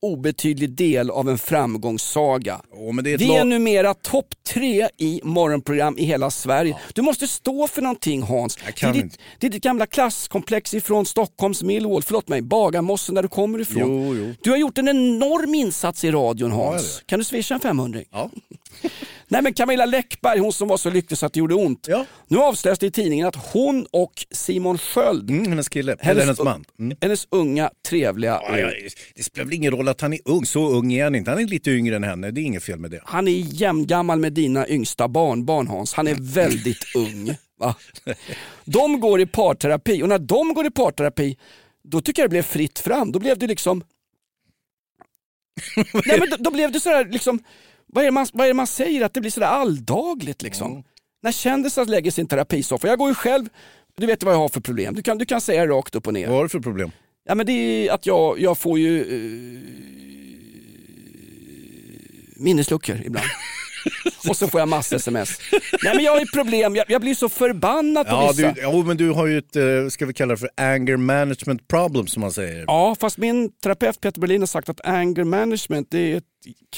obetydlig 0.02 0.70
del 0.70 1.10
av 1.10 1.30
en 1.30 1.38
framgångssaga. 1.38 2.62
Men 2.94 3.04
det 3.04 3.14
är 3.14 3.18
Vi 3.18 3.36
är 3.36 3.44
numera 3.46 3.94
topp 3.94 4.26
tre 4.48 4.90
i 4.98 5.22
morgonprogram 5.24 5.98
i 5.98 6.06
hela 6.06 6.32
Sverige. 6.32 6.78
Du 6.94 7.02
måste 7.02 7.28
stå 7.28 7.68
för 7.68 7.82
någonting 7.82 8.22
Hans. 8.24 8.56
Det, 8.56 8.84
är 8.84 8.94
ditt, 8.94 9.20
det 9.40 9.48
är 9.48 9.52
ditt 9.52 9.64
gamla 9.64 9.86
klasskomplex 9.86 10.74
ifrån 10.74 11.06
Stockholms 11.06 11.64
Millwall, 11.64 12.04
förlåt 12.04 12.28
mig, 12.28 12.42
Bagarmossen 12.42 13.16
där 13.16 13.22
du 13.24 13.30
kommer 13.30 13.60
ifrån. 13.60 14.06
Jo, 14.08 14.16
jo. 14.16 14.34
Du 14.44 14.50
har 14.50 14.58
gjort 14.58 14.78
en 14.78 14.88
enorm 14.88 15.56
insats 15.56 16.04
i 16.04 16.12
radion 16.12 16.52
Hans. 16.52 16.98
det. 16.98 17.06
kan 17.08 17.20
du 17.20 17.26
swisha 17.26 17.54
en 17.54 17.60
500 17.62 18.00
Ja. 18.12 18.30
Nej 19.32 19.42
men 19.42 19.54
Camilla 19.54 19.86
Läckberg, 19.86 20.40
hon 20.40 20.54
som 20.54 20.68
var 20.68 20.78
så 20.78 20.90
lycklig 20.90 21.18
så 21.18 21.26
att 21.26 21.34
det 21.34 21.40
gjorde 21.40 21.56
ont. 21.56 21.86
Ja. 21.90 22.06
Nu 22.28 22.38
avslöjas 22.38 22.80
det 22.80 22.86
i 22.88 22.92
tidningen 22.92 23.28
att 23.28 23.36
hon 23.54 23.86
och 23.92 24.14
Simon 24.32 24.78
Sköld, 24.78 25.30
Mm, 25.30 25.50
hennes 25.50 25.70
kille, 25.70 25.96
eller 26.00 26.22
hennes 26.22 26.40
man. 26.40 26.66
Mm. 26.80 26.98
hennes 27.02 27.28
unga 27.32 27.70
trevliga 27.90 28.42
Ja, 28.50 28.58
ja, 28.60 28.70
det 29.16 29.24
spelar 29.24 29.46
väl 29.46 29.54
ingen 29.60 29.72
roll 29.72 29.88
att 29.88 30.02
han 30.02 30.14
är 30.14 30.20
ung, 30.26 30.46
så 30.46 30.70
ung 30.70 30.94
är 30.94 31.04
han 31.04 31.16
inte. 31.16 31.32
Han 31.32 31.40
är 31.40 31.48
lite 31.48 31.72
yngre 31.72 31.96
än 31.96 32.04
henne, 32.04 32.32
det 32.32 32.42
är 32.42 32.44
inget 32.44 32.64
fel 32.64 32.80
med 32.80 32.92
det. 32.92 33.02
Han 33.06 33.28
är 33.28 33.32
jämngammal 33.32 34.20
med 34.20 34.34
dina 34.34 34.68
yngsta 34.68 35.08
barnbarn 35.08 35.68
Hans. 35.68 35.94
Han 35.94 36.08
är 36.08 36.16
väldigt 36.34 36.96
ung. 36.96 37.36
Va? 37.60 37.76
De 38.66 39.00
går 39.00 39.22
i 39.22 39.26
parterapi 39.26 40.04
och 40.04 40.10
när 40.10 40.20
de 40.20 40.54
går 40.54 40.66
i 40.66 40.72
parterapi 40.72 41.38
då 41.84 42.02
tycker 42.02 42.22
jag 42.22 42.30
det 42.30 42.34
blev 42.34 42.44
fritt 42.44 42.80
fram. 42.80 43.12
Då 43.12 43.20
blev 43.20 43.38
det 43.38 43.48
liksom... 43.48 43.84
Nej, 46.06 46.20
men 46.20 46.30
då, 46.30 46.36
då 46.40 46.52
blev 46.52 46.72
det 46.72 46.80
sådär 46.80 47.06
liksom... 47.06 47.40
Vad 47.86 48.06
är, 48.06 48.12
man, 48.12 48.28
vad 48.34 48.46
är 48.46 48.48
det 48.48 48.54
man 48.54 48.68
säger? 48.68 49.06
Att 49.06 49.14
det 49.14 49.22
blir 49.22 49.32
sådär 49.32 49.48
alldagligt 49.48 50.42
liksom. 50.42 50.84
När 51.22 51.32
kändisar 51.32 51.86
lägger 51.86 52.12
sin 52.12 52.28
terapisoffa. 52.28 52.88
Jag 52.88 53.00
går 53.00 53.10
ju 53.10 53.16
själv, 53.16 53.50
du 53.98 54.06
vet 54.06 54.24
vad 54.24 54.34
jag 54.34 54.40
har 54.40 54.50
för 54.50 54.62
problem. 54.62 54.96
Du 54.96 55.02
kan, 55.02 55.18
du 55.18 55.26
kan 55.26 55.42
säga 55.42 55.68
rakt 55.68 55.96
upp 55.96 56.08
och 56.08 56.14
ner. 56.14 56.28
Vad 56.28 56.36
har 56.36 56.44
du 56.44 56.50
för 56.50 56.60
problem? 56.60 56.92
Ja 57.30 57.36
men 57.36 57.46
det 57.46 57.52
är 57.52 57.92
att 57.92 58.06
jag, 58.06 58.40
jag 58.40 58.58
får 58.58 58.80
ju 58.80 59.02
eh, 59.02 59.60
minnesluckor 62.36 63.02
ibland. 63.06 63.26
Och 64.30 64.38
så 64.38 64.48
får 64.48 64.60
jag 64.60 64.70
massa 64.70 64.96
sms. 64.96 65.30
Nej 65.84 65.96
men 65.96 66.04
jag 66.04 66.12
har 66.12 66.20
ju 66.20 66.26
problem, 66.26 66.76
jag, 66.76 66.86
jag 66.90 67.02
blir 67.02 67.16
så 67.16 67.30
förbannad 67.30 68.06
på 68.08 68.12
Ja, 68.12 68.32
vissa. 68.38 68.52
du, 68.52 68.62
ja, 68.62 68.84
men 68.84 68.98
du 68.98 69.10
har 69.10 69.28
ju 69.28 69.38
ett, 69.38 69.56
eh, 69.56 69.88
ska 69.90 70.06
vi 70.06 70.14
kalla 70.14 70.34
det 70.34 70.38
för 70.38 70.50
anger 70.58 70.98
management 70.98 71.68
problem 71.68 72.08
som 72.08 72.22
man 72.22 72.32
säger. 72.32 72.64
Ja, 72.68 72.96
fast 73.00 73.18
min 73.18 73.52
terapeut 73.52 74.02
Peter 74.02 74.22
Berlin 74.22 74.42
har 74.42 74.48
sagt 74.48 74.70
att 74.70 74.86
anger 74.86 75.24
management 75.24 75.88
det 75.92 76.12
är 76.14 76.18
ett 76.18 76.24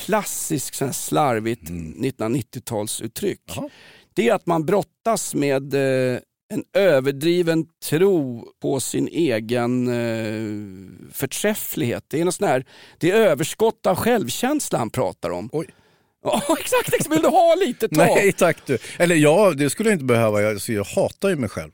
klassiskt 0.05 0.81
här 0.81 0.91
slarvigt 0.91 1.69
1990-talsuttryck. 1.69 3.69
Det 4.13 4.29
är 4.29 4.33
att 4.33 4.45
man 4.45 4.65
brottas 4.65 5.35
med 5.35 5.73
eh, 5.73 6.19
en 6.51 6.63
överdriven 6.73 7.65
tro 7.89 8.47
på 8.61 8.79
sin 8.79 9.07
egen 9.07 9.87
eh, 9.87 11.11
förträfflighet. 11.13 12.03
Det 12.07 12.21
är, 12.21 12.25
något 12.25 12.35
sån 12.35 12.47
här, 12.47 12.65
det 12.97 13.11
är 13.11 13.15
överskott 13.15 13.85
av 13.87 13.95
självkänsla 13.95 14.77
han 14.79 14.89
pratar 14.89 15.29
om. 15.29 15.49
Oj. 15.51 15.67
Ja, 16.23 16.41
exakt, 16.59 16.93
exakt. 16.93 17.11
Vill 17.15 17.21
du 17.21 17.27
ha 17.27 17.55
lite? 17.55 17.87
Ta. 17.89 18.05
Nej 18.05 18.31
tack 18.31 18.57
du. 18.65 18.77
Eller 18.99 19.15
ja, 19.15 19.51
det 19.57 19.69
skulle 19.69 19.89
jag 19.89 19.95
inte 19.95 20.05
behöva. 20.05 20.41
Jag, 20.41 20.51
alltså, 20.51 20.73
jag 20.73 20.83
hatar 20.83 21.29
ju 21.29 21.35
mig 21.35 21.49
själv. 21.49 21.71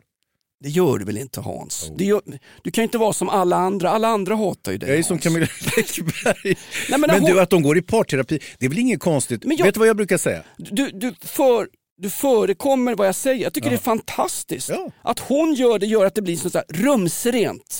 Det 0.60 0.70
gör 0.70 0.98
du 0.98 1.06
väl 1.06 1.18
inte 1.18 1.40
Hans? 1.42 1.92
Det 1.98 2.06
gör, 2.06 2.22
du 2.62 2.72
kan 2.72 2.82
ju 2.82 2.84
inte 2.84 2.98
vara 2.98 3.14
som 3.14 3.30
alla 3.30 3.56
andra. 3.56 3.90
Alla 3.90 4.08
andra 4.08 4.36
hatar 4.36 4.72
ju 4.72 4.78
dig 4.78 4.90
Jag 4.90 4.94
är 4.94 4.98
Hans. 4.98 5.08
som 5.08 5.20
Camilla 5.20 5.48
Läckberg. 5.78 6.36
Nej, 6.44 6.56
men 6.90 7.02
men 7.02 7.10
hon- 7.22 7.32
du, 7.32 7.42
att 7.42 7.50
de 7.50 7.62
går 7.64 7.78
i 7.78 7.82
parterapi, 7.82 8.40
det 8.60 8.66
är 8.66 8.70
väl 8.70 8.80
inget 8.80 9.00
konstigt. 9.00 9.44
Men 9.46 9.58
jag- 9.58 9.66
Vet 9.66 9.74
du 9.74 9.80
vad 9.80 9.90
jag 9.90 9.98
brukar 9.98 10.18
säga? 10.18 10.44
Du, 10.58 10.90
du, 10.94 11.14
för, 11.22 11.68
du 12.00 12.10
förekommer 12.10 12.96
vad 12.96 13.08
jag 13.08 13.16
säger. 13.16 13.44
Jag 13.44 13.54
tycker 13.54 13.70
det 13.70 13.76
är 13.76 13.78
fantastiskt. 13.78 14.72
Att 15.02 15.20
hon 15.20 15.54
gör 15.54 15.80
det 15.80 15.86
gör 15.86 16.06
att 16.06 16.16
det 16.16 16.22
blir 16.22 16.36
så 16.36 16.50
här 16.54 16.64
rumsrent. 16.70 17.80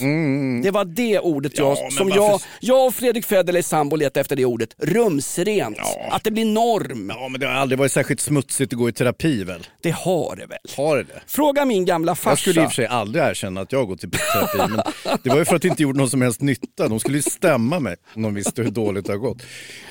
Det 0.64 0.72
var 0.72 0.86
det 0.86 1.20
ordet 1.20 1.58
jag, 1.58 1.78
Ja, 1.78 1.82
men 1.82 1.92
som 1.92 2.10
varför- 2.10 2.22
jag, 2.24 2.42
jag 2.60 2.88
och 2.88 2.96
Fredrik 2.96 3.26
Federley 3.26 3.64
sambo 3.64 3.96
letade 3.96 4.20
efter 4.22 4.36
det 4.36 4.46
ordet. 4.46 4.70
Rumsrent. 4.78 5.78
Att 6.12 6.24
det 6.24 6.32
blir 6.32 6.46
norm. 6.46 7.12
Ja, 7.20 7.28
men 7.28 7.40
det 7.42 7.48
har 7.48 7.54
aldrig 7.54 7.80
varit 7.80 7.92
särskilt 7.92 8.20
smutsigt 8.22 8.74
att 8.74 8.80
gå 8.80 8.90
i 8.90 8.92
terapi 8.92 9.44
väl? 9.44 9.68
Det 9.82 9.92
har 9.92 10.36
det 10.36 10.46
väl. 10.46 10.58
Har 10.78 10.98
det? 10.98 11.22
Fråga 11.28 11.66
min 11.66 11.86
gamla 11.86 12.16
farsa. 12.16 12.30
Jag 12.32 12.40
skulle 12.40 12.62
i 12.64 12.66
och 12.66 12.70
för 12.70 12.76
sig 12.76 12.86
aldrig 12.88 13.24
erkänna 13.26 13.62
att 13.62 13.72
jag 13.72 13.88
gått 13.88 14.04
i 14.04 14.08
terapi, 14.10 14.58
men 14.72 14.82
det 15.24 15.30
var 15.30 15.38
ju 15.38 15.46
för 15.46 15.56
att 15.56 15.62
det 15.62 15.68
inte 15.68 15.84
gjorde 15.84 16.00
någon 16.00 16.10
som 16.10 16.22
helst 16.22 16.42
nytta. 16.42 16.88
De 16.88 17.00
skulle 17.00 17.18
ju 17.18 17.22
stämma 17.24 17.80
mig 17.80 17.96
om 18.16 18.22
de 18.22 18.34
visste 18.36 18.62
hur 18.62 18.72
dåligt 18.72 19.06
det 19.06 19.12
har 19.14 19.18
gått. 19.18 19.42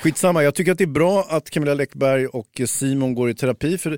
Skitsamma, 0.01 0.43
jag 0.43 0.55
tycker 0.55 0.71
att 0.71 0.77
det 0.77 0.83
är 0.83 0.87
bra 0.87 1.25
att 1.29 1.49
Camilla 1.49 1.73
Läckberg 1.73 2.27
och 2.27 2.61
Simon 2.65 3.15
går 3.15 3.29
i 3.29 3.35
terapi. 3.35 3.77
För 3.77 3.97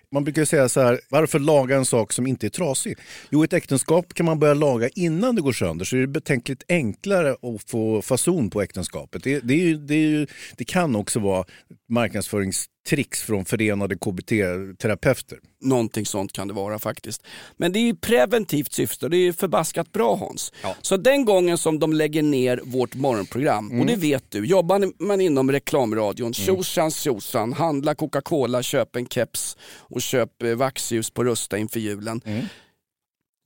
man 0.11 0.23
brukar 0.23 0.41
ju 0.41 0.45
säga 0.45 0.69
så 0.69 0.81
här, 0.81 0.99
varför 1.09 1.39
laga 1.39 1.75
en 1.75 1.85
sak 1.85 2.13
som 2.13 2.27
inte 2.27 2.47
är 2.47 2.49
trasig? 2.49 2.97
Jo, 3.29 3.43
ett 3.43 3.53
äktenskap 3.53 4.13
kan 4.13 4.25
man 4.25 4.39
börja 4.39 4.53
laga 4.53 4.89
innan 4.89 5.35
det 5.35 5.41
går 5.41 5.53
sönder, 5.53 5.85
så 5.85 5.95
är 5.95 6.01
det 6.01 6.07
betänkligt 6.07 6.63
enklare 6.69 7.31
att 7.31 7.69
få 7.69 8.01
fason 8.01 8.49
på 8.49 8.61
äktenskapet. 8.61 9.23
Det, 9.23 9.39
det, 9.39 9.53
är 9.53 9.57
ju, 9.57 9.77
det, 9.77 9.95
är 9.95 10.09
ju, 10.09 10.27
det 10.57 10.65
kan 10.65 10.95
också 10.95 11.19
vara 11.19 11.45
marknadsföringstricks 11.89 13.21
från 13.21 13.45
förenade 13.45 13.95
KBT-terapeuter. 13.95 15.37
Någonting 15.61 16.05
sånt 16.05 16.33
kan 16.33 16.47
det 16.47 16.53
vara 16.53 16.79
faktiskt. 16.79 17.23
Men 17.57 17.71
det 17.71 17.79
är 17.79 17.83
ju 17.83 17.95
preventivt 17.95 18.73
syfte 18.73 19.05
och 19.05 19.09
det 19.09 19.17
är 19.17 19.23
ju 19.23 19.33
förbaskat 19.33 19.91
bra 19.91 20.15
Hans. 20.15 20.53
Så 20.81 20.97
den 20.97 21.25
gången 21.25 21.57
som 21.57 21.79
de 21.79 21.93
lägger 21.93 22.23
ner 22.23 22.61
vårt 22.63 22.95
morgonprogram, 22.95 23.79
och 23.79 23.85
det 23.85 23.95
vet 23.95 24.23
du, 24.29 24.45
jobbar 24.45 25.03
man 25.03 25.21
inom 25.21 25.51
reklamradion, 25.51 26.33
tjosans 26.33 27.01
tjosan, 27.01 27.53
handla 27.53 27.95
Coca-Cola, 27.95 28.63
köp 28.63 28.95
en 28.95 29.07
keps 29.07 29.57
och 29.77 30.00
köp 30.01 30.43
eh, 30.43 30.55
vaxljus 30.55 31.09
på 31.11 31.23
Rusta 31.23 31.57
inför 31.57 31.79
julen. 31.79 32.21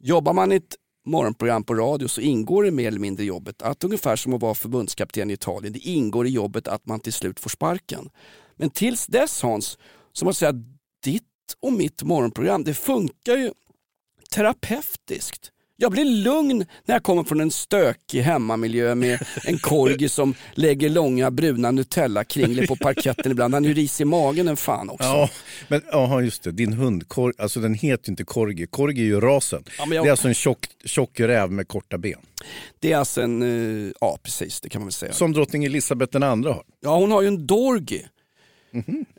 Jobbar 0.03 0.33
man 0.33 0.51
i 0.51 0.55
ett 0.55 0.75
morgonprogram 1.05 1.63
på 1.63 1.73
radio 1.73 2.07
så 2.07 2.21
ingår 2.21 2.63
det 2.63 2.71
mer 2.71 2.87
eller 2.87 2.99
mindre 2.99 3.23
i 3.23 3.27
jobbet 3.27 3.61
att 3.61 3.83
ungefär 3.83 4.15
som 4.15 4.33
att 4.33 4.41
vara 4.41 4.53
förbundskapten 4.55 5.29
i 5.29 5.33
Italien, 5.33 5.73
det 5.73 5.79
ingår 5.79 6.27
i 6.27 6.29
jobbet 6.29 6.67
att 6.67 6.85
man 6.85 6.99
till 6.99 7.13
slut 7.13 7.39
får 7.39 7.49
sparken. 7.49 8.09
Men 8.55 8.69
tills 8.69 9.05
dess 9.05 9.41
Hans, 9.41 9.77
så 10.13 10.25
måste 10.25 10.45
jag 10.45 10.53
säga 10.53 10.61
att 10.61 10.79
ditt 11.03 11.23
och 11.59 11.73
mitt 11.73 12.03
morgonprogram, 12.03 12.63
det 12.63 12.73
funkar 12.73 13.37
ju 13.37 13.51
terapeutiskt. 14.31 15.51
Jag 15.78 15.91
blir 15.91 16.05
lugn 16.05 16.57
när 16.86 16.95
jag 16.95 17.03
kommer 17.03 17.23
från 17.23 17.39
en 17.41 17.51
stökig 17.51 18.21
hemmamiljö 18.21 18.95
med 18.95 19.19
en 19.43 19.57
korgi 19.59 20.09
som 20.09 20.34
lägger 20.53 20.89
långa 20.89 21.32
bruna 21.32 21.71
Nutella-kringlor 21.71 22.67
på 22.67 22.76
parketten 22.76 23.32
ibland. 23.32 23.53
Han 23.53 23.63
har 23.63 23.69
ju 23.69 23.73
ris 23.76 24.01
i 24.01 24.05
magen 24.05 24.47
en 24.47 24.57
fan 24.57 24.89
också. 24.89 25.03
Ja, 25.07 25.30
men 25.67 25.82
aha, 25.93 26.21
just 26.21 26.43
det. 26.43 26.51
Din 26.51 26.73
hund, 26.73 27.07
kor, 27.07 27.34
alltså 27.38 27.59
den 27.59 27.73
heter 27.73 28.09
ju 28.09 28.11
inte 28.11 28.23
korgi. 28.23 28.67
Korgi 28.67 29.01
är 29.01 29.05
ju 29.05 29.19
rasen. 29.19 29.63
Ja, 29.78 29.86
jag- 29.89 30.05
Det 30.05 30.09
är 30.09 30.11
alltså 30.11 30.28
en 30.28 30.34
tjock, 30.34 30.67
tjock 30.86 31.19
räv 31.19 31.51
med 31.51 31.67
korta 31.67 31.97
ben. 31.97 32.19
Det 32.80 32.91
är 32.91 32.97
alltså 32.97 33.21
en, 33.21 33.41
eh, 33.88 33.91
ja 34.01 34.17
precis 34.23 34.61
det 34.61 34.69
kan 34.69 34.82
man 34.82 34.86
väl 34.88 34.93
säga. 34.93 35.13
Som 35.13 35.34
drottning 35.34 35.65
Elisabeth 35.65 36.11
den 36.11 36.23
andra 36.23 36.53
har. 36.53 36.63
Ja 36.82 36.95
hon 36.97 37.11
har 37.11 37.21
ju 37.21 37.28
en 37.28 37.47
Dorgi. 37.47 38.05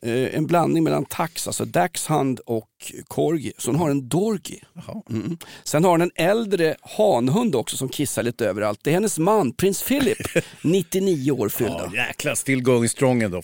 Eh, 0.03 0.35
en 0.37 0.47
blandning 0.47 0.85
mellan 0.85 1.05
tax, 1.05 1.47
alltså 1.47 1.65
dachshund 1.65 2.41
och 2.47 2.93
corgi. 3.09 3.53
Så 3.59 3.71
hon 3.71 3.81
har 3.81 3.91
en 3.91 4.09
Dorgi. 4.09 4.63
Mm. 5.11 5.39
Sen 5.65 5.85
har 5.85 5.91
hon 5.91 6.01
en 6.01 6.11
äldre 6.15 6.77
hanhund 6.83 7.55
också 7.55 7.77
som 7.77 7.89
kissar 7.89 8.23
lite 8.23 8.47
överallt. 8.47 8.81
Det 8.83 8.91
är 8.91 8.95
hennes 8.95 9.19
man, 9.19 9.53
prins 9.53 9.83
Philip, 9.83 10.19
99 10.63 11.31
år 11.33 11.49
fyllda. 11.49 11.91
Ja, 11.93 12.07
jäklar, 12.07 12.35
still 12.35 12.63
going 12.63 12.89
strong 12.89 13.23
ändå. 13.23 13.43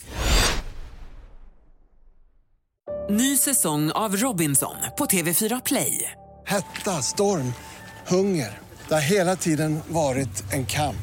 Ny 3.09 3.37
säsong 3.37 3.91
av 3.91 4.15
Robinson 4.15 4.75
på 4.97 5.05
TV4 5.05 5.61
Play. 5.65 6.11
Hetta, 6.45 6.91
storm, 6.91 7.53
hunger. 8.07 8.59
Det 8.87 8.93
har 8.93 9.01
hela 9.01 9.35
tiden 9.35 9.79
varit 9.87 10.53
en 10.53 10.65
kamp. 10.65 10.95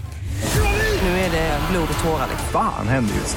Nu 1.02 1.08
är 1.08 1.30
det 1.30 1.60
blod 1.70 1.88
och 1.98 2.04
tårar. 2.04 2.28
Fan 2.52 2.88
händer 2.88 3.14
just 3.14 3.36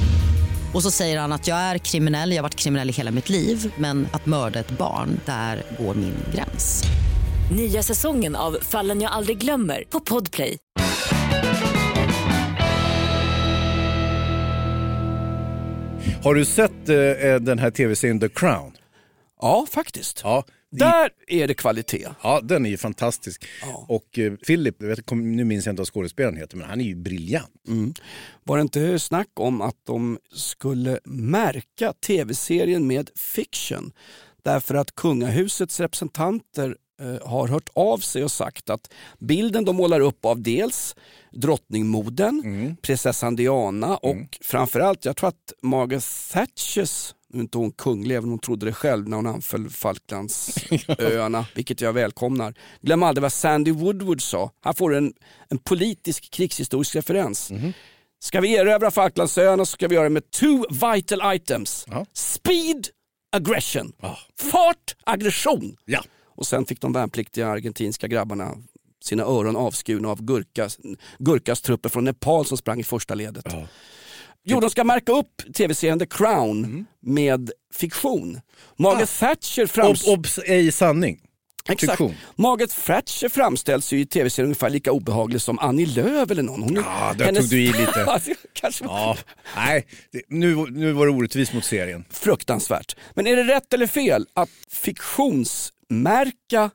Och 0.73 0.83
så 0.83 0.91
säger 0.91 1.19
han 1.19 1.31
att 1.31 1.47
jag 1.47 1.57
är 1.57 1.77
kriminell, 1.77 2.31
jag 2.31 2.37
har 2.37 2.43
varit 2.43 2.55
kriminell 2.55 2.89
i 2.89 2.93
hela 2.93 3.11
mitt 3.11 3.29
liv 3.29 3.73
men 3.77 4.07
att 4.11 4.25
mörda 4.25 4.59
ett 4.59 4.71
barn, 4.71 5.19
där 5.25 5.63
går 5.79 5.95
min 5.95 6.15
gräns. 6.35 6.83
Nya 7.55 7.83
säsongen 7.83 8.35
av 8.35 8.57
Fallen 8.61 9.01
jag 9.01 9.11
aldrig 9.11 9.37
glömmer 9.37 9.83
på 9.89 9.99
Podplay. 9.99 10.57
Har 16.23 16.35
du 16.35 16.45
sett 16.45 16.89
eh, 16.89 17.35
den 17.41 17.59
här 17.59 17.71
tv-serien 17.71 18.19
The 18.19 18.29
Crown? 18.29 18.71
Ja, 19.41 19.65
faktiskt. 19.71 20.21
Ja, 20.23 20.43
Där 20.71 21.09
är 21.27 21.47
det 21.47 21.53
kvalitet. 21.53 22.07
Ja, 22.23 22.41
den 22.43 22.65
är 22.65 22.69
ju 22.69 22.77
fantastisk. 22.77 23.45
Och 23.87 24.19
eh, 24.19 24.33
Philip, 24.33 24.75
jag 24.79 24.87
vet, 24.87 25.11
nu 25.11 25.43
minns 25.43 25.65
jag 25.65 25.73
inte 25.73 25.79
vad 25.79 25.87
skådespelaren 25.87 26.37
heter, 26.37 26.57
men 26.57 26.69
han 26.69 26.81
är 26.81 26.85
ju 26.85 26.95
briljant. 26.95 27.67
Mm. 27.67 27.93
Var 28.43 28.57
det 28.57 28.61
inte 28.61 28.99
snack 28.99 29.29
om 29.33 29.61
att 29.61 29.77
de 29.85 30.19
skulle 30.31 30.99
märka 31.05 31.93
tv-serien 31.93 32.87
med 32.87 33.09
fiction? 33.15 33.91
Därför 34.43 34.75
att 34.75 34.95
kungahusets 34.95 35.79
representanter 35.79 36.77
eh, 37.01 37.27
har 37.27 37.47
hört 37.47 37.69
av 37.75 37.97
sig 37.97 38.23
och 38.23 38.31
sagt 38.31 38.69
att 38.69 38.93
bilden 39.19 39.65
de 39.65 39.75
målar 39.75 39.99
upp 39.99 40.25
av 40.25 40.41
dels 40.41 40.95
drottningmodern, 41.31 42.75
prinsessan 42.81 43.35
Diana 43.35 43.97
och 43.97 44.37
framförallt, 44.41 45.05
jag 45.05 45.17
tror 45.17 45.29
att 45.29 45.53
Margaret 45.61 46.05
Thatchers 46.31 47.13
nu 47.33 47.39
är 47.39 47.41
inte 47.41 47.57
hon 47.57 47.71
kunglig, 47.71 48.15
även 48.15 48.23
om 48.23 48.29
hon 48.29 48.39
trodde 48.39 48.65
det 48.65 48.73
själv 48.73 49.09
när 49.09 49.17
hon 49.17 49.27
anföll 49.27 49.69
Falklandsöarna, 49.69 51.45
vilket 51.55 51.81
jag 51.81 51.93
välkomnar. 51.93 52.53
Glöm 52.81 53.03
aldrig 53.03 53.21
vad 53.21 53.33
Sandy 53.33 53.71
Woodward 53.71 54.21
sa. 54.21 54.51
Här 54.65 54.73
får 54.73 54.89
du 54.89 54.97
en, 54.97 55.13
en 55.49 55.57
politisk 55.57 56.31
krigshistorisk 56.31 56.95
referens. 56.95 57.51
Ska 58.19 58.41
vi 58.41 58.55
erövra 58.55 58.91
Falklandsöarna 58.91 59.65
så 59.65 59.71
ska 59.71 59.87
vi 59.87 59.95
göra 59.95 60.03
det 60.03 60.09
med 60.09 60.31
two 60.31 60.65
vital 60.69 61.35
items. 61.35 61.85
Speed, 62.13 62.87
aggression. 63.31 63.93
Fart, 64.39 64.95
aggression. 65.03 65.77
Ja. 65.85 66.03
Och 66.35 66.47
sen 66.47 66.65
fick 66.65 66.81
de 66.81 66.93
värnpliktiga 66.93 67.47
argentinska 67.47 68.07
grabbarna 68.07 68.55
sina 69.03 69.23
öron 69.23 69.55
avskurna 69.55 70.09
av 70.09 70.21
Gurkas, 70.21 70.79
Gurkas 71.19 71.61
trupper 71.61 71.89
från 71.89 72.03
Nepal 72.03 72.45
som 72.45 72.57
sprang 72.57 72.79
i 72.79 72.83
första 72.83 73.15
ledet. 73.15 73.45
Jo, 74.43 74.59
de 74.59 74.69
ska 74.69 74.83
märka 74.83 75.11
upp 75.11 75.53
tv-serien 75.53 75.99
The 75.99 76.05
Crown 76.05 76.85
med 77.01 77.51
fiktion. 77.73 78.39
Margaret 78.77 79.19
Thatcher 79.19 79.65
framstår... 79.65 80.11
Ob, 80.13 80.19
obs, 80.19 80.39
ej 80.45 80.71
sanning. 80.71 81.19
Exakt. 81.69 81.91
Fiktion. 81.91 82.15
Margaret 82.35 82.85
Thatcher 82.85 83.29
framställs 83.29 83.93
ju 83.93 83.99
i 83.99 84.05
tv-serien 84.05 84.45
ungefär 84.45 84.69
lika 84.69 84.91
obehaglig 84.91 85.41
som 85.41 85.59
Annie 85.59 85.85
Lööf 85.85 86.31
eller 86.31 86.43
någon. 86.43 86.63
Hon 86.63 86.75
Ja, 86.75 87.13
där 87.17 87.33
tog 87.33 87.49
du 87.49 87.61
i 87.61 87.67
lite. 87.67 88.21
Kanske 88.53 88.83
Ja, 88.85 89.17
nej, 89.55 89.87
det, 90.11 90.21
nu, 90.27 90.55
nu 90.55 90.91
var 90.91 91.05
det 91.05 91.11
orättvist 91.11 91.53
mot 91.53 91.65
serien. 91.65 92.05
fruktansvärt. 92.09 92.95
Men 93.15 93.27
är 93.27 93.35
det 93.35 93.43
rätt 93.43 93.73
eller 93.73 93.87
fel 93.87 94.25
att 94.33 94.49
fiktionsmärka 94.71 96.69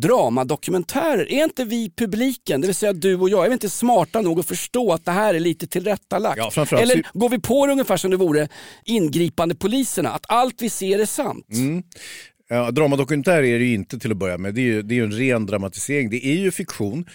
dramadokumentärer? 0.00 1.32
Är 1.32 1.44
inte 1.44 1.64
vi 1.64 1.90
publiken, 1.96 2.60
det 2.60 2.66
vill 2.66 2.74
säga 2.74 2.92
du 2.92 3.16
och 3.16 3.28
jag, 3.28 3.44
är 3.44 3.48
vi 3.48 3.52
inte 3.52 3.68
smarta 3.68 4.20
nog 4.20 4.40
att 4.40 4.46
förstå 4.46 4.92
att 4.92 5.04
det 5.04 5.10
här 5.10 5.34
är 5.34 5.40
lite 5.40 5.66
tillrättalagt? 5.66 6.56
Ja, 6.56 6.66
eller 6.78 7.18
går 7.18 7.28
vi 7.28 7.38
på 7.38 7.66
det 7.66 7.72
ungefär 7.72 7.96
som 7.96 8.10
det 8.10 8.16
vore 8.16 8.48
ingripande 8.84 9.54
poliserna, 9.54 10.10
att 10.10 10.24
allt 10.28 10.62
vi 10.62 10.70
ser 10.70 10.98
är 10.98 11.06
sant? 11.06 11.46
Mm. 11.52 11.82
Ja, 12.50 12.70
dramadokumentär 12.70 13.42
är 13.42 13.58
det 13.58 13.64
ju 13.64 13.74
inte 13.74 13.98
till 13.98 14.10
att 14.10 14.16
börja 14.16 14.38
med. 14.38 14.54
Det 14.54 14.60
är 14.60 14.62
ju, 14.62 14.82
det 14.82 14.94
är 14.94 14.96
ju 14.96 15.04
en 15.04 15.12
ren 15.12 15.46
dramatisering. 15.46 16.10
Det 16.10 16.26
är 16.26 16.36
ju 16.36 16.50
fiktion. 16.50 17.06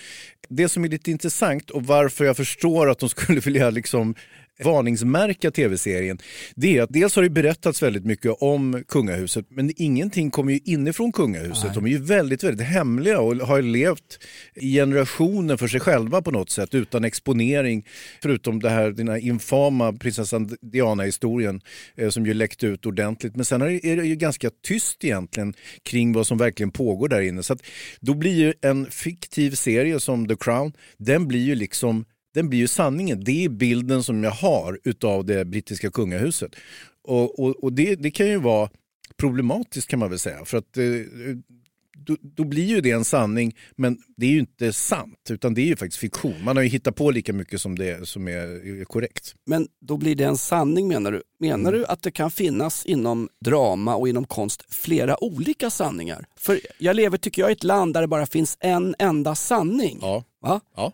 Det 0.49 0.69
som 0.69 0.83
är 0.83 0.89
lite 0.89 1.11
intressant 1.11 1.69
och 1.69 1.85
varför 1.85 2.25
jag 2.25 2.37
förstår 2.37 2.89
att 2.89 2.99
de 2.99 3.09
skulle 3.09 3.39
vilja 3.39 3.69
liksom 3.69 4.15
varningsmärka 4.59 5.51
tv-serien, 5.51 6.19
det 6.55 6.77
är 6.77 6.81
att 6.83 6.93
dels 6.93 7.15
har 7.15 7.23
det 7.23 7.29
berättats 7.29 7.83
väldigt 7.83 8.05
mycket 8.05 8.31
om 8.39 8.83
kungahuset, 8.87 9.45
men 9.49 9.71
ingenting 9.75 10.31
kommer 10.31 10.53
ju 10.53 10.59
inifrån 10.65 11.11
kungahuset. 11.11 11.73
De 11.73 11.85
är 11.85 11.89
ju 11.89 11.97
väldigt, 11.97 12.43
väldigt 12.43 12.67
hemliga 12.67 13.19
och 13.19 13.35
har 13.35 13.61
levt 13.61 14.19
i 14.55 14.73
generationer 14.73 15.57
för 15.57 15.67
sig 15.67 15.79
själva 15.79 16.21
på 16.21 16.31
något 16.31 16.49
sätt, 16.49 16.75
utan 16.75 17.03
exponering. 17.03 17.85
Förutom 18.21 18.59
det 18.59 18.69
här, 18.69 18.91
den 18.91 19.09
här 19.09 19.17
infama 19.17 19.93
prinsessan 19.93 20.57
Diana-historien 20.61 21.61
eh, 21.95 22.09
som 22.09 22.25
ju 22.25 22.33
läckte 22.33 22.67
ut 22.67 22.85
ordentligt. 22.85 23.35
Men 23.35 23.45
sen 23.45 23.61
är 23.61 23.69
det, 23.69 23.85
är 23.85 23.97
det 23.97 24.05
ju 24.05 24.15
ganska 24.15 24.49
tyst 24.63 25.03
egentligen 25.03 25.53
kring 25.83 26.13
vad 26.13 26.27
som 26.27 26.37
verkligen 26.37 26.71
pågår 26.71 27.07
där 27.07 27.21
inne. 27.21 27.43
Så 27.43 27.53
att 27.53 27.61
då 27.99 28.13
blir 28.13 28.35
ju 28.35 28.53
en 28.61 28.91
fiktiv 28.91 29.51
serie 29.51 29.99
som 29.99 30.27
The 30.27 30.35
Crown, 30.35 30.73
den 30.97 31.27
blir 31.27 31.43
ju 31.43 31.55
liksom 31.55 32.05
den 32.33 32.49
blir 32.49 32.59
ju 32.59 32.67
sanningen. 32.67 33.23
Det 33.23 33.45
är 33.45 33.49
bilden 33.49 34.03
som 34.03 34.23
jag 34.23 34.31
har 34.31 34.79
utav 34.83 35.25
det 35.25 35.45
brittiska 35.45 35.91
kungahuset. 35.91 36.55
Och, 37.03 37.39
och, 37.39 37.63
och 37.63 37.73
det, 37.73 37.95
det 37.95 38.11
kan 38.11 38.27
ju 38.27 38.37
vara 38.37 38.69
problematiskt 39.17 39.87
kan 39.87 39.99
man 39.99 40.09
väl 40.09 40.19
säga. 40.19 40.45
För 40.45 40.57
att 40.57 40.77
eh, 40.77 40.83
då, 41.97 42.17
då 42.21 42.43
blir 42.43 42.63
ju 42.65 42.81
det 42.81 42.91
en 42.91 43.05
sanning, 43.05 43.55
men 43.75 43.97
det 44.17 44.25
är 44.25 44.29
ju 44.29 44.39
inte 44.39 44.73
sant, 44.73 45.27
utan 45.29 45.53
det 45.53 45.61
är 45.61 45.65
ju 45.65 45.75
faktiskt 45.75 45.99
fiktion. 45.99 46.43
Man 46.43 46.55
har 46.57 46.63
ju 46.63 46.69
hittat 46.69 46.95
på 46.95 47.11
lika 47.11 47.33
mycket 47.33 47.61
som 47.61 47.77
det 47.77 48.07
som 48.07 48.27
är, 48.27 48.85
korrekt. 48.85 49.35
Men 49.45 49.67
då 49.81 49.97
blir 49.97 50.15
det 50.15 50.23
en 50.23 50.37
sanning 50.37 50.87
menar 50.87 51.11
du? 51.11 51.21
Menar 51.39 51.69
Mm. 51.69 51.73
du 51.73 51.85
att 51.85 52.01
det 52.01 52.11
kan 52.11 52.31
finnas 52.31 52.85
inom 52.85 53.29
drama 53.45 53.95
och 53.95 54.09
inom 54.09 54.25
konst 54.25 54.65
flera 54.73 55.23
olika 55.23 55.69
sanningar? 55.69 56.25
För 56.37 56.59
jag 56.77 56.95
lever 56.95 57.17
tycker 57.17 57.41
jag 57.41 57.51
i 57.51 57.53
ett 57.53 57.63
land 57.63 57.93
där 57.93 58.01
det 58.01 58.07
bara 58.07 58.25
finns 58.25 58.57
en 58.59 58.95
enda 58.99 59.35
sanning. 59.35 59.97
Ja. 60.01 60.23
Va? 60.41 60.61
ja. 60.75 60.93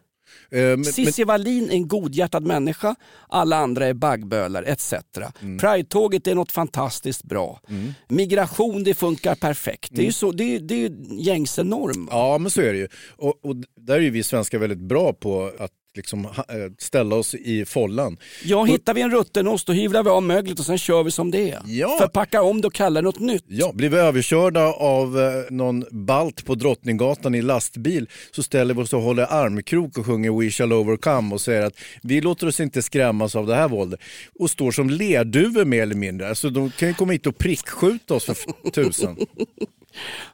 Eh, 0.52 0.82
Cissi 0.82 1.24
Wallin 1.24 1.70
är 1.70 1.74
en 1.74 1.88
godhjärtad 1.88 2.44
människa, 2.44 2.96
alla 3.28 3.58
andra 3.58 3.86
är 3.88 3.94
baggbölar 3.94 4.64
etc. 4.64 4.94
Mm. 5.42 5.58
Pride-tåget 5.58 6.28
är 6.28 6.36
något 6.36 6.52
fantastiskt 6.52 7.24
bra. 7.24 7.62
Migration 8.08 8.84
det 8.84 8.94
funkar 8.94 9.36
perfekt. 9.36 9.90
Det 9.92 10.02
är 10.02 10.06
ju 10.06 10.12
så, 10.12 10.32
det 10.32 10.56
är, 10.56 10.60
det 10.60 10.86
är 10.86 10.92
gängse 11.20 11.64
norm. 11.64 12.08
Ja, 12.12 12.38
men 12.38 12.52
så 12.52 12.62
är 12.62 12.74
det 12.74 12.80
ju. 12.80 12.88
Och, 13.18 13.46
och 13.46 13.56
där 13.76 13.96
är 13.96 14.00
ju 14.00 14.10
vi 14.10 14.24
svenskar 14.24 14.58
väldigt 14.58 14.80
bra 14.80 15.14
på 15.14 15.52
att 15.60 15.72
liksom 15.96 16.26
eh, 16.26 16.32
ställa 16.78 17.16
oss 17.16 17.36
i 17.36 17.66
follan. 17.66 18.18
Ja, 18.44 18.64
hittar 18.64 18.94
vi 18.94 19.02
en 19.02 19.12
rutten 19.12 19.48
ost 19.48 19.68
då 19.68 19.74
hyvlar 19.74 20.04
vi 20.04 20.10
av 20.10 20.24
möglet 20.24 20.60
och 20.60 20.66
sen 20.66 20.78
kör 20.78 21.04
vi 21.04 21.12
som 21.12 21.32
det 21.32 21.52
är. 21.52 21.62
Ja. 21.66 21.98
Förpacka 22.02 22.42
om 22.42 22.62
det 22.62 22.68
och 22.68 22.74
kalla 22.74 23.02
det 23.02 23.06
något 23.06 23.20
nytt. 23.20 23.44
Ja, 23.48 23.72
blir 23.74 23.90
vi 23.90 23.98
överkörda 23.98 24.74
av 24.74 25.20
eh, 25.20 25.32
någon 25.50 25.86
balt 25.92 26.46
på 26.46 26.56
Drottninggatan 26.56 27.36
i 27.36 27.42
lastbil 27.42 28.10
så 28.32 28.44
ställer 28.44 28.74
vi 28.74 28.82
oss 28.82 28.94
och 28.94 29.02
håller 29.02 29.24
armkrok 29.24 29.98
och 29.98 30.06
sjunger 30.06 30.32
We 30.32 30.52
shall 30.52 30.74
overcome 30.74 31.34
och 31.34 31.42
säger 31.42 31.62
att 31.62 31.76
vi 32.04 32.22
låter 32.22 32.48
oss 32.48 32.60
inte 32.60 32.82
skrämmas 32.82 33.36
av 33.36 33.48
det 33.48 33.56
här 33.56 33.68
våldet 33.68 34.00
och 34.40 34.50
står 34.50 34.72
som 34.72 34.90
lerduvor 34.90 35.66
mer 35.66 35.82
eller 35.82 35.96
mindre. 35.96 36.30
Alltså 36.30 36.50
de 36.50 36.72
kan 36.72 36.88
ju 36.88 36.94
komma 36.94 37.12
hit 37.12 37.28
och 37.28 37.38
prickskjuta 37.38 38.14
oss 38.14 38.26
för 38.26 38.36
tusen. 38.72 39.18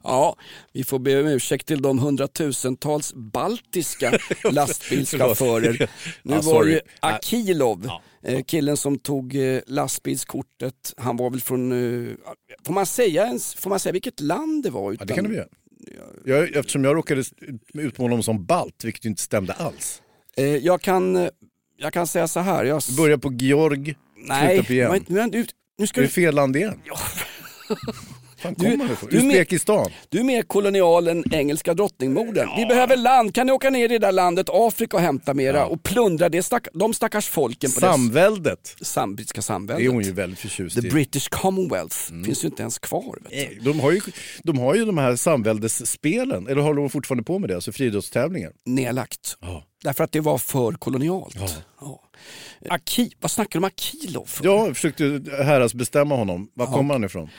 Ja, 0.04 0.36
vi 0.74 0.84
får 0.84 1.00
be 1.00 1.20
om 1.22 1.28
ursäkt 1.28 1.68
till 1.68 1.82
de 1.82 2.00
hundratusentals 2.00 3.14
baltiska 3.14 4.20
lastbilschaufförer. 4.52 5.90
Nu 6.24 6.36
Ja, 6.36 6.42
var 6.42 6.66
det 6.66 6.82
Akilov, 7.00 7.90
eh, 8.24 8.44
killen 8.44 8.78
som 8.78 9.00
tog 9.00 9.36
eh, 9.36 9.60
lastbilskortet. 9.68 10.94
Han 10.98 11.18
var 11.18 11.30
väl 11.30 11.42
från, 11.42 11.72
eh, 11.72 12.14
får 12.66 12.74
man 12.74 12.86
säga, 12.86 13.26
ens, 13.26 13.56
får 13.56 13.70
man 13.70 13.80
säga 13.80 13.94
vilket 13.94 14.20
land 14.20 14.64
det 14.64 14.70
var? 14.70 14.92
Ja, 15.00 15.06
det 15.06 15.14
kan 15.14 15.24
du 15.24 15.36
göra. 15.36 15.48
Jag, 16.26 16.56
eftersom 16.56 16.84
jag 16.84 16.96
råkade 16.96 17.24
utmåla 17.74 18.12
honom 18.12 18.24
som 18.24 18.46
balt, 18.46 18.84
vilket 18.84 19.06
inte 19.06 19.22
stämde 19.22 19.54
alls. 19.54 20.02
Jag, 20.62 20.82
kan, 20.82 21.30
jag 21.78 21.94
kan 21.94 22.08
säga 22.08 22.28
så 22.28 22.40
här. 22.40 22.66
Jag, 22.66 22.82
Du 22.90 22.96
börjar 22.96 23.18
på 23.18 23.34
Georg, 23.34 23.96
nej, 24.16 24.48
slutar 24.48 24.64
på 24.68 24.74
igen. 24.74 24.92
men, 24.92 25.06
men, 25.08 25.32
du, 25.32 25.46
nu 25.78 25.88
ska 25.88 26.00
Är 26.00 26.02
det 26.02 26.08
du, 26.08 26.12
fel 26.14 26.36
land 26.36 26.56
igen? 26.56 26.80
Fan 28.46 28.56
Du- 28.58 28.72
kommer 28.78 28.98
du 29.10 29.18
Uzbekistan? 29.18 29.92
du 30.10 30.20
är 30.20 30.24
mer 30.24 30.42
kolonial 30.42 31.08
än 31.08 31.34
engelska 31.34 31.74
drottningmodern. 31.74 32.50
Vi 32.58 32.66
behöver 32.66 32.98
land, 32.98 33.36
kan 33.36 33.48
ni 33.48 33.54
åka 33.54 33.70
ner 33.70 33.86
i 33.86 33.88
det 33.88 34.00
där 34.00 34.12
landet 34.12 34.48
Afrika 34.50 34.98
och 34.98 35.04
hämta 35.04 35.34
mera 35.34 35.66
och 35.66 35.84
plundra 35.84 36.30
det 36.30 36.44
stack, 36.44 36.68
de 36.74 36.94
stackars 36.94 37.28
folken 37.30 37.72
på 37.72 37.80
Samväldet. 37.80 38.76
det 38.80 38.86
sam, 38.86 39.16
brittiska 39.16 39.38
Det 39.38 39.42
samväldet. 39.42 39.86
är 39.86 39.90
hon 39.94 40.04
ju 40.04 40.12
väldigt 40.12 40.40
förtjust 40.40 40.82
The 40.82 40.88
i. 40.88 40.92
British 40.92 41.28
Commonwealth 41.30 41.96
finns 42.26 42.44
ju 42.44 42.48
inte 42.48 42.62
ens 42.62 42.80
kvar. 42.80 43.18
De 43.62 43.80
har, 43.80 43.92
ju, 43.92 44.02
de 44.44 44.60
har 44.60 44.76
ju 44.76 44.86
de 44.86 44.98
här 44.98 45.16
samväldesspelen, 45.16 46.48
eller 46.48 46.62
håller 46.62 46.82
de 46.82 46.90
fortfarande 46.90 47.24
på 47.24 47.40
med 47.40 47.50
det? 47.50 47.56
Alltså 47.56 47.72
friidrottstävlingar. 47.72 48.52
Nedlagt. 48.66 49.38
Ja. 49.42 49.64
Därför 49.84 50.04
att 50.04 50.12
det 50.12 50.20
var 50.20 50.38
för 50.38 50.72
kolonialt. 50.72 51.36
Ja. 51.82 52.02
Aki, 52.70 53.12
vad 53.20 53.32
snackar 53.32 53.52
du 53.52 53.58
om 53.58 53.64
Akilov? 53.64 54.26
för? 54.26 54.46
Jag 54.46 54.76
försökte 54.76 55.04
häradsbestämma 55.44 56.16
honom. 56.16 56.48
Var 56.54 56.66
kommer 56.66 56.94
han 56.94 57.04
ifrån? 57.04 57.30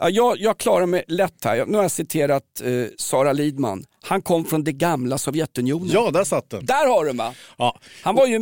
Ja, 0.00 0.08
jag, 0.10 0.38
jag 0.40 0.58
klarar 0.58 0.86
mig 0.86 1.04
lätt 1.08 1.44
här. 1.44 1.66
Nu 1.66 1.76
har 1.76 1.84
jag 1.84 1.90
citerat 1.90 2.42
eh, 2.64 2.70
Sara 2.98 3.32
Lidman. 3.32 3.84
Han 4.02 4.22
kom 4.22 4.44
från 4.44 4.64
det 4.64 4.72
gamla 4.72 5.18
Sovjetunionen. 5.18 5.90
Ja, 5.92 6.10
där 6.10 6.24
satt 6.24 6.50
den. 6.50 6.66
Där 6.66 6.86
har 6.88 7.04
du 7.04 7.12
va? 7.12 7.34
Ja. 7.58 7.78
Han 8.02 8.14
var 8.14 8.26
ju... 8.26 8.34
eh, 8.36 8.40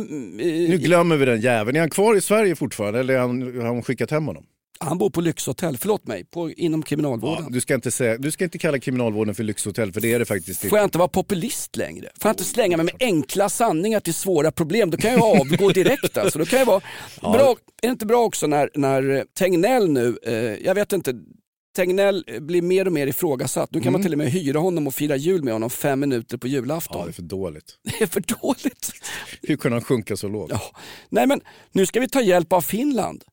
Nu 0.69 0.77
glömmer 0.77 1.17
vi 1.17 1.25
den 1.25 1.41
jäveln. 1.41 1.75
Är 1.75 1.79
han 1.79 1.89
kvar 1.89 2.15
i 2.15 2.21
Sverige 2.21 2.55
fortfarande 2.55 2.99
eller 2.99 3.17
har 3.17 3.65
han 3.65 3.83
skickat 3.83 4.11
hem 4.11 4.27
honom? 4.27 4.43
han 4.81 4.97
bor 4.97 5.09
på 5.09 5.21
lyxhotell, 5.21 5.77
förlåt 5.77 6.07
mig, 6.07 6.25
på, 6.25 6.51
inom 6.51 6.83
kriminalvården. 6.83 7.43
Ja, 7.43 7.49
du, 7.51 7.61
ska 7.61 7.75
inte 7.75 7.91
säga, 7.91 8.17
du 8.17 8.31
ska 8.31 8.43
inte 8.43 8.57
kalla 8.57 8.79
kriminalvården 8.79 9.35
för 9.35 9.43
lyxhotell 9.43 9.93
för 9.93 10.01
det 10.01 10.13
är 10.13 10.19
det 10.19 10.25
faktiskt 10.25 10.59
Får 10.59 10.67
inte. 10.67 10.75
jag 10.77 10.83
inte 10.85 10.97
vara 10.97 11.07
populist 11.07 11.75
längre? 11.75 12.09
Får 12.21 12.29
jag 12.29 12.33
inte 12.33 12.43
slänga 12.43 12.77
mig 12.77 12.83
med 12.85 12.95
enkla 12.99 13.49
sanningar 13.49 13.99
till 13.99 14.13
svåra 14.13 14.51
problem? 14.51 14.89
Då 14.91 14.97
kan 14.97 15.11
jag 15.11 15.23
avgå 15.39 15.69
direkt 15.69 16.17
alltså. 16.17 16.39
Då 16.39 16.45
kan 16.45 16.59
jag 16.59 16.65
vara 16.65 16.81
bra, 17.21 17.49
är 17.81 17.87
det 17.87 17.91
inte 17.91 18.05
bra 18.05 18.23
också 18.23 18.47
när, 18.47 18.69
när 18.75 19.25
Tegnell 19.39 19.89
nu, 19.91 20.17
eh, 20.23 20.33
jag 20.65 20.75
vet 20.75 20.93
inte, 20.93 21.13
Tegnell 21.79 22.23
eh, 22.27 22.39
blir 22.39 22.61
mer 22.61 22.85
och 22.85 22.93
mer 22.93 23.07
ifrågasatt. 23.07 23.69
Nu 23.71 23.81
kan 23.81 23.91
man 23.93 24.01
till 24.01 24.11
och 24.11 24.17
med 24.17 24.31
hyra 24.31 24.59
honom 24.59 24.87
och 24.87 24.93
fira 24.93 25.15
jul 25.15 25.43
med 25.43 25.53
honom 25.53 25.69
fem 25.69 25.99
minuter 25.99 26.37
på 26.37 26.47
Ja, 26.47 26.51
julafton. 26.51 27.01
det 27.05 27.09
är 27.09 27.13
för 27.13 27.21
dåligt. 27.21 27.75
Det 27.83 28.01
är 28.03 28.07
för 28.07 28.23
dåligt. 28.41 28.91
Hur 29.41 29.57
kunde 29.57 29.75
han 29.75 29.83
sjunka 29.83 30.17
så 30.17 30.27
lågt? 30.27 30.51
Ja. 30.51 30.61
Nej 31.09 31.27
men 31.27 31.41
nu 31.71 31.85
ska 31.85 31.99
vi 31.99 32.07
ta 32.09 32.21
hjälp 32.21 32.53
av 32.53 32.61
Finland. 32.61 33.23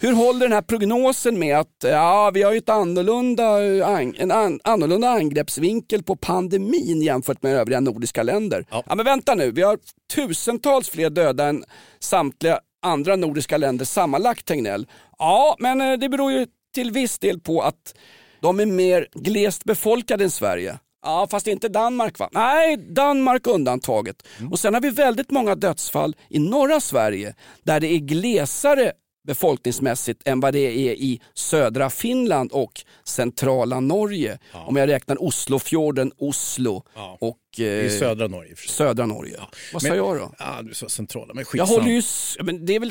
Hur 0.00 0.12
håller 0.12 0.40
den 0.40 0.52
här 0.52 0.62
prognosen 0.62 1.38
med 1.38 1.58
att 1.58 1.76
ja, 1.82 2.30
vi 2.34 2.42
har 2.42 2.52
ju 2.52 2.58
ett 2.58 2.68
annorlunda, 2.68 3.64
eh, 3.64 4.08
en 4.16 4.30
an, 4.30 4.60
annorlunda 4.64 5.08
angreppsvinkel 5.08 6.02
på 6.02 6.16
pandemin 6.16 7.02
jämfört 7.02 7.42
med 7.42 7.54
övriga 7.54 7.80
nordiska 7.80 8.22
länder? 8.22 8.64
Ja. 8.70 8.84
men 8.96 9.04
vänta 9.04 9.34
nu, 9.34 9.50
vi 9.50 9.62
har 9.62 9.78
tusentals 10.14 10.88
fler 10.88 11.10
döda 11.10 11.46
än 11.46 11.64
samtliga 12.00 12.60
andra 12.82 13.16
nordiska 13.16 13.56
länder 13.56 13.84
sammanlagt 13.84 14.46
Tegnell. 14.46 14.86
Ja, 15.18 15.56
men 15.58 15.80
eh, 15.80 15.98
det 15.98 16.08
beror 16.08 16.32
ju 16.32 16.46
till 16.74 16.90
viss 16.90 17.18
del 17.18 17.40
på 17.40 17.62
att 17.62 17.94
de 18.40 18.60
är 18.60 18.66
mer 18.66 19.08
glest 19.14 19.64
befolkade 19.64 20.24
än 20.24 20.30
Sverige. 20.30 20.78
Ja, 21.02 21.26
fast 21.30 21.46
inte 21.46 21.68
Danmark 21.68 22.18
va? 22.18 22.28
Nej, 22.32 22.76
Danmark 22.76 23.46
undantaget. 23.46 24.22
Och 24.50 24.58
sen 24.58 24.74
har 24.74 24.80
vi 24.80 24.90
väldigt 24.90 25.30
många 25.30 25.54
dödsfall 25.54 26.16
i 26.28 26.38
norra 26.38 26.80
Sverige 26.80 27.34
där 27.62 27.80
det 27.80 27.92
är 27.92 27.98
glesare 27.98 28.92
befolkningsmässigt 29.26 30.28
än 30.28 30.40
vad 30.40 30.52
det 30.52 30.88
är 30.88 30.92
i 30.92 31.20
södra 31.34 31.90
Finland 31.90 32.52
och 32.52 32.72
centrala 33.04 33.80
Norge. 33.80 34.38
Om 34.52 34.76
jag 34.76 34.88
räknar 34.88 35.22
Oslofjorden, 35.22 36.12
Oslo 36.16 36.82
och 37.18 37.36
eh, 37.58 37.66
I 37.66 37.90
södra 37.98 38.26
Norge. 38.28 38.50
i 38.50 38.54
och 38.54 38.58
för 38.58 38.66
sig. 38.66 38.76
södra 38.76 39.06
Norge. 39.06 39.36
Vad 39.72 39.82
sa 39.82 39.88
Men- 39.88 39.96
jag 39.96 40.16
då? 40.16 40.34
Ja, 40.38 40.60
du 40.62 40.74
sa 40.74 40.88
centrala, 40.88 41.26
men 41.26 41.38
Jag 41.38 41.46
skitsamma. 41.46 41.70
håller 41.80 41.92
ju... 41.92 42.02
Men 42.42 42.66
det 42.66 42.74
är 42.76 42.80
väl... 42.80 42.90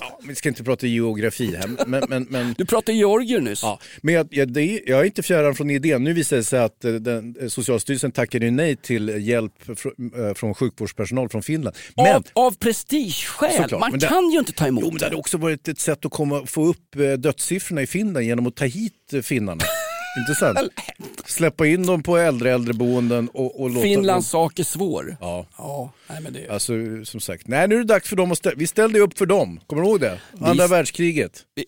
ja, 0.00 0.20
vi 0.28 0.34
ska 0.34 0.48
inte 0.48 0.64
prata 0.64 0.86
geografi 0.86 1.56
här, 1.56 1.70
men, 1.86 2.04
men, 2.08 2.26
men 2.30 2.54
Du 2.58 2.64
pratade 2.66 2.98
Georgier 2.98 3.40
nyss. 3.40 3.62
Ja, 3.62 3.80
men 4.02 4.14
jag, 4.14 4.28
jag, 4.30 4.52
det, 4.52 4.62
är- 4.62 4.80
jag 4.90 5.00
är 5.00 5.04
inte 5.04 5.22
fjärran 5.22 5.54
från 5.54 5.70
idén. 5.70 6.04
Nu 6.04 6.12
visar 6.12 6.36
det 6.36 6.44
sig 6.44 6.58
att 6.60 6.84
eh, 6.84 6.92
den, 6.92 7.34
eh, 7.40 7.48
Socialstyrelsen 7.48 8.12
tackade 8.12 8.50
nej 8.50 8.76
till 8.76 9.28
hjälp 9.28 9.52
fr, 9.62 10.34
från 10.34 10.54
sjukvårdspersonal 10.54 11.28
från 11.28 11.42
Finland. 11.42 11.76
Men, 11.96 12.16
Av, 12.16 12.24
av 12.32 12.56
prestigeskäl. 12.58 13.52
Såklart, 13.62 13.80
Man 13.80 13.98
det- 13.98 14.06
kan 14.06 14.30
ju 14.30 14.38
inte 14.38 14.52
ta 14.52 14.66
emot 14.66 14.82
jo, 14.84 14.90
men 14.90 14.98
det 14.98 15.04
hade 15.04 15.16
också 15.16 15.38
varit 15.38 15.68
ett 15.68 15.78
sätt 15.80 16.04
att 16.06 16.12
komma, 16.12 16.46
få 16.46 16.64
upp 16.66 16.96
dödssiffrorna 17.18 17.82
i 17.82 17.86
Finland 17.86 18.24
genom 18.26 18.46
att 18.46 18.56
ta 18.56 18.64
hit 18.64 18.92
finnarna. 19.22 19.64
Inte 20.18 20.34
sant? 20.34 20.58
Släppa 21.24 21.66
in 21.66 21.86
dem 21.86 22.02
på 22.02 22.16
äldre 22.16 22.52
äldreboenden 22.52 23.28
och, 23.28 23.60
och 23.60 23.70
låta 23.70 23.82
Finlands 23.82 24.30
dem... 24.30 24.40
sak 24.40 24.58
är 24.58 24.64
svår. 24.64 25.16
Ja. 25.20 25.46
Ja, 25.58 25.92
nej 26.08 26.20
men 26.20 26.32
det... 26.32 26.48
Alltså 26.48 26.72
som 27.04 27.20
sagt, 27.20 27.48
nej 27.48 27.68
nu 27.68 27.74
är 27.74 27.78
det 27.78 27.84
dags 27.84 28.08
för 28.08 28.16
dem 28.16 28.32
att 28.32 28.38
ställa, 28.38 28.54
vi 28.56 28.66
ställde 28.66 29.00
upp 29.00 29.18
för 29.18 29.26
dem, 29.26 29.60
kommer 29.66 29.82
du 29.82 29.88
ihåg 29.88 30.00
det? 30.00 30.20
Andra 30.40 30.66
världskriget. 30.66 31.42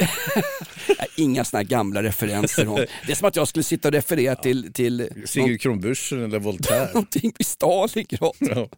Nej, 0.88 1.08
Inga 1.16 1.44
här 1.52 1.62
gamla 1.62 2.02
referenser. 2.02 2.64
Hon. 2.64 2.76
Det 3.06 3.12
är 3.12 3.16
som 3.16 3.28
att 3.28 3.36
jag 3.36 3.48
skulle 3.48 3.62
sitta 3.62 3.88
och 3.88 3.94
referera 3.94 4.36
till, 4.36 4.72
till 4.72 5.08
Sigrid 5.26 5.60
Kronbürsten 5.60 6.24
eller 6.24 6.38
Voltaire. 6.38 6.86
någonting 6.94 7.32
vid 7.38 7.46
Stalingrad. 7.46 8.36
Ja. 8.38 8.68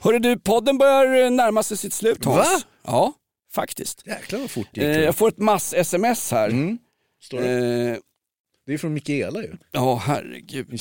Hörru 0.00 0.18
du, 0.18 0.38
podden 0.38 0.78
börjar 0.78 1.30
närma 1.30 1.62
sig 1.62 1.76
sitt 1.76 1.92
slut 1.92 2.24
Hans. 2.24 2.38
Va? 2.38 2.60
Ja, 2.84 3.12
faktiskt. 3.52 4.06
Jäklar 4.06 4.40
vad 4.40 4.50
fort 4.50 4.68
det 4.72 4.80
gick. 4.80 4.96
Eh, 4.96 5.02
jag 5.04 5.16
får 5.16 5.28
ett 5.28 5.38
mass-sms 5.38 6.32
här. 6.32 6.48
Mm. 6.48 6.78
Står 7.22 7.40
det? 7.40 7.90
Eh, 7.90 7.96
det 8.66 8.74
är 8.74 8.78
från 8.78 8.94
Mikaela 8.94 9.42
ju. 9.42 9.52
Ja, 9.72 9.96
herregud. 9.96 10.66
Min 10.68 10.78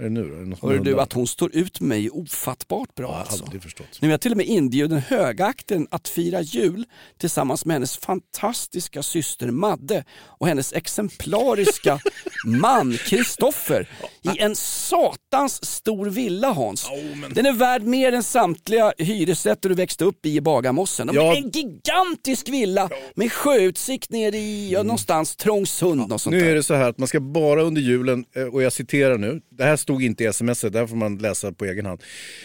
Ja. 0.00 0.06
Är 0.06 0.08
det 0.08 0.10
nu 0.10 0.22
då? 0.22 0.36
Något 0.36 0.62
med 0.62 0.84
du, 0.84 1.00
att 1.00 1.12
hon 1.12 1.26
står 1.26 1.56
ut 1.56 1.80
med 1.80 1.88
mig 1.88 2.10
ofattbart 2.10 2.94
bra 2.94 3.08
Ja, 3.08 3.16
alltså. 3.20 3.44
aldrig 3.44 3.62
förstått. 3.62 3.98
Nu 4.00 4.08
är 4.08 4.12
jag 4.12 4.20
till 4.20 4.30
och 4.30 4.36
med 4.36 4.46
inbjuden 4.46 4.98
högakten 4.98 5.86
att 5.90 6.08
fira 6.08 6.40
jul 6.40 6.84
tillsammans 7.18 7.64
med 7.64 7.74
hennes 7.74 7.96
fantastiska 7.96 9.02
syster 9.02 9.50
Madde 9.50 10.04
och 10.24 10.46
hennes 10.48 10.72
exemplariska 10.72 12.00
man 12.44 12.92
Kristoffer 13.06 13.88
i 14.22 14.38
en 14.42 14.56
satans 14.56 15.64
stor 15.64 16.06
villa 16.06 16.52
Hans. 16.52 16.86
Den 17.34 17.46
är 17.46 17.52
värd 17.52 17.82
mer 17.82 18.12
än 18.12 18.22
samtliga 18.22 18.92
hyresrätter 18.98 19.68
du 19.68 19.74
växte 19.74 20.04
upp 20.04 20.26
i 20.26 20.36
i 20.36 20.40
Bagarmossen. 20.40 21.06
De 21.06 21.16
Ja. 21.16 21.36
en 21.36 21.50
gigantisk 21.50 22.48
villa 22.48 22.90
med 23.14 23.32
sjöutsikt 23.32 24.10
ner 24.10 24.34
i 24.34 24.70
ja, 24.72 24.82
någonstans 24.82 25.36
Trångsund 25.36 26.12
och 26.12 26.20
sånt 26.20 26.36
Nu 26.36 26.50
är 26.50 26.54
det 26.54 26.62
så 26.62 26.74
här 26.74 26.88
att 26.90 26.98
man 26.98 27.08
ska 27.08 27.20
bara 27.20 27.62
under 27.62 27.80
julen, 27.82 28.24
eh, 28.36 28.42
och 28.42 28.62
jag 28.62 28.72
citerar 28.72 29.18
nu, 29.18 29.40
det 29.50 29.64
här 29.64 29.76
stod 29.90 30.02
inte 30.02 30.24
i 30.24 30.26
sms, 30.26 30.60
det 30.60 30.78
här 30.78 30.86
får 30.86 30.96
man 30.96 31.18
läsa 31.18 31.52
på 31.52 31.64
egen 31.64 31.86
hand. 31.86 32.02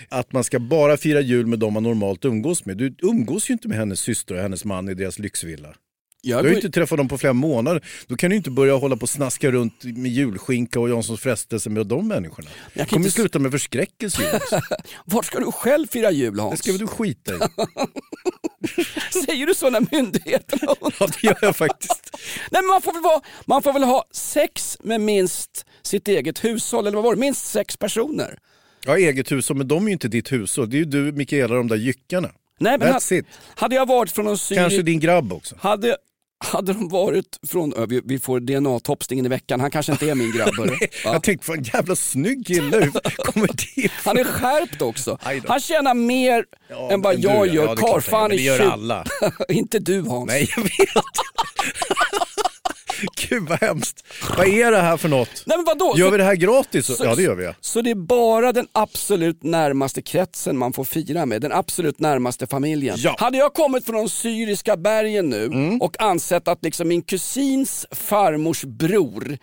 Att 0.10 0.34
man 0.34 0.44
ska 0.44 0.60
bara 0.60 0.98
fira 0.98 1.22
jul 1.22 1.46
med 1.46 1.60
dem 1.60 1.74
man 1.74 1.84
normalt 1.84 2.26
umgås 2.26 2.66
med. 2.66 2.78
Du 2.78 2.96
umgås 3.02 3.50
ju 3.50 3.54
inte 3.54 3.68
med 3.68 3.78
hennes 3.78 4.00
syster 4.00 4.36
och 4.36 4.42
hennes 4.42 4.66
man 4.66 4.90
i 4.90 4.94
deras 4.94 5.20
lyxvilla. 5.20 5.68
Du 5.68 6.30
Jag 6.30 6.38
har 6.38 6.44
ju 6.44 6.56
inte 6.56 6.70
träffat 6.70 6.98
dem 6.98 7.08
på 7.08 7.18
flera 7.18 7.34
månader. 7.34 7.86
Då 8.08 8.16
kan 8.16 8.30
du 8.30 8.36
inte 8.36 8.52
börja 8.52 8.74
hålla 8.76 8.96
på 8.96 9.02
och 9.02 9.10
snaska 9.10 9.52
runt 9.52 9.84
med 9.84 10.12
julskinka 10.12 10.80
och 10.80 10.90
Janssons 10.90 11.20
frestelse 11.22 11.70
med 11.70 11.88
de 11.88 12.08
människorna. 12.08 12.50
Kan 12.74 12.86
kommer 12.86 13.06
inte 13.06 13.16
sluta 13.16 13.40
med 13.40 13.52
förskräckelse. 13.52 14.42
Vart 15.06 15.26
ska 15.26 15.40
du 15.40 15.52
själv 15.52 15.88
fira 15.88 16.12
jul 16.12 16.40
Hans? 16.40 16.56
Det 16.56 16.64
ska 16.64 16.72
väl 16.72 16.82
du 16.82 16.88
skita 16.88 17.34
i? 17.36 17.38
Säger 19.26 19.48
du 19.48 19.56
så 19.56 19.70
när 19.70 19.88
myndigheterna 19.92 20.76
Ja, 21.00 21.08
det 21.08 21.24
gör 21.24 21.38
jag 21.42 21.56
faktiskt. 21.56 22.10
Nej, 22.52 22.62
men 22.62 22.68
man, 22.68 22.82
får 22.82 22.94
väl 22.94 23.02
vara, 23.02 23.22
man 23.46 23.64
får 23.64 23.74
väl 23.74 23.84
ha 23.84 24.06
sex 24.12 24.78
med 24.84 25.02
minst 25.02 25.66
sitt 25.86 26.08
eget 26.08 26.44
hushåll, 26.44 26.88
eller 26.88 26.96
vad 26.96 27.04
var 27.04 27.16
det? 27.16 27.20
Minst 27.20 27.46
sex 27.46 27.78
personer. 27.78 28.38
Ja, 28.86 28.98
eget 28.98 29.32
hushåll, 29.32 29.58
men 29.58 29.68
de 29.68 29.84
är 29.84 29.88
ju 29.88 29.94
inte 29.94 30.08
ditt 30.08 30.32
hushåll. 30.32 30.70
Det 30.70 30.76
är 30.76 30.80
ju 30.80 30.86
du, 30.86 31.12
Mikaela, 31.12 31.56
de 31.56 31.68
där 31.68 31.76
jyckarna. 31.76 32.30
Nej, 32.60 32.78
men 32.80 32.94
That's 32.94 33.14
ha, 33.14 33.18
it. 33.18 33.26
hade 33.56 33.76
jag 33.76 33.88
varit 33.88 34.12
från 34.12 34.26
Kanske 34.26 34.56
syrisk... 34.56 34.86
din 34.86 35.00
grabb 35.00 35.34
också. 35.34 35.56
Hade, 35.60 35.98
hade 36.46 36.74
de 36.74 36.90
varit 36.90 37.40
från... 37.48 37.74
Vi, 38.06 38.20
får 38.20 38.40
DNA-topsningen 38.40 39.26
i 39.26 39.30
veckan, 39.30 39.60
han 39.60 39.72
kanske 39.72 39.92
inte 39.92 40.10
är 40.10 40.16
min 40.16 40.32
grabb. 40.32 40.56
Va? 40.58 40.66
Jag 41.04 41.24
tänkte, 41.24 41.46
fan 41.46 41.64
jävla 41.64 41.96
snygg 41.96 42.48
kille, 42.48 42.78
hur 42.78 42.92
kommer 43.18 43.48
det 43.48 43.92
Han 44.04 44.18
är 44.18 44.24
skärpt 44.24 44.82
också. 44.82 45.18
Han 45.48 45.60
tjänar 45.60 45.94
mer 45.94 46.46
Ja, 46.70 46.92
än 46.92 47.02
vad 47.02 47.20
jag 47.20 47.48
ja, 47.48 47.54
gör. 47.54 47.68
han 47.68 47.78
Karlfan 47.78 48.32
är 48.32 48.36
det 48.36 48.42
gör 48.42 48.58
20. 48.58 48.64
alla. 48.66 49.06
inte 49.50 49.80
du 49.80 50.02
Hans. 50.02 50.28
Nej, 50.28 50.50
jag 50.56 50.64
vet. 50.64 51.04
Gud 53.30 53.44
vad 53.50 53.60
hemskt. 53.62 54.06
Vad 54.38 54.48
är 54.48 54.72
det 54.72 54.82
här 54.82 54.98
för 54.98 55.10
något? 55.10 55.44
Nej, 55.46 55.58
men 55.58 55.66
vadå? 55.66 55.94
Gör 55.98 56.12
vi 56.12 56.18
det 56.18 56.24
här 56.24 56.36
gratis? 56.36 56.86
så- 56.86 57.06
ja, 57.06 57.16
det 57.16 57.22
gör 57.24 57.36
vi. 57.36 57.50
Så 57.62 57.82
det 57.82 57.90
är 57.92 57.96
bara 57.96 58.52
den 58.54 58.68
absolut 58.72 59.44
närmaste 59.44 60.02
kretsen 60.02 60.58
man 60.58 60.74
får 60.74 60.84
fira 60.84 61.26
med, 61.26 61.42
den 61.42 61.52
absolut 61.52 62.00
närmaste 62.00 62.48
familjen. 62.48 62.96
Ja. 63.00 63.16
Hade 63.20 63.38
jag 63.38 63.54
kommit 63.54 63.86
från 63.86 63.96
de 63.96 64.10
syriska 64.10 64.78
bergen 64.78 65.30
nu 65.30 65.78
och 65.82 66.02
ansett 66.02 66.48
att 66.48 66.64
liksom 66.64 66.88
min 66.88 67.02
kusins 67.02 67.86
farmors 67.92 68.64
bror 68.64 69.38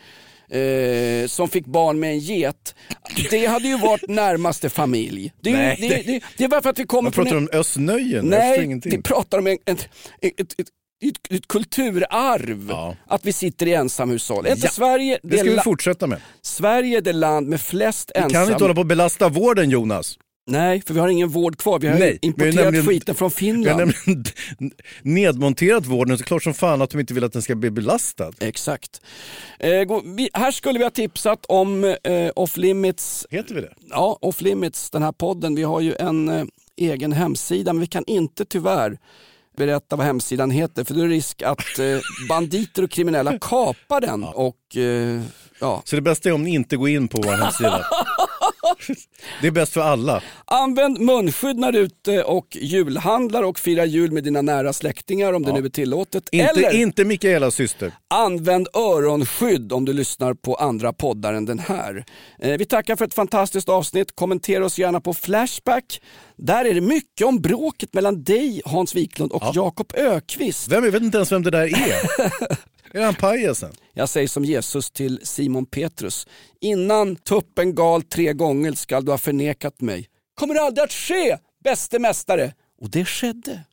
Eh, 0.50 1.26
som 1.26 1.48
fick 1.48 1.66
barn 1.66 2.00
med 2.00 2.10
en 2.10 2.18
get. 2.18 2.74
Det 3.30 3.46
hade 3.46 3.68
ju 3.68 3.78
varit 3.78 4.08
närmaste 4.08 4.68
familj. 4.68 5.32
Det 5.40 5.50
är, 5.50 5.56
Nej, 5.56 5.76
det, 5.80 5.88
det- 5.88 6.02
det, 6.12 6.20
det 6.36 6.44
är 6.44 6.48
bara 6.48 6.62
för 6.62 6.70
att 6.70 6.78
vi 6.78 6.84
kommer 6.84 7.02
Man 7.02 7.12
pratar 7.12 7.30
en... 7.36 7.36
om 7.38 7.48
Östnöjen, 7.52 8.24
Nej, 8.26 8.80
vi 8.84 9.02
pratar 9.02 9.38
om 9.38 9.46
en, 9.46 9.58
en, 9.64 9.76
ett, 10.22 10.40
ett, 10.40 10.66
ett, 11.08 11.32
ett, 11.38 11.48
kulturarv. 11.48 12.66
Ja. 12.70 12.96
Att 13.06 13.26
vi 13.26 13.32
sitter 13.32 13.66
i 13.66 13.72
ensamhushåll. 13.74 14.46
Är 14.46 14.50
inte 14.50 14.66
Ja, 14.66 14.70
Sverige 14.70 15.18
Det 15.22 15.38
ska 15.38 15.50
vi 15.50 15.58
fortsätta 15.58 16.06
med. 16.06 16.20
Sverige 16.42 16.96
är 16.96 17.00
det 17.02 17.12
land 17.12 17.48
med 17.48 17.60
flest 17.60 18.12
Vi 18.14 18.20
ensamma... 18.20 18.44
kan 18.44 18.52
inte 18.52 18.64
hålla 18.64 18.74
på 18.74 18.80
och 18.80 18.86
belasta 18.86 19.28
vården 19.28 19.70
Jonas. 19.70 20.18
Nej, 20.46 20.82
för 20.86 20.94
vi 20.94 21.00
har 21.00 21.08
ingen 21.08 21.28
vård 21.28 21.56
kvar. 21.58 21.78
Vi 21.78 21.86
har 21.88 21.94
Nej, 21.98 22.18
vi 22.22 22.26
har 22.28 22.28
importerat 22.28 22.54
nämligen- 22.64 22.86
skiten 22.86 23.14
från 23.14 23.30
Vi 23.40 23.46
har 23.46 23.54
Finland. 23.54 23.92
nedmonterat 25.02 25.86
vården, 25.86 26.18
så 26.18 26.24
klart 26.24 26.42
som 26.42 26.54
fan 26.54 26.82
att 26.82 26.90
de 26.90 27.00
inte 27.00 27.14
vill 27.14 27.24
att 27.24 27.32
den 27.32 27.42
ska 27.42 27.54
bli 27.54 27.70
belastad. 27.70 28.30
Exakt. 28.40 29.00
Eh, 29.58 29.82
gå- 29.84 30.02
vi, 30.04 30.30
här 30.34 30.50
skulle 30.50 30.78
vi 30.78 30.84
ha 30.84 30.90
tipsat 30.90 31.46
om 31.48 31.84
eh, 31.84 32.30
Off 32.36 32.56
Limits, 32.56 33.26
Heter 33.30 33.54
vi 33.54 33.60
det? 33.60 33.72
ja, 33.90 34.18
Off 34.20 34.40
Limits, 34.40 34.90
den 34.90 35.02
här 35.02 35.12
podden. 35.12 35.54
Vi 35.54 35.62
har 35.62 35.80
ju 35.80 35.94
en 35.98 36.28
eh, 36.28 36.44
egen 36.76 37.12
hemsida, 37.12 37.72
men 37.72 37.80
vi 37.80 37.86
kan 37.86 38.04
inte 38.06 38.44
tyvärr 38.44 38.98
berätta 39.56 39.96
vad 39.96 40.06
hemsidan 40.06 40.50
heter, 40.50 40.84
för 40.84 40.94
då 40.94 41.00
är 41.00 41.04
det 41.08 41.14
risk 41.14 41.42
att 41.42 41.78
eh, 41.78 41.98
banditer 42.28 42.82
och 42.82 42.90
kriminella 42.90 43.38
kapar 43.38 44.00
den. 44.00 44.24
Och, 44.24 44.76
eh, 44.76 45.22
ja. 45.60 45.82
Så 45.84 45.96
det 45.96 46.02
bästa 46.02 46.28
är 46.28 46.32
om 46.32 46.42
ni 46.42 46.54
inte 46.54 46.76
går 46.76 46.88
in 46.88 47.08
på 47.08 47.20
vår 47.22 47.32
hemsida. 47.32 47.86
Det 49.40 49.46
är 49.46 49.50
bäst 49.50 49.72
för 49.72 49.80
alla. 49.80 50.22
Använd 50.44 51.00
munskydd 51.00 51.58
när 51.58 51.72
du 51.72 51.78
är 51.78 51.82
ute 51.82 52.22
och 52.22 52.56
julhandlar 52.60 53.42
och 53.42 53.58
firar 53.58 53.84
jul 53.84 54.12
med 54.12 54.24
dina 54.24 54.42
nära 54.42 54.72
släktingar 54.72 55.32
om 55.32 55.42
det 55.42 55.52
nu 55.52 55.64
är 55.64 55.68
tillåtet. 55.68 56.28
Inte, 56.32 56.50
Eller 56.50 56.74
inte 56.74 57.04
Mikaelas 57.04 57.54
syster. 57.54 57.92
Använd 58.08 58.68
öronskydd 58.74 59.72
om 59.72 59.84
du 59.84 59.92
lyssnar 59.92 60.34
på 60.34 60.54
andra 60.54 60.92
poddar 60.92 61.34
än 61.34 61.44
den 61.44 61.58
här. 61.58 62.04
Eh, 62.38 62.58
vi 62.58 62.64
tackar 62.64 62.96
för 62.96 63.04
ett 63.04 63.14
fantastiskt 63.14 63.68
avsnitt. 63.68 64.16
Kommentera 64.16 64.64
oss 64.64 64.78
gärna 64.78 65.00
på 65.00 65.14
Flashback. 65.14 66.00
Där 66.36 66.64
är 66.64 66.74
det 66.74 66.80
mycket 66.80 67.26
om 67.26 67.40
bråket 67.40 67.94
mellan 67.94 68.22
dig, 68.22 68.62
Hans 68.64 68.94
Wiklund 68.94 69.32
och 69.32 69.42
Jakob 69.54 69.92
Ökvist. 69.96 70.68
Vem, 70.68 70.84
jag 70.84 70.92
vet 70.92 71.02
inte 71.02 71.18
ens 71.18 71.32
vem 71.32 71.42
det 71.42 71.50
där 71.50 71.66
är. 71.66 71.96
är 72.94 72.98
det 72.98 73.04
han 73.04 73.14
pajasen? 73.14 73.72
Jag 73.92 74.08
säger 74.08 74.28
som 74.28 74.44
Jesus 74.44 74.90
till 74.90 75.20
Simon 75.22 75.66
Petrus. 75.66 76.26
Innan 76.60 77.16
tuppen 77.16 77.74
gal 77.74 78.02
tre 78.02 78.32
gånger 78.32 78.72
skall 78.72 79.04
du 79.04 79.10
ha 79.10 79.18
förnekat 79.18 79.80
mig. 79.80 80.08
Kommer 80.34 80.54
det 80.54 80.60
aldrig 80.60 80.84
att 80.84 80.92
ske, 80.92 81.38
bäste 81.64 81.98
mästare? 81.98 82.54
Och 82.80 82.90
det 82.90 83.04
skedde. 83.04 83.64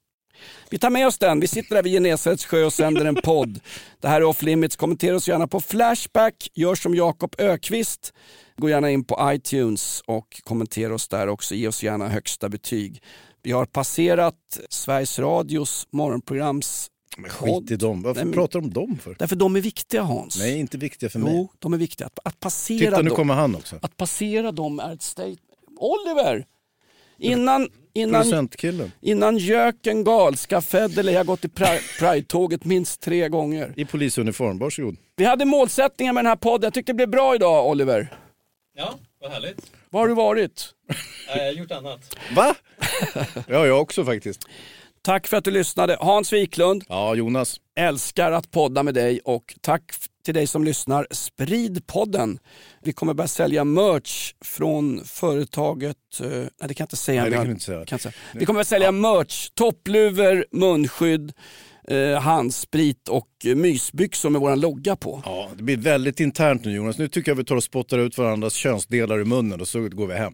Vi 0.70 0.80
tar 0.80 0.89
med 0.89 1.07
oss 1.07 1.17
den. 1.17 1.39
Vi 1.39 1.47
sitter 1.47 1.76
där 1.76 1.84
vid 1.84 1.93
Genesarets 1.93 2.45
sjö 2.45 2.63
och 2.63 2.74
sänder 2.74 3.05
en 3.05 3.15
podd. 3.15 3.59
Det 3.99 4.07
här 4.07 4.22
är 4.22 4.26
Off 4.26 4.41
Limits. 4.41 4.76
Kommentera 4.76 5.15
oss 5.15 5.28
gärna 5.28 5.47
på 5.47 5.61
Flashback. 5.61 6.49
Gör 6.53 6.76
som 6.76 6.95
Jakob 6.95 7.36
Ökvist. 7.38 8.13
Gå 8.57 8.70
gärna 8.70 8.89
in 8.89 9.03
på 9.03 9.32
iTunes 9.34 10.01
och 10.05 10.41
kommentera 10.43 10.93
oss 10.93 11.07
där 11.07 11.28
också. 11.28 11.55
Ge 11.55 11.67
oss 11.67 11.84
gärna 11.84 12.07
högsta 12.07 12.49
betyg. 12.49 13.01
Vi 13.43 13.51
har 13.51 13.65
passerat 13.65 14.59
Sveriges 14.70 15.20
Radios 15.20 15.88
morgonprograms 15.91 16.89
men 17.18 17.30
skit 17.30 17.72
i 17.72 17.76
dem. 17.76 18.01
Varför 18.01 18.16
Nej, 18.20 18.26
men- 18.26 18.34
pratar 18.34 18.60
du 18.60 18.66
om 18.66 18.74
dem 18.74 18.97
för? 19.03 19.16
Därför 19.20 19.36
de 19.36 19.55
är 19.55 19.62
viktiga 19.62 20.01
Hans. 20.01 20.38
Nej, 20.39 20.60
inte 20.60 20.78
viktiga 20.78 21.10
för 21.10 21.20
mig. 21.20 21.34
Jo, 21.36 21.49
de 21.60 21.74
är 21.74 21.78
viktiga. 21.78 22.07
Att, 22.07 22.20
att 22.24 22.39
passera 22.39 22.80
Titta, 22.80 23.01
nu 23.01 23.10
dem. 23.10 23.16
kommer 23.16 23.34
han 23.34 23.55
också. 23.55 23.76
Att 23.82 23.97
passera 23.97 24.51
dem 24.51 24.80
är 24.80 24.93
ett 24.93 25.01
statement. 25.01 25.39
Oliver! 25.80 26.45
Innan, 27.22 27.70
innan, 27.93 28.49
innan 29.01 29.38
göken 29.38 30.03
gal 30.03 30.38
ska 30.38 30.62
Federley 30.62 31.16
ha 31.16 31.24
gått 31.24 31.45
i 31.45 31.47
Pri- 31.47 31.99
Pride-tåget 31.99 32.66
minst 32.66 33.01
tre 33.01 33.30
gånger. 33.30 33.74
I 33.78 33.86
polisuniform, 33.86 34.60
varsågod. 34.60 34.95
Vi 35.16 35.26
hade 35.26 35.45
målsättningar 35.45 36.14
med 36.14 36.24
den 36.24 36.30
här 36.30 36.36
podden. 36.36 36.64
Jag 36.68 36.74
tyckte 36.74 36.91
det 36.91 36.95
blev 36.95 37.10
bra 37.10 37.36
idag 37.36 37.68
Oliver. 37.70 38.18
Ja, 38.78 38.93
vad 39.22 39.32
härligt. 39.32 39.72
Var 39.89 39.99
har 40.01 40.07
du 40.07 40.14
varit? 40.14 40.70
Jag 41.28 41.45
har 41.45 41.51
gjort 41.51 41.72
annat. 41.72 42.16
Va? 42.36 42.55
Ja, 43.47 43.66
jag 43.68 43.82
också 43.82 44.05
faktiskt. 44.05 44.41
Tack 45.02 45.28
för 45.28 45.38
att 45.38 45.43
du 45.43 45.52
lyssnade. 45.52 45.97
Hans 46.00 46.34
Wiklund, 46.34 46.84
Ja, 46.89 47.16
Jonas. 47.16 47.58
älskar 47.76 48.32
att 48.32 48.52
podda 48.52 48.84
med 48.84 48.93
dig 48.93 49.20
och 49.26 49.56
tack 49.62 49.84
till 50.26 50.34
dig 50.34 50.47
som 50.47 50.64
lyssnar. 50.64 51.08
Sprid 51.12 51.88
podden. 51.88 52.39
Vi 52.84 52.93
kommer 52.93 53.14
börja 53.14 53.28
sälja 53.28 53.64
merch 53.64 54.34
från 54.45 55.02
företaget, 55.06 55.95
eh, 56.22 56.28
nej 56.30 56.50
det 56.60 56.74
kan 56.74 56.84
jag 56.84 56.86
inte 56.86 56.95
säga. 56.95 57.22
Nej, 57.22 57.30
det 57.32 57.36
Vi 57.36 57.38
kan 57.38 57.45
du 57.45 57.52
inte 57.52 57.66
säga. 57.66 57.86
kan 57.86 58.00
säga. 58.00 58.14
Vi 58.34 58.45
kommer 58.45 58.62
att 58.62 58.68
sälja 58.68 58.91
merch, 58.91 59.50
toppluvor, 59.54 60.45
munskydd, 60.52 61.34
eh, 61.88 62.20
handsprit 62.22 63.08
och 63.10 63.28
mysbyxor 63.56 64.30
med 64.30 64.41
våran 64.41 64.60
logga 64.60 64.95
på. 64.95 65.22
Ja, 65.26 65.50
det 65.58 65.64
blir 65.64 65.78
väldigt 65.78 66.20
internt 66.20 66.66
nu 66.66 66.72
Jonas. 66.76 66.97
Nu 66.97 67.08
tycker 67.08 67.32
jag 67.32 67.36
vi 67.36 67.43
tar 67.43 67.56
och 67.56 67.64
spottar 67.64 67.97
ut 67.97 68.18
varandras 68.18 68.54
könsdelar 68.54 69.22
i 69.22 69.26
munnen 69.26 69.62
och 69.62 69.68
så 69.68 69.80
går 69.89 70.08
vi 70.08 70.14
hem. 70.14 70.34